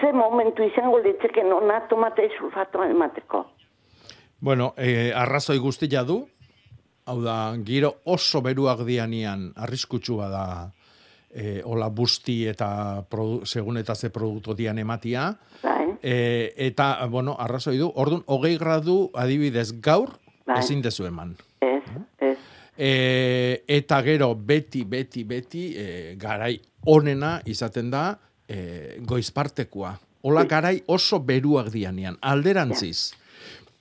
ze 0.00 0.12
momentu 0.12 0.62
izango 0.66 0.98
litzeke 0.98 1.44
nona 1.46 1.80
tomatei 1.88 2.30
sulfatoa 2.38 2.90
emateko. 2.90 3.46
Bueno, 4.40 4.72
eh, 4.76 5.12
arrazoi 5.14 5.58
guztia 5.58 6.02
du, 6.02 6.24
hau 7.06 7.20
da, 7.22 7.54
giro 7.62 7.92
oso 8.04 8.40
beruak 8.42 8.82
dianian 8.86 9.52
arriskutsua 9.56 10.28
da 10.28 10.46
eh, 11.32 11.62
ola 11.64 11.88
busti 11.88 12.46
eta 12.48 13.02
produ, 13.08 13.46
segun 13.46 13.78
eta 13.80 13.94
ze 13.94 14.10
produktu 14.10 14.54
dian 14.54 14.78
ematia. 14.78 15.30
Bai, 15.62 15.80
Eh, 16.02 16.54
eta, 16.56 17.06
bueno, 17.06 17.36
arrazoi 17.38 17.76
du, 17.78 17.86
orduan, 17.94 18.24
hogei 18.26 18.56
gradu 18.58 19.10
adibidez 19.14 19.80
gaur, 19.80 20.16
Bai. 20.46 20.58
ezin 20.58 20.82
dezu 20.82 21.06
eman. 21.06 21.36
ez, 21.60 21.82
ez. 22.18 22.38
E, 22.76 23.62
eta 23.68 24.00
gero 24.02 24.32
beti, 24.34 24.84
beti, 24.88 25.24
beti 25.28 25.66
e, 25.76 26.14
garai 26.18 26.56
onena 26.90 27.36
izaten 27.46 27.90
da 27.92 28.06
e, 28.48 28.98
goizpartekoa. 29.06 29.92
Ola 30.26 30.44
garai 30.50 30.80
oso 30.86 31.20
beruak 31.20 31.70
dianean, 31.70 32.16
alderantziz. 32.20 33.12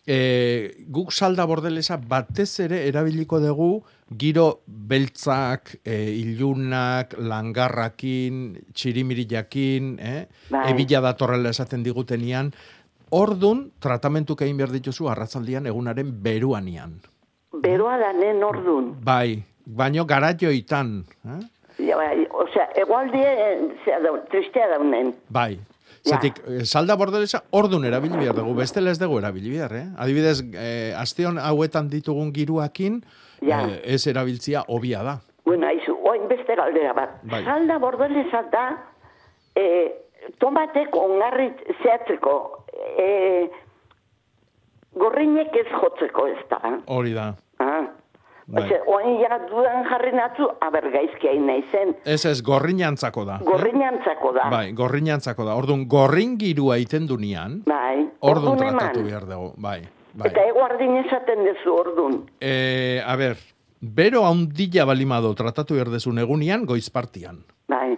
E, 0.06 0.86
guk 0.90 1.14
salda 1.14 1.46
bordelesa 1.46 1.98
batez 1.98 2.60
ere 2.66 2.84
erabiliko 2.90 3.40
dugu 3.40 3.84
giro 4.18 4.62
beltzak, 4.68 5.78
e, 5.86 6.12
ilunak, 6.20 7.16
langarrakin, 7.18 8.42
txirimirillakin, 8.74 9.96
eh? 10.00 10.26
Bai. 10.52 10.66
ebila 10.74 11.02
datorrela 11.08 11.54
esaten 11.56 11.84
digutenian, 11.84 12.52
ordun 13.12 13.70
tratamentu 13.80 14.36
egin 14.40 14.60
behar 14.60 14.72
dituzu 14.76 15.10
arratzaldian 15.12 15.68
egunaren 15.72 16.12
beruanian. 16.24 17.00
Beroa 17.64 17.98
da 18.00 18.12
nen 18.16 18.44
ordun. 18.44 18.94
Bai, 19.04 19.42
baino 19.66 20.06
garaioitan, 20.06 21.02
eh? 21.26 21.42
Ja, 21.82 21.98
bai, 21.98 22.28
osea, 22.30 22.68
egualdie, 22.78 23.30
zea 23.86 24.00
da, 24.04 24.14
tristea 24.30 24.68
daunen. 24.76 25.16
Bai. 25.30 25.56
Ja. 26.02 26.18
Zetik, 26.18 26.40
eh, 26.48 26.66
salda 26.66 26.96
bordelesa 26.98 27.44
ordun 27.52 27.86
erabili 27.86 28.18
behar 28.18 28.36
dugu, 28.36 28.56
bestela 28.58 28.92
ez 28.92 29.00
dugu 29.00 29.20
erabili 29.22 29.52
behar, 29.54 29.76
eh? 29.78 29.88
Adibidez, 30.02 30.42
eh, 30.58 30.94
astion 30.98 31.38
hauetan 31.38 31.90
ditugun 31.90 32.32
giruakin, 32.34 33.04
Ja. 33.42 33.62
eh, 33.68 33.82
ez 33.96 34.06
erabiltzia 34.08 34.64
hobia 34.68 35.04
da. 35.04 35.20
Bueno, 35.46 35.68
aizu, 35.68 35.96
oin 36.08 36.28
beste 36.30 36.56
galdera 36.56 36.94
bat. 36.94 37.18
Bai. 37.24 37.44
Salda 37.44 37.80
bordelesa 37.82 38.44
da, 38.54 38.66
e, 39.58 39.66
tomatek 40.38 40.96
ongarri 40.96 41.50
zehatzeko, 41.82 42.36
e, 43.02 43.50
gorrinek 44.94 45.56
ez 45.56 45.68
jotzeko 45.72 46.28
ez 46.28 46.44
da. 46.52 46.62
Hori 46.86 47.14
da. 47.18 47.34
Ah. 47.60 47.88
Bai. 48.52 48.66
Ose, 48.66 48.82
oin 48.92 49.20
ja 49.22 49.38
dudan 49.48 49.86
jarri 49.88 50.12
natzu, 50.12 50.48
aber 50.60 50.90
gaizki 50.92 51.30
hain 51.30 51.46
naizen. 51.48 51.94
Ez 52.04 52.26
ez, 52.26 52.42
gorrinantzako 52.44 53.24
da. 53.26 53.38
Gorrinantzako 53.48 54.34
da. 54.36 54.50
Bai, 54.52 54.74
gorrinantzako 54.76 55.46
da. 55.48 55.56
Ordun 55.56 55.86
gorrin 55.88 56.36
girua 56.42 56.76
iten 56.82 57.08
dunean, 57.08 57.62
Bai. 57.66 58.10
Ordun 58.20 58.58
tratatu 58.60 59.06
behar 59.08 59.28
dugu. 59.30 59.54
Bai, 59.62 59.80
bai. 60.14 60.30
Eta 60.32 60.44
eguardin 60.50 60.98
esaten 61.06 61.44
dezu 61.46 61.74
ordun. 61.74 62.30
Eh, 62.40 63.02
a 63.06 63.16
ber, 63.16 63.38
bero 63.82 64.26
haundila 64.26 64.86
balimado 64.86 65.34
tratatu 65.36 65.76
behar 65.76 65.90
dezun 65.90 66.20
egunian, 66.20 66.66
goizpartian. 66.66 67.44
Bai. 67.68 67.98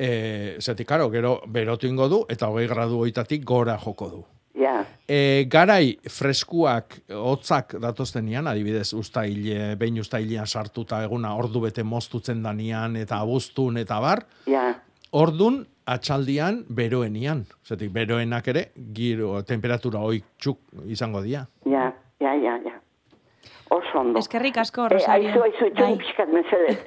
E, 0.00 0.56
zetik, 0.60 0.86
karo, 0.88 1.10
gero 1.12 1.40
berotu 1.46 1.86
ingo 1.86 2.08
du, 2.08 2.24
eta 2.32 2.48
hogei 2.48 2.66
gradu 2.70 3.02
hoitatik 3.04 3.44
gora 3.44 3.76
joko 3.78 4.08
du. 4.08 4.20
Ja. 4.60 4.78
E, 5.08 5.44
garai 5.48 5.98
freskuak, 6.08 6.98
hotzak 7.14 7.74
datoztenian, 7.80 8.48
adibidez, 8.48 8.92
ustaile, 8.96 9.74
behin 9.80 10.00
ustailean 10.00 10.46
sartuta 10.46 11.02
eguna 11.04 11.34
ordu 11.36 11.60
bete 11.66 11.84
moztutzen 11.84 12.42
danian, 12.42 12.96
eta 12.96 13.20
abuztun, 13.20 13.76
eta 13.80 14.00
bar, 14.00 14.24
Ja. 14.46 14.74
ordun 15.12 15.66
atxaldian 15.90 16.62
beroenian. 16.68 17.44
Zetik, 17.66 17.90
beroenak 17.94 18.48
ere, 18.52 18.62
giro, 18.96 19.42
temperatura 19.48 20.02
hoik 20.06 20.24
txuk 20.38 20.58
izango 20.86 21.22
dira. 21.24 21.46
Ja, 21.66 21.88
ja, 22.22 22.34
ja, 22.44 22.56
ja. 22.66 22.76
Oso 23.70 24.00
ondo. 24.00 24.18
Eskerrik 24.18 24.56
asko, 24.58 24.86
Eh, 24.86 24.94
Rosario. 24.96 25.28
aizu, 25.30 25.42
aizu, 25.42 25.64
etxun 25.66 25.86
Bai. 25.86 25.98
pixkat 25.98 26.28
mesedez. 26.34 26.78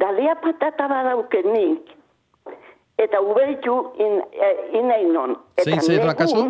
Dalia 0.00 0.34
patata 0.42 0.88
badaukenik, 0.88 1.92
eta 2.98 3.20
uberitu 3.20 3.76
in, 3.98 4.20
eh, 4.32 4.78
inainon. 4.80 5.36
Eta 5.56 5.70
Zein 5.70 5.80
zer 5.80 6.04
lakazu? 6.04 6.46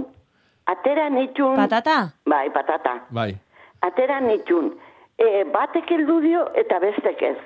Atera 0.67 1.09
nitun... 1.11 1.57
Patata? 1.57 2.13
Bai, 2.27 2.51
patata. 2.51 2.97
Bai. 3.11 3.37
Atera 3.83 4.21
nitun. 4.21 4.73
E, 5.19 5.45
batek 5.53 5.91
heldu 5.91 6.21
dio 6.21 6.41
eta 6.55 6.79
bestek 6.83 7.23
ez. 7.23 7.39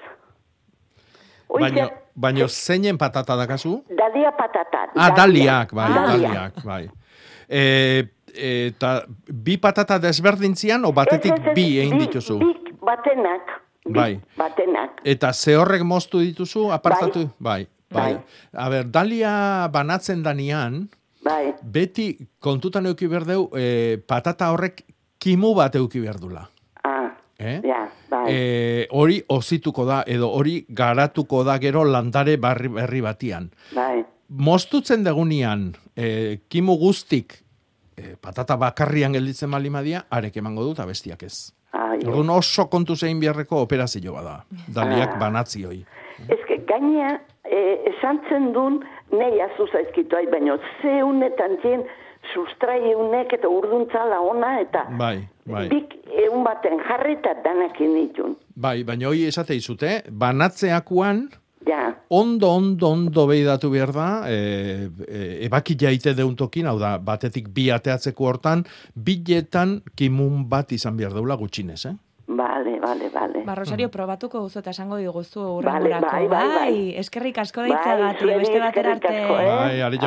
Baino, 1.58 1.88
baino 2.14 2.46
zeinen 2.48 2.98
patata 2.98 3.36
dakazu? 3.36 3.82
Dalia 3.88 4.30
patata. 4.36 4.86
Ah, 4.94 5.10
daliak, 5.10 5.72
bai, 5.74 5.88
Dalia. 5.92 6.28
daliak, 6.28 6.62
bai. 6.64 6.84
E, 7.48 8.04
eta 8.34 8.92
bi 9.26 9.56
patata 9.58 9.98
desberdintzian, 9.98 10.84
o 10.84 10.92
batetik 10.92 11.32
Ez, 11.32 11.46
ez, 11.50 11.54
bi 11.56 11.66
egin 11.82 11.98
dituzu? 11.98 12.38
Bi 12.38 12.76
batenak. 12.86 13.56
Bi 13.84 13.96
Bai. 13.96 14.20
Batenak. 14.36 15.00
Eta 15.04 15.32
ze 15.32 15.56
horrek 15.56 15.82
moztu 15.82 16.20
dituzu, 16.20 16.68
apartatu? 16.70 17.26
Bai. 17.38 17.66
Bai. 17.90 18.14
Bai. 18.14 18.22
A 18.54 18.68
ber, 18.70 18.86
dalia 18.86 19.66
banatzen 19.72 20.22
danian, 20.22 20.84
Bai. 21.24 21.54
beti 21.62 22.28
kontutan 22.38 22.86
euki 22.86 23.08
berdeu, 23.10 23.48
e, 23.56 23.98
patata 24.06 24.52
horrek 24.52 24.84
kimu 25.18 25.54
bat 25.54 25.74
euki 25.74 26.00
berdula. 26.00 26.46
Eh? 27.40 27.60
ja, 27.64 27.88
bai. 28.10 28.24
E, 28.28 28.86
hori 28.92 29.22
ozituko 29.32 29.84
da, 29.88 30.02
edo 30.06 30.28
hori 30.36 30.64
garatuko 30.68 31.42
da 31.44 31.58
gero 31.58 31.84
landare 31.84 32.36
barri, 32.36 32.68
berri 32.68 33.00
batian. 33.00 33.50
Bai. 33.74 34.04
Moztutzen 34.28 35.02
degunian, 35.04 35.70
e, 35.96 36.40
kimu 36.48 36.76
guztik, 36.78 37.38
e, 37.96 38.14
patata 38.20 38.56
bakarrian 38.60 39.12
gelditzen 39.16 39.50
balimadia, 39.50 40.04
arek 40.10 40.36
emango 40.36 40.62
dut 40.68 40.78
abestiak 40.84 41.22
ez. 41.24 41.50
Ah. 41.72 41.94
Orduan 41.94 42.30
oso 42.34 42.66
kontu 42.70 42.96
zein 42.96 43.20
beharreko 43.20 43.62
operazio 43.62 44.12
bada. 44.12 44.44
Daliak 44.74 45.14
Ah. 45.14 45.18
banatzioi. 45.18 45.84
Ez 46.28 46.38
que 46.46 46.58
gaina 46.66 47.20
eh, 47.44 47.78
esan 47.90 48.20
zen 48.28 48.52
duen 48.52 48.80
nahi 49.10 49.40
azu 49.40 49.66
zaizkitu 49.72 50.16
ai, 50.16 50.26
baina 50.30 50.58
ze 50.82 51.02
unetan 51.02 51.56
zien 51.62 51.82
sustrai 52.34 52.94
unek 52.94 53.32
eta 53.38 53.48
urduntzala 53.48 54.20
ona 54.20 54.60
eta 54.60 54.84
Bai, 54.98 55.26
bai. 55.46 55.68
bik 55.72 55.96
egun 56.26 56.44
baten 56.44 56.78
jarri 56.88 57.16
eta 57.18 57.34
danakin 57.44 57.94
ditun. 57.96 58.36
Bai, 58.54 58.82
baina 58.84 59.08
hoi 59.08 59.24
esate 59.28 59.56
izute, 59.56 60.02
banatzeakuan, 60.10 61.28
Ja, 61.68 61.94
ondo, 62.08 62.48
ondo, 62.56 62.88
ondo 62.88 63.26
behidatu 63.28 63.68
behar 63.70 63.90
da, 63.92 64.06
e, 64.32 64.88
e, 65.04 65.18
ebaki 65.44 65.74
jaite 65.78 66.14
deuntokin, 66.16 66.64
hau 66.66 66.78
da, 66.80 66.94
batetik 66.98 67.50
bi 67.52 67.66
ateatzeko 67.70 68.24
hortan, 68.30 68.64
biletan 68.96 69.82
kimun 69.94 70.46
bat 70.48 70.72
izan 70.72 70.96
behar 70.96 71.12
deula 71.12 71.36
gutxinez, 71.36 71.84
eh? 71.90 71.92
Bale, 72.36 72.78
bale, 72.80 73.08
bale. 73.10 73.42
Ba, 73.44 73.54
Rosario, 73.58 73.90
probatuko 73.90 74.40
duzu 74.44 74.60
eta 74.60 74.70
esango 74.70 74.96
diguzu 74.96 75.40
Bale, 75.62 75.90
urrengorako. 75.90 76.06
bai, 76.06 76.26
bai, 76.28 76.48
bai. 76.54 76.94
eskerrik 77.02 77.38
asko 77.38 77.60
Bai, 77.64 77.70
deitzagatik, 77.72 78.20
zuei 78.22 78.38
beste 78.38 78.58
eskerrik 78.58 78.86
arte. 78.86 79.14
eh? 79.16 79.28
Bai, 79.28 79.80
ari. 79.82 79.98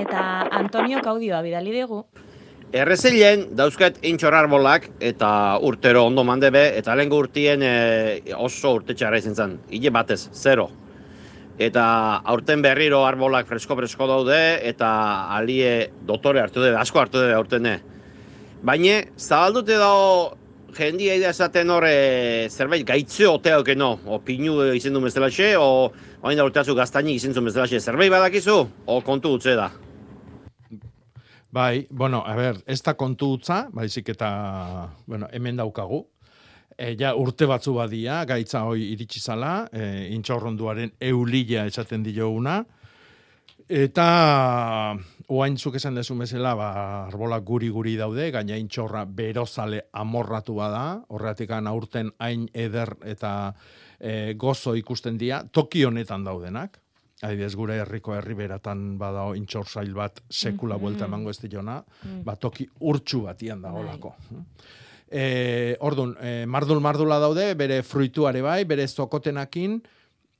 Eta 0.00 0.24
Antonio 0.50 1.00
Kaudioa 1.02 1.42
bidali 1.42 1.72
digu. 1.74 2.04
Errezilen 2.72 3.48
dauzkat 3.58 3.96
intxor 4.06 4.34
arbolak 4.38 4.84
eta 5.02 5.58
urtero 5.66 6.04
ondo 6.06 6.22
mandebe 6.22 6.68
eta 6.78 6.94
lehenko 6.94 7.18
urtien 7.24 7.64
e, 7.66 7.72
oso 8.38 8.76
urte 8.76 8.94
txarra 8.94 9.18
izan 9.18 9.34
zen, 9.34 9.56
hile 9.74 9.90
batez, 9.90 10.28
zero. 10.32 10.68
Eta 11.58 11.82
aurten 12.24 12.62
berriro 12.62 13.02
arbolak 13.04 13.48
fresko-fresko 13.50 14.06
daude 14.06 14.38
eta 14.68 14.90
alie 15.34 15.90
dotore 16.06 16.40
hartu 16.40 16.62
dute, 16.62 16.76
asko 16.78 17.00
hartu 17.02 17.18
dute 17.18 17.34
aurtene. 17.34 17.80
Baina, 18.62 19.00
zabaldute 19.18 19.74
dago 19.76 20.36
jendia 20.76 21.16
esaten 21.30 21.70
hor 21.70 21.84
e, 21.88 22.48
zerbait 22.50 22.86
gaitze 22.86 23.28
otea 23.28 23.60
okeno, 23.60 23.92
o 24.06 24.20
pinu 24.24 24.58
izen 24.74 24.96
du 24.96 25.02
bezalaxe, 25.04 25.52
o 25.58 25.90
hain 26.22 26.38
da 26.38 26.46
urteatzu 26.46 26.74
gaztainik 26.78 27.20
izen 27.20 27.36
du 27.36 27.44
bezalaxe, 27.44 27.80
zerbait 27.80 28.10
badakizu, 28.12 28.56
o 28.86 29.00
kontu 29.06 29.34
utze 29.38 29.54
da. 29.58 29.70
Bai, 31.50 31.86
bueno, 31.90 32.22
a 32.26 32.36
ber, 32.38 32.60
ez 32.66 32.78
da 32.86 32.94
kontu 32.94 33.32
utza, 33.34 33.64
baizik 33.74 34.12
eta, 34.12 34.30
bueno, 35.06 35.26
hemen 35.34 35.58
daukagu. 35.58 36.04
E, 36.78 36.94
ja, 36.96 37.10
urte 37.18 37.48
batzu 37.50 37.74
badia, 37.74 38.22
gaitza 38.24 38.62
hoi 38.68 38.92
iritsi 38.92 39.20
zala, 39.20 39.66
e, 39.72 40.06
intxorronduaren 40.14 40.94
eulila 41.10 41.66
esaten 41.66 42.06
dioguna. 42.06 42.60
Eta, 43.66 44.06
oain 45.30 45.56
zuk 45.58 45.76
esan 45.78 45.94
dezu 45.94 46.16
bezala, 46.18 46.54
ba, 46.58 46.68
arbolak 47.06 47.44
guri-guri 47.46 47.94
daude, 47.96 48.30
gaina 48.34 48.56
intxorra 48.58 49.04
berozale 49.06 49.84
amorratu 49.92 50.56
bada, 50.58 51.04
horretik 51.08 51.50
aurten 51.54 52.10
hain 52.18 52.48
eder 52.52 52.96
eta 53.06 53.54
e, 54.00 54.34
gozo 54.34 54.74
ikusten 54.74 55.18
dira, 55.18 55.44
toki 55.52 55.84
honetan 55.84 56.24
daudenak. 56.24 56.80
Adibidez, 57.22 57.54
gure 57.54 57.76
herriko 57.82 58.14
herriberatan 58.16 58.96
badao 58.98 59.34
intxor 59.36 59.68
zail 59.68 59.92
bat 59.94 60.20
sekula 60.30 60.74
Mhm. 60.76 60.82
buelta 60.82 61.04
emango 61.04 61.30
ez 61.30 61.38
diona, 61.42 61.84
Mm. 62.02 62.24
ba, 62.24 62.34
toki 62.36 62.66
urtsu 62.80 63.22
batian 63.22 63.60
Bai. 63.62 63.70
dagoelako. 63.70 64.14
E, 65.12 65.76
ordun, 65.80 66.16
e, 66.20 66.46
mardul 66.46 66.80
mardula 66.80 67.18
daude, 67.18 67.54
bere 67.54 67.82
fruituare 67.82 68.40
bai, 68.42 68.64
bere 68.64 68.86
zokotenakin, 68.88 69.82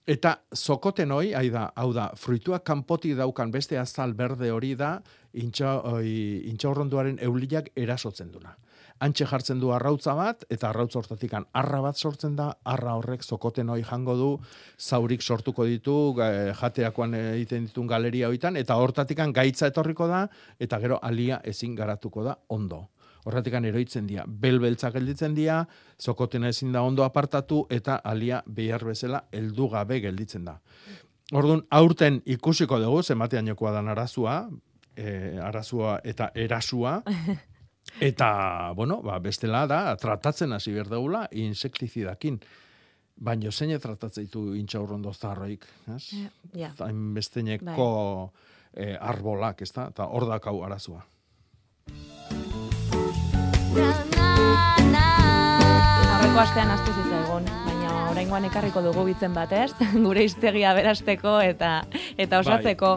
eta 0.06 0.40
zokoten 0.56 1.12
hoi, 1.12 1.34
hau 1.34 1.46
da, 1.52 1.72
hau 1.76 1.92
da, 1.92 2.10
fruituak 2.16 2.64
kanpotik 2.64 3.16
daukan 3.18 3.50
beste 3.50 3.78
azal 3.78 4.14
berde 4.14 4.50
hori 4.50 4.74
da, 4.74 5.00
intxaurronduaren 5.32 7.18
euliak 7.22 7.70
erasotzen 7.76 8.32
duna. 8.32 8.56
Antxe 9.00 9.24
jartzen 9.24 9.60
du 9.62 9.70
arrautza 9.72 10.12
bat, 10.12 10.42
eta 10.52 10.68
arrautza 10.68 10.98
hortatikan 11.00 11.46
arra 11.56 11.80
bat 11.80 11.96
sortzen 11.96 12.34
da, 12.36 12.50
arra 12.68 12.98
horrek 12.98 13.22
zokoten 13.24 13.70
hoi 13.72 13.80
jango 13.82 14.16
du, 14.16 14.30
zaurik 14.76 15.22
sortuko 15.22 15.64
ditu, 15.64 16.12
ga- 16.18 16.52
jateakoan 16.52 17.14
egiten 17.14 17.64
ditun 17.70 17.88
galeria 17.88 18.28
hoitan, 18.28 18.58
eta 18.60 18.76
hortatikan 18.76 19.32
gaitza 19.32 19.70
etorriko 19.72 20.06
da, 20.10 20.26
eta 20.58 20.78
gero 20.82 20.98
alia 21.00 21.40
ezin 21.44 21.74
garatuko 21.74 22.24
da 22.24 22.36
ondo. 22.48 22.88
Horratikan 23.28 23.66
eroitzen 23.68 24.06
dira, 24.08 24.24
belbeltza 24.26 24.90
gelditzen 24.94 25.34
dira, 25.36 25.60
zokotena 26.00 26.48
ezin 26.48 26.72
da 26.72 26.82
ondo 26.82 27.04
apartatu, 27.04 27.66
eta 27.70 28.00
alia 28.04 28.42
behar 28.46 28.84
bezala 28.88 29.24
heldu 29.32 29.68
gabe 29.68 30.00
gelditzen 30.00 30.46
da. 30.48 30.56
Orduan, 31.36 31.62
aurten 31.70 32.22
ikusiko 32.26 32.80
dugu, 32.80 33.02
zenbatean 33.02 33.52
jokoa 33.52 33.74
dan 33.76 33.90
arazua, 33.92 34.40
e, 34.96 35.38
arazua 35.42 36.00
eta 36.04 36.30
erasua, 36.34 37.02
eta, 38.10 38.30
bueno, 38.76 39.00
ba, 39.02 39.18
bestela 39.22 39.66
da, 39.70 39.82
tratatzen 40.00 40.56
hasi 40.56 40.74
behar 40.74 40.90
dugula, 40.90 41.26
insektizidakin. 41.30 42.40
Baina 43.20 43.52
zein 43.52 43.76
tratatzen 43.76 44.24
ditu 44.24 44.54
intxaurrondo 44.56 45.12
zarroik, 45.12 45.66
ez? 45.94 46.24
Ja. 46.56 46.70
Zain 46.72 47.10
besteneko 47.14 47.90
eh, 48.72 48.96
arbolak, 48.96 49.60
ez 49.60 49.72
da? 49.76 49.90
Eta 49.92 50.08
hor 50.08 50.24
dakau 50.30 50.62
arazua. 50.64 51.04
Aurreko 56.10 56.40
astean 56.42 56.70
astu 56.74 56.90
zitzaigun, 56.90 57.44
baina 57.66 57.90
oraingoan 58.10 58.46
ekarriko 58.48 58.82
dugu 58.82 59.04
bitzen 59.06 59.34
batez, 59.36 59.70
gure 60.06 60.24
hiztegia 60.26 60.72
berasteko 60.74 61.36
eta 61.44 61.84
eta 62.18 62.40
osatzeko. 62.42 62.90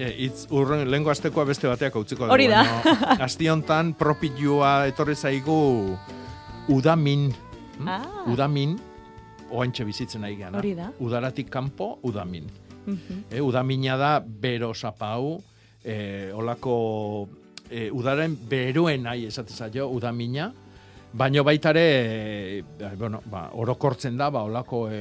E, 0.00 0.08
itz, 0.28 0.46
urren, 0.54 0.86
lehenko 0.88 1.10
astekoa 1.12 1.44
beste 1.50 1.68
bateak 1.68 1.96
utziko 1.98 2.24
dugu. 2.24 2.32
Hori 2.36 2.46
da. 2.48 2.62
baina 2.62 3.26
Asti 3.26 3.50
hontan 3.52 3.92
propilua 3.98 4.86
etorri 4.88 5.16
zaigu 5.18 5.58
udamin. 6.72 7.26
hm? 7.80 7.88
Ah. 7.88 8.24
Udamin, 8.30 8.78
oantxe 9.50 9.84
bizitzen 9.84 10.22
nahi 10.22 10.36
gana. 10.38 10.58
Hori 10.62 10.74
da. 10.78 10.92
Udaratik 11.00 11.50
kanpo, 11.50 11.98
udamin. 12.06 12.46
Mhm. 12.86 13.24
E, 13.30 13.40
udamina 13.42 13.96
da 14.00 14.20
bero 14.24 14.72
zapau, 14.74 15.42
e, 15.84 16.30
olako 16.32 17.28
e, 17.70 17.88
udaren 17.94 18.34
beroen 18.50 19.06
nahi 19.06 19.26
esate 19.30 19.54
zaio 19.54 19.88
udamina, 19.88 20.50
baino 21.12 21.44
baitare, 21.44 21.84
e, 22.78 22.90
bueno, 22.98 23.22
ba, 23.30 23.48
orokortzen 23.54 24.16
da, 24.18 24.30
ba, 24.30 24.42
olako 24.46 24.88
e, 24.90 25.00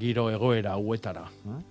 giro 0.00 0.28
egoera 0.30 0.72
hauetara. 0.72 1.24
eh? 1.52 1.62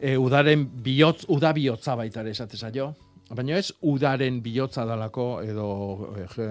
E, 0.00 0.16
udaren 0.18 0.66
bihotz, 0.82 1.24
uda 1.28 1.52
bihotza 1.52 1.94
baitare 1.96 2.34
esate 2.34 2.56
zaio, 2.56 2.90
baina 3.30 3.56
ez 3.56 3.70
udaren 3.80 4.42
bihotza 4.42 4.84
dalako 4.84 5.28
edo 5.42 5.68
e, 6.18 6.50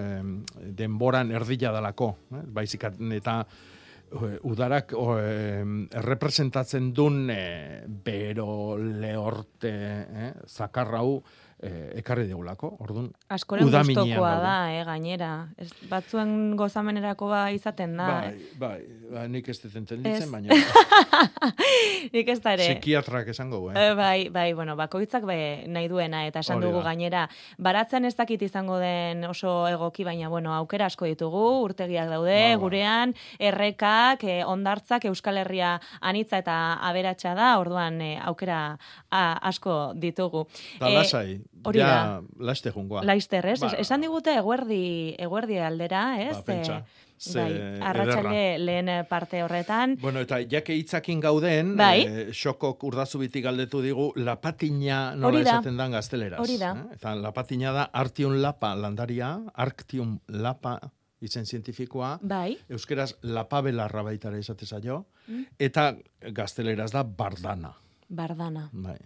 denboran 0.74 1.30
erdila 1.30 1.72
dalako, 1.74 2.14
eh? 2.32 2.42
baizik 2.46 2.88
eta 3.18 3.38
eh, 3.44 4.38
udarak 4.42 4.92
o, 4.98 5.18
em, 5.18 5.84
errepresentatzen 5.92 6.92
duen 6.94 7.30
e, 7.30 7.82
bero 7.86 8.76
lehorte 8.78 9.72
eh, 9.72 10.32
zakarrau 10.46 11.22
e, 11.64 11.70
ekarri 12.00 12.26
deulako. 12.28 12.70
Orduan, 12.84 13.08
Askoren 13.32 13.70
gustokoa 13.72 14.34
da, 14.42 14.54
eh, 14.74 14.84
gainera. 14.84 15.30
Ez, 15.58 15.70
batzuen 15.90 16.54
gozamenerako 16.60 17.28
ba 17.32 17.46
izaten 17.54 17.96
da. 17.96 18.06
Bai, 18.06 18.34
bai, 18.60 18.78
bai, 19.14 19.24
nik 19.32 19.48
ez 19.48 19.58
dut 19.62 19.74
entenditzen, 19.80 20.30
baina 20.32 20.54
Nik 22.14 22.28
ez 22.28 22.38
da 22.44 22.52
ere. 22.54 22.66
psikiatrak 22.74 23.28
esango, 23.32 23.60
eh? 23.72 23.74
Eh, 23.80 23.94
bai, 23.96 24.28
bai, 24.28 24.52
bueno, 24.54 24.76
bakoitzak 24.76 25.24
be 25.28 25.38
nahi 25.68 25.88
duena 25.88 26.24
eta 26.28 26.40
esan 26.44 26.60
dugu 26.62 26.82
gainera. 26.84 27.26
Baratzen 27.58 28.04
ez 28.04 28.14
dakit 28.18 28.42
izango 28.42 28.78
den 28.82 29.24
oso 29.24 29.66
egoki, 29.68 30.04
baina 30.04 30.28
bueno, 30.28 30.52
aukera 30.54 30.86
asko 30.90 31.06
ditugu, 31.08 31.44
urtegiak 31.64 32.08
daude, 32.12 32.34
Ba, 32.34 32.54
ba. 32.56 32.60
gurean, 32.62 33.14
errekak, 33.38 34.24
eh, 34.24 34.42
ondartzak, 34.44 35.04
Euskal 35.10 35.38
Herria 35.42 35.78
anitza 36.00 36.38
eta 36.42 36.58
aberatsa 36.88 37.34
da, 37.34 37.54
orduan 37.58 38.00
eh, 38.04 38.18
aukera 38.22 38.76
a, 39.10 39.24
asko 39.48 39.92
ditugu. 39.96 40.46
Eta 40.76 40.92
Eh, 40.94 41.40
hori 41.62 41.78
ja, 41.78 41.86
da. 41.86 42.22
laste 42.38 42.70
jungoa. 42.70 43.02
Laister, 43.04 43.46
ez? 43.46 43.60
Ba, 43.60 43.66
Es- 43.68 43.78
Esan 43.86 44.00
digute 44.00 44.34
eguerdi, 44.36 45.14
eguerdi 45.18 45.58
aldera, 45.58 46.20
ez? 46.22 46.36
Ba, 46.36 46.42
pentsa, 46.44 46.78
Eh, 47.16 47.30
ze 47.30 47.38
bai, 47.40 47.80
arratsalde 47.80 48.58
lehen 48.58 48.88
parte 49.08 49.42
horretan. 49.44 49.96
Bueno, 50.00 50.18
eta 50.20 50.40
jake 50.40 50.74
hitzakin 50.74 51.20
gauden, 51.20 51.76
Bai. 51.76 52.02
eh, 52.02 52.26
xokok 52.32 52.82
urdazubitik 52.84 53.44
galdetu 53.44 53.80
digu, 53.80 54.12
lapatina 54.16 55.14
nola 55.14 55.28
Hori 55.28 55.44
da. 55.44 55.50
esaten 55.52 55.76
dan 55.76 55.92
gazteleraz. 55.92 56.40
Hori 56.40 56.58
da. 56.58 56.72
eh? 56.72 56.94
Eta 56.94 57.14
lapatina 57.14 57.72
da 57.72 57.84
artium 57.92 58.34
lapa 58.42 58.74
landaria, 58.74 59.38
arctium 59.54 60.18
lapa 60.28 60.80
izen 61.20 61.46
zientifikoa, 61.46 62.18
Bai. 62.20 62.58
euskeraz 62.68 63.14
lapabelarra 63.22 64.02
baitara 64.02 64.36
esate 64.36 64.66
zaio, 64.66 65.06
Mm. 65.28 65.44
eta 65.58 65.96
gazteleraz 66.32 66.90
da 66.92 67.02
bardana. 67.04 67.72
Bardana. 68.08 68.68
Bai. 68.72 68.98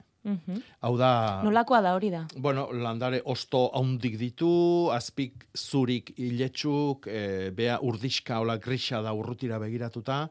Hau 0.80 0.96
da... 0.98 1.40
Nolakoa 1.44 1.80
da 1.80 1.94
hori 1.96 2.10
da? 2.10 2.26
Bueno, 2.36 2.68
landare 2.72 3.22
osto 3.24 3.70
haundik 3.74 4.18
ditu, 4.20 4.90
azpik 4.92 5.46
zurik 5.56 6.12
iletsuk, 6.18 7.06
e, 7.06 7.50
bea 7.50 7.78
urdiska 7.82 8.40
ola 8.40 8.58
grisa 8.58 9.00
da 9.02 9.12
urrutira 9.16 9.58
begiratuta, 9.58 10.28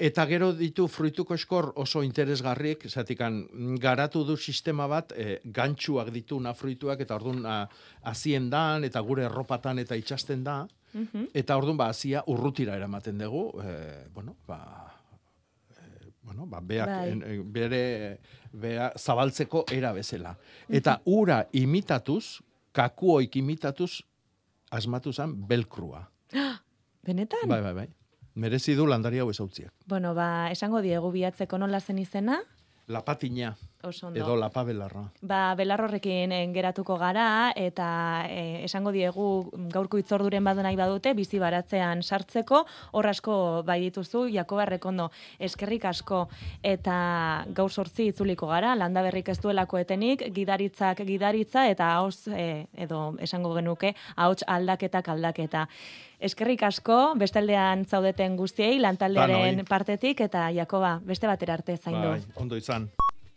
eta 0.00 0.24
gero 0.26 0.52
ditu 0.56 0.88
fruituko 0.88 1.34
eskor 1.36 1.72
oso 1.76 2.02
interesgarriek, 2.02 2.88
zatikan 2.88 3.42
garatu 3.78 4.24
du 4.24 4.36
sistema 4.36 4.86
bat, 4.88 5.12
e, 5.12 5.40
gantxuak 5.44 6.10
ditu 6.10 6.40
na 6.40 6.54
fruituak, 6.54 7.00
eta 7.00 7.14
orduan 7.20 7.44
a, 7.46 7.68
aziendan, 8.10 8.84
eta 8.84 9.00
gure 9.00 9.24
erropatan 9.28 9.78
eta 9.78 9.94
itxasten 9.96 10.44
da, 10.44 10.66
Mhm. 10.92 11.28
eta 11.34 11.56
orduan 11.56 11.76
ba, 11.76 11.86
azia 11.88 12.24
urrutira 12.26 12.74
eramaten 12.74 13.18
dugu, 13.18 13.60
e, 13.62 14.08
bueno, 14.12 14.34
ba, 14.48 14.89
bueno, 16.30 16.46
ba, 16.46 16.60
beak, 16.62 16.86
Bai. 16.86 17.08
en- 17.10 17.22
en- 17.22 17.52
bere 17.52 18.20
bea 18.52 18.92
zabaltzeko 18.96 19.64
era 19.72 19.92
bezala. 19.92 20.36
Eta 20.68 21.00
ura 21.04 21.48
imitatuz, 21.52 22.38
kakuoik 22.72 23.34
imitatuz, 23.36 24.02
asmatu 24.70 25.12
zen 25.12 25.34
belkrua. 25.48 26.04
Benetan? 27.02 27.48
Bai, 27.48 27.60
bai, 27.62 27.72
bai. 27.74 27.88
Merezi 28.34 28.76
du 28.78 28.86
landari 28.86 29.18
hau 29.18 29.28
ezautziak. 29.30 29.72
Bueno, 29.86 30.14
ba, 30.14 30.50
esango 30.52 30.80
diegu 30.82 31.10
bihatzeko 31.10 31.58
nola 31.58 31.80
zen 31.80 31.98
izena? 31.98 32.38
Lapatina 32.86 33.56
Oso 33.82 34.08
ondo. 34.08 34.20
edo 34.20 34.36
lapabelarra. 34.36 35.06
Ba, 35.24 35.54
belar 35.56 35.80
horrekin 35.80 36.32
eh, 36.36 36.42
geratuko 36.52 36.98
gara, 37.00 37.52
eta 37.56 38.26
eh, 38.28 38.60
esango 38.66 38.92
diegu 38.92 39.28
gaurko 39.72 39.96
itzorduren 39.96 40.44
badu 40.44 40.60
nahi 40.60 40.76
badute, 40.76 41.14
bizi 41.16 41.40
baratzean 41.40 42.02
sartzeko, 42.02 42.66
hor 42.92 43.08
asko 43.08 43.62
bai 43.64 43.78
dituzu, 43.86 44.26
Jakoba 44.34 44.66
Rekondo, 44.68 45.08
eskerrik 45.38 45.86
asko, 45.88 46.26
eta 46.62 47.46
gaur 47.56 47.72
sortzi 47.72 48.10
itzuliko 48.12 48.50
gara, 48.52 48.74
landa 48.76 49.00
berrik 49.06 49.32
ez 49.32 49.38
duelako 49.40 49.80
etenik, 49.80 50.26
gidaritzak 50.36 51.00
gidaritza, 51.08 51.64
eta 51.72 51.94
hauz, 51.96 52.28
eh, 52.28 52.66
edo 52.76 53.14
esango 53.18 53.54
genuke, 53.56 53.94
ahots 54.16 54.44
aldaketak 54.46 55.08
aldaketa. 55.08 55.68
Eskerrik 56.20 56.66
asko, 56.68 57.14
bestaldean 57.16 57.86
zaudeten 57.88 58.36
guztiei, 58.36 58.76
lantaldearen 58.78 59.64
partetik, 59.64 60.20
eta 60.20 60.50
Jakoba, 60.52 60.98
beste 61.00 61.30
batera 61.30 61.56
arte 61.56 61.78
zaindu. 61.78 62.10
Bai, 62.10 62.20
ondo 62.36 62.60
izan. 62.60 62.90